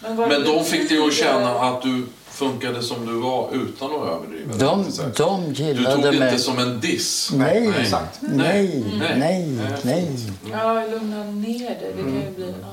Men, 0.00 0.16
vad 0.16 0.28
men 0.28 0.40
det 0.42 0.46
de 0.54 0.64
fick 0.64 0.88
dig 0.88 1.06
att 1.06 1.12
känna 1.14 1.50
att 1.50 1.82
du 1.82 2.06
funkade 2.28 2.82
som 2.82 3.06
du 3.06 3.12
var 3.12 3.50
utan 3.54 3.90
att 3.90 4.08
överdriva. 4.08 4.54
De, 4.56 4.84
de 5.16 5.52
du 5.52 5.62
gillade 5.62 5.94
tog 5.94 6.04
det 6.04 6.18
mig. 6.18 6.28
inte 6.28 6.42
som 6.42 6.58
en 6.58 6.80
diss. 6.80 7.30
Nej, 7.34 7.72
Exakt. 7.80 8.18
nej, 8.20 8.84
Nej. 8.98 9.18
nej, 9.18 9.46
Nej. 9.48 9.72
nej. 9.82 10.16
Ja, 10.52 10.86
lugna 10.86 11.24
ner 11.24 11.58
dig. 11.68 11.92
Det 11.96 12.02
kan 12.02 12.14
ju 12.22 12.30
bli... 12.36 12.54
Ja. 12.62 12.68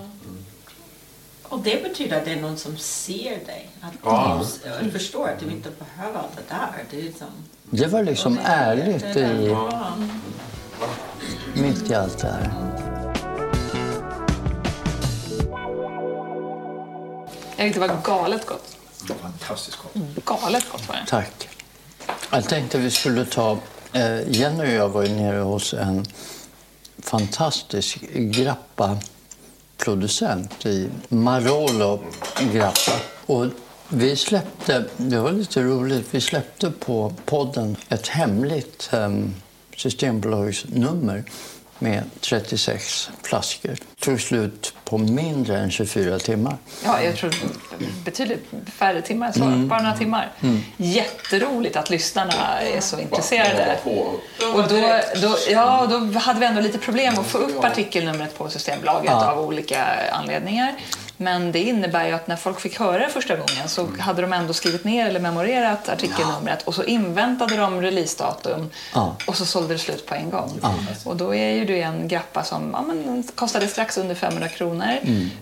Och 1.51 1.59
det 1.59 1.83
betyder 1.83 2.17
att 2.17 2.25
det 2.25 2.31
är 2.31 2.41
någon 2.41 2.57
som 2.57 2.77
ser 2.77 3.29
dig. 3.45 3.69
Att 3.81 3.93
Ja. 4.03 4.43
du 4.83 4.91
förstår 4.91 5.27
att 5.27 5.39
du 5.39 5.45
inte 5.51 5.69
behöver 5.79 6.19
allt 6.19 6.35
det 6.35 6.55
där. 6.55 6.83
Det 6.91 6.97
är 6.99 7.03
liksom, 7.03 7.27
Det 7.69 7.87
var 7.87 8.03
liksom 8.03 8.39
ärligt 8.43 9.13
det 9.13 9.19
i, 9.31 9.47
ja. 9.47 9.93
mitt 11.55 11.89
i 11.89 11.93
allt 11.95 12.17
det 12.17 12.27
här. 12.27 12.51
Det 17.57 17.77
var 17.79 18.01
galet 18.03 18.45
gott. 18.45 18.77
Fantastiskt 19.21 19.77
gott. 19.77 20.25
Galet 20.25 20.71
gott 20.71 20.87
var 20.87 20.95
det. 20.95 21.05
Tack. 21.07 21.49
Jag 22.31 22.49
tänkte 22.49 22.77
vi 22.77 22.91
skulle 22.91 23.25
ta... 23.25 23.57
Eh, 23.93 24.29
Jenny 24.31 24.63
och 24.63 24.71
jag 24.73 24.89
var 24.89 25.03
ju 25.03 25.09
nere 25.09 25.37
hos 25.39 25.73
en 25.73 26.05
fantastisk 26.99 27.97
producent 29.83 30.65
i 30.65 30.89
Marolo 31.09 31.99
Grappa. 32.53 32.99
Och 33.25 33.45
vi 33.89 34.15
släppte, 34.15 34.85
det 34.97 35.19
var 35.19 35.31
lite 35.31 35.63
roligt, 35.63 36.07
vi 36.11 36.21
släppte 36.21 36.71
på 36.71 37.13
podden 37.25 37.75
ett 37.89 38.07
hemligt 38.07 38.89
ehm, 38.93 39.13
um, 39.13 39.35
Systembolagsnummer 39.77 41.23
med 41.81 42.03
36 42.21 43.09
flaskor. 43.23 43.75
tog 43.99 44.21
slut 44.21 44.73
på 44.85 44.97
mindre 44.97 45.57
än 45.57 45.71
24 45.71 46.19
timmar. 46.19 46.57
Ja, 46.85 47.01
jag 47.01 47.15
tror 47.15 47.33
betydligt 48.05 48.45
färre 48.77 49.01
timmar 49.01 49.27
än 49.27 49.33
så. 49.33 49.39
Bara 49.39 49.81
några 49.81 49.97
timmar. 49.97 50.31
Jätteroligt 50.77 51.75
att 51.75 51.89
lyssnarna 51.89 52.59
är 52.61 52.81
så 52.81 52.99
intresserade. 52.99 53.77
Och 54.53 54.63
då, 54.69 54.99
då, 55.21 55.37
ja, 55.49 55.87
då 55.89 56.19
hade 56.19 56.39
vi 56.39 56.45
ändå 56.45 56.61
lite 56.61 56.77
problem 56.77 57.19
att 57.19 57.27
få 57.27 57.37
upp 57.37 57.63
artikelnumret 57.63 58.37
på 58.37 58.49
Systembolaget 58.49 59.11
Ja. 59.11 59.31
av 59.31 59.39
olika 59.45 59.85
anledningar. 60.11 60.75
Men 61.21 61.51
det 61.51 61.59
innebär 61.59 62.07
ju 62.07 62.13
att 62.13 62.27
när 62.27 62.35
folk 62.35 62.59
fick 62.59 62.79
höra 62.79 62.97
det 62.97 63.09
första 63.09 63.35
gången 63.35 63.69
så 63.69 63.87
hade 63.99 64.21
de 64.21 64.33
ändå 64.33 64.53
skrivit 64.53 64.83
ner 64.83 65.07
eller 65.07 65.19
memorerat 65.19 65.89
artikelnumret 65.89 66.63
och 66.63 66.75
så 66.75 66.83
inväntade 66.83 67.57
de 67.57 67.81
releasedatum 67.81 68.69
Ja. 68.93 69.15
och 69.27 69.37
så 69.37 69.45
sålde 69.45 69.73
det 69.73 69.79
slut 69.79 70.05
på 70.05 70.15
en 70.15 70.29
gång. 70.29 70.59
Och 71.05 71.15
då 71.15 71.35
är 71.35 71.51
ju 71.51 71.65
det 71.65 71.81
en 71.81 72.07
grappa 72.07 72.43
som 72.43 72.69
ja, 72.73 72.81
men, 72.81 73.23
kostade 73.35 73.67
strax 73.67 73.97
under 73.97 74.15
500 74.15 74.47
kronor. 74.49 74.93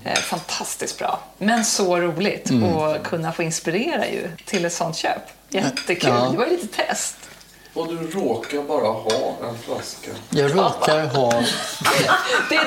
Eh, 0.03 0.13
fantastiskt 0.13 0.97
bra. 0.99 1.19
Men 1.37 1.65
så 1.65 1.97
roligt 1.99 2.51
att 2.51 3.03
kunna 3.03 3.31
få 3.31 3.43
inspirera 3.43 4.07
ju 4.07 4.29
till 4.45 4.65
ett 4.65 4.73
sånt 4.73 4.95
köp. 4.95 5.21
Jättekul. 5.49 6.09
Ja. 6.09 6.29
Det 6.31 6.37
var 6.37 6.45
ju 6.45 6.51
lite 6.51 6.67
test. 6.67 7.15
Och 7.73 7.87
du 7.87 8.11
råkar 8.11 8.63
bara 8.63 8.87
ha 8.87 9.37
en 9.49 9.57
flaska. 9.57 10.11
Jag 10.29 10.55
råkar 10.55 11.07
ha... 11.07 11.31
Det, 12.49 12.55
är 12.55 12.65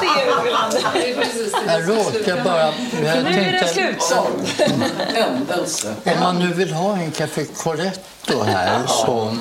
det 0.00 0.42
vi 0.42 0.44
vill 0.44 0.54
ha. 0.54 0.70
Det 0.94 1.10
är 1.10 1.14
precis 1.14 1.52
det. 1.52 1.72
Jag 1.72 1.88
råkar 1.88 2.44
bara... 2.44 2.64
Jag 3.04 3.24
Nu 3.24 3.30
är 3.30 3.52
det 3.52 3.68
slutsåld. 3.68 4.48
Händelse. 5.14 5.94
Om 6.04 6.20
man 6.20 6.38
nu 6.38 6.52
vill 6.52 6.72
ha 6.72 6.96
en 6.96 7.10
Café 7.10 7.44
Corretto 7.44 8.42
här 8.42 8.86
så 8.86 9.36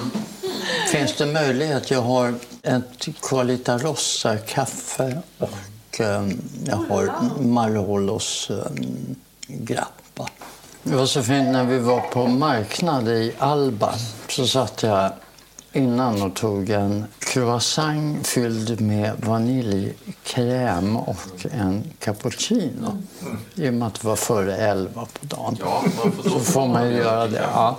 finns 0.91 1.15
det 1.15 1.25
möjlighet. 1.25 1.91
Jag 1.91 2.01
har 2.01 2.33
ett 2.63 3.07
Qualita 3.21 3.77
Rossa-kaffe 3.77 5.21
och 5.37 5.99
um, 5.99 6.41
jag 6.65 6.75
har 6.75 7.13
Marolos 7.41 8.49
um, 8.49 9.15
grappa. 9.47 10.29
Det 10.83 10.95
var 10.95 11.05
så 11.05 11.23
fint 11.23 11.49
när 11.49 11.63
vi 11.63 11.79
var 11.79 11.99
på 11.99 12.27
marknad 12.27 13.07
i 13.07 13.33
Alba. 13.37 13.93
Så 14.29 14.47
satt 14.47 14.83
jag 14.83 15.11
innan 15.73 16.21
och 16.21 16.35
tog 16.35 16.69
en 16.69 17.05
croissant 17.19 18.27
fylld 18.27 18.81
med 18.81 19.11
vaniljkräm 19.17 20.97
och 20.97 21.45
en 21.51 21.83
cappuccino. 21.99 23.03
I 23.55 23.69
och 23.69 23.73
med 23.73 23.87
att 23.87 24.01
det 24.01 24.07
var 24.07 24.15
före 24.15 24.55
elva 24.55 25.07
på 25.19 25.25
dagen. 25.25 25.57
Så 26.23 26.39
får 26.39 26.67
man 26.67 26.89
ju 26.89 26.95
göra 26.95 27.27
det. 27.27 27.47
Ja. 27.53 27.77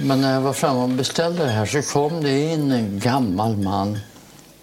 Men 0.00 0.20
när 0.20 0.34
jag 0.34 0.40
var 0.40 0.52
framme 0.52 0.82
och 0.82 0.88
beställde 0.88 1.44
det 1.44 1.50
här 1.50 1.66
så 1.66 1.82
kom 1.82 2.22
det 2.22 2.52
in 2.52 2.72
en 2.72 3.00
gammal 3.00 3.56
man 3.56 3.98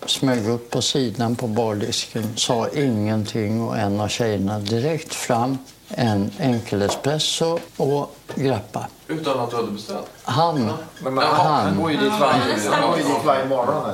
smög 0.06 0.48
upp 0.48 0.70
på 0.70 0.82
sidan 0.82 1.36
på 1.36 1.48
bardisken, 1.48 2.34
sa 2.36 2.68
ingenting 2.68 3.62
och 3.62 3.78
en 3.78 4.00
av 4.00 4.08
tjejerna 4.08 4.60
direkt 4.60 5.14
fram 5.14 5.58
en 5.90 6.32
enkel 6.40 6.82
espresso 6.82 7.60
och 7.78 8.16
grappa. 8.36 8.88
Utan 9.08 9.40
att 9.40 9.50
du 9.50 9.56
hade 9.56 9.72
beställt? 9.72 10.06
Han, 10.24 10.72
Men 11.04 11.14
man, 11.14 11.24
han 11.24 11.66
han 11.66 11.82
går 11.82 11.92
ju 11.92 11.98
dit 11.98 12.12
varje, 12.20 12.70
han 12.72 12.90
går 12.90 12.98
ju 12.98 13.04
dit 13.04 13.26
varje 13.26 13.46
morgon 13.46 13.86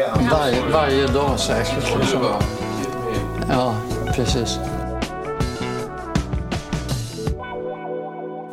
är 0.00 0.08
han. 0.10 0.28
varje, 0.30 0.62
varje 0.72 1.06
dag 1.06 1.40
säkert. 1.40 1.98
Liksom. 1.98 2.26
Ja, 3.50 3.74
precis. 4.14 4.58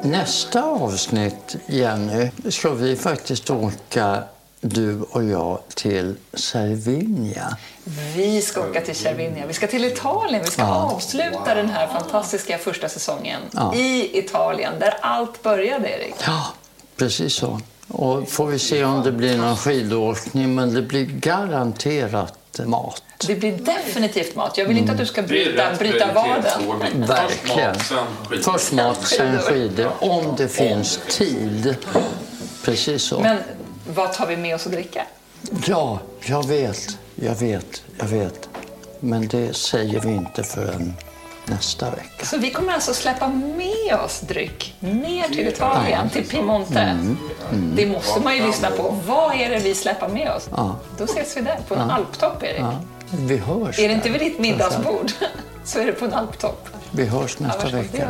Nästa 0.01 0.63
avsnitt, 0.63 1.55
Jenny, 1.65 2.31
ska 2.49 2.69
vi 2.73 2.95
faktiskt 2.95 3.49
åka, 3.49 4.23
du 4.69 5.01
och 5.01 5.23
jag, 5.23 5.59
till 5.75 6.15
Cervinia. 6.33 7.57
Vi 8.15 8.41
ska 8.41 8.61
åka 8.61 8.81
till 8.81 8.95
Cervinia. 8.95 9.45
Vi 9.47 9.53
ska 9.53 9.67
till 9.67 9.85
Italien. 9.85 10.41
Vi 10.45 10.51
ska 10.51 10.63
avsluta 10.63 11.55
den 11.55 11.69
här 11.69 11.87
fantastiska 11.87 12.57
första 12.57 12.89
säsongen 12.89 13.41
Ja. 13.51 13.75
i 13.75 14.19
Italien, 14.19 14.73
där 14.79 14.97
allt 15.01 15.43
började, 15.43 15.89
Erik. 15.89 16.15
Ja, 16.25 16.53
precis 16.97 17.33
så. 17.33 17.59
Och 17.87 18.29
får 18.29 18.47
vi 18.47 18.59
se 18.59 18.83
om 18.83 19.03
det 19.03 19.11
blir 19.11 19.37
någon 19.37 19.57
skidåkning, 19.57 20.55
men 20.55 20.73
det 20.73 20.81
blir 20.81 21.05
garanterat 21.05 22.59
mat. 22.65 23.03
Det 23.27 23.35
blir 23.35 23.57
definitivt 23.57 24.35
mat. 24.35 24.57
Jag 24.57 24.65
vill 24.65 24.77
inte 24.77 24.91
att 24.91 24.97
du 24.97 25.05
ska 25.05 25.21
är 25.21 25.27
bryta, 25.27 25.75
bryta 25.79 26.13
vaden. 26.13 27.05
Verkligen. 27.07 27.75
Först 28.43 28.71
mat, 28.71 29.07
sen 29.07 29.39
skidor, 29.39 29.91
om 29.99 30.35
det 30.37 30.47
finns 30.47 30.99
tid. 31.09 31.75
Precis 32.63 33.03
så. 33.03 33.19
Men 33.19 33.37
vad 33.87 34.13
tar 34.13 34.27
vi 34.27 34.37
med 34.37 34.55
oss 34.55 34.65
att 34.65 34.71
dricka? 34.71 35.05
Ja, 35.65 35.99
jag 36.25 36.47
vet, 36.47 36.97
jag 37.15 37.35
vet, 37.35 37.83
jag 37.99 38.05
vet. 38.07 38.49
Men 38.99 39.27
det 39.27 39.53
säger 39.55 39.99
vi 39.99 40.09
inte 40.09 40.43
förrän 40.43 40.93
nästa 41.45 41.89
vecka. 41.89 42.25
Så 42.25 42.37
vi 42.37 42.51
kommer 42.51 42.73
alltså 42.73 42.93
släppa 42.93 43.27
med 43.27 43.99
oss 44.05 44.19
dryck 44.19 44.75
ner 44.79 45.27
till 45.27 45.47
Italien, 45.47 46.09
till 46.09 46.27
Piemonte. 46.29 46.79
Mm, 46.79 47.17
Det 47.75 47.85
måste 47.85 48.19
man 48.19 48.35
ju 48.37 48.45
lyssna 48.47 48.69
på. 48.71 48.95
Vad 49.07 49.35
är 49.35 49.49
det 49.49 49.59
vi 49.59 49.75
släpper 49.75 50.07
med 50.07 50.31
oss? 50.31 50.49
Ja. 50.55 50.75
Då 50.97 51.03
ses 51.03 51.37
vi 51.37 51.41
där, 51.41 51.59
på 51.67 51.75
en 51.75 51.91
alptopp, 51.91 52.43
Erik. 52.43 52.59
Ja, 52.59 52.73
vi 53.11 53.37
hörs. 53.37 53.79
Är 53.79 53.87
det 53.87 53.93
inte 53.93 54.09
vid 54.09 54.21
ditt 54.21 54.39
middagsbord 54.39 55.11
så 55.65 55.79
är 55.79 55.85
det 55.85 55.91
på 55.91 56.05
en 56.05 56.13
alptopp. 56.13 56.67
Vi 56.91 57.05
hörs 57.05 57.35
Ja, 57.39 57.47
nästa 57.47 57.67
det 57.69 57.75
vecka. 57.75 58.09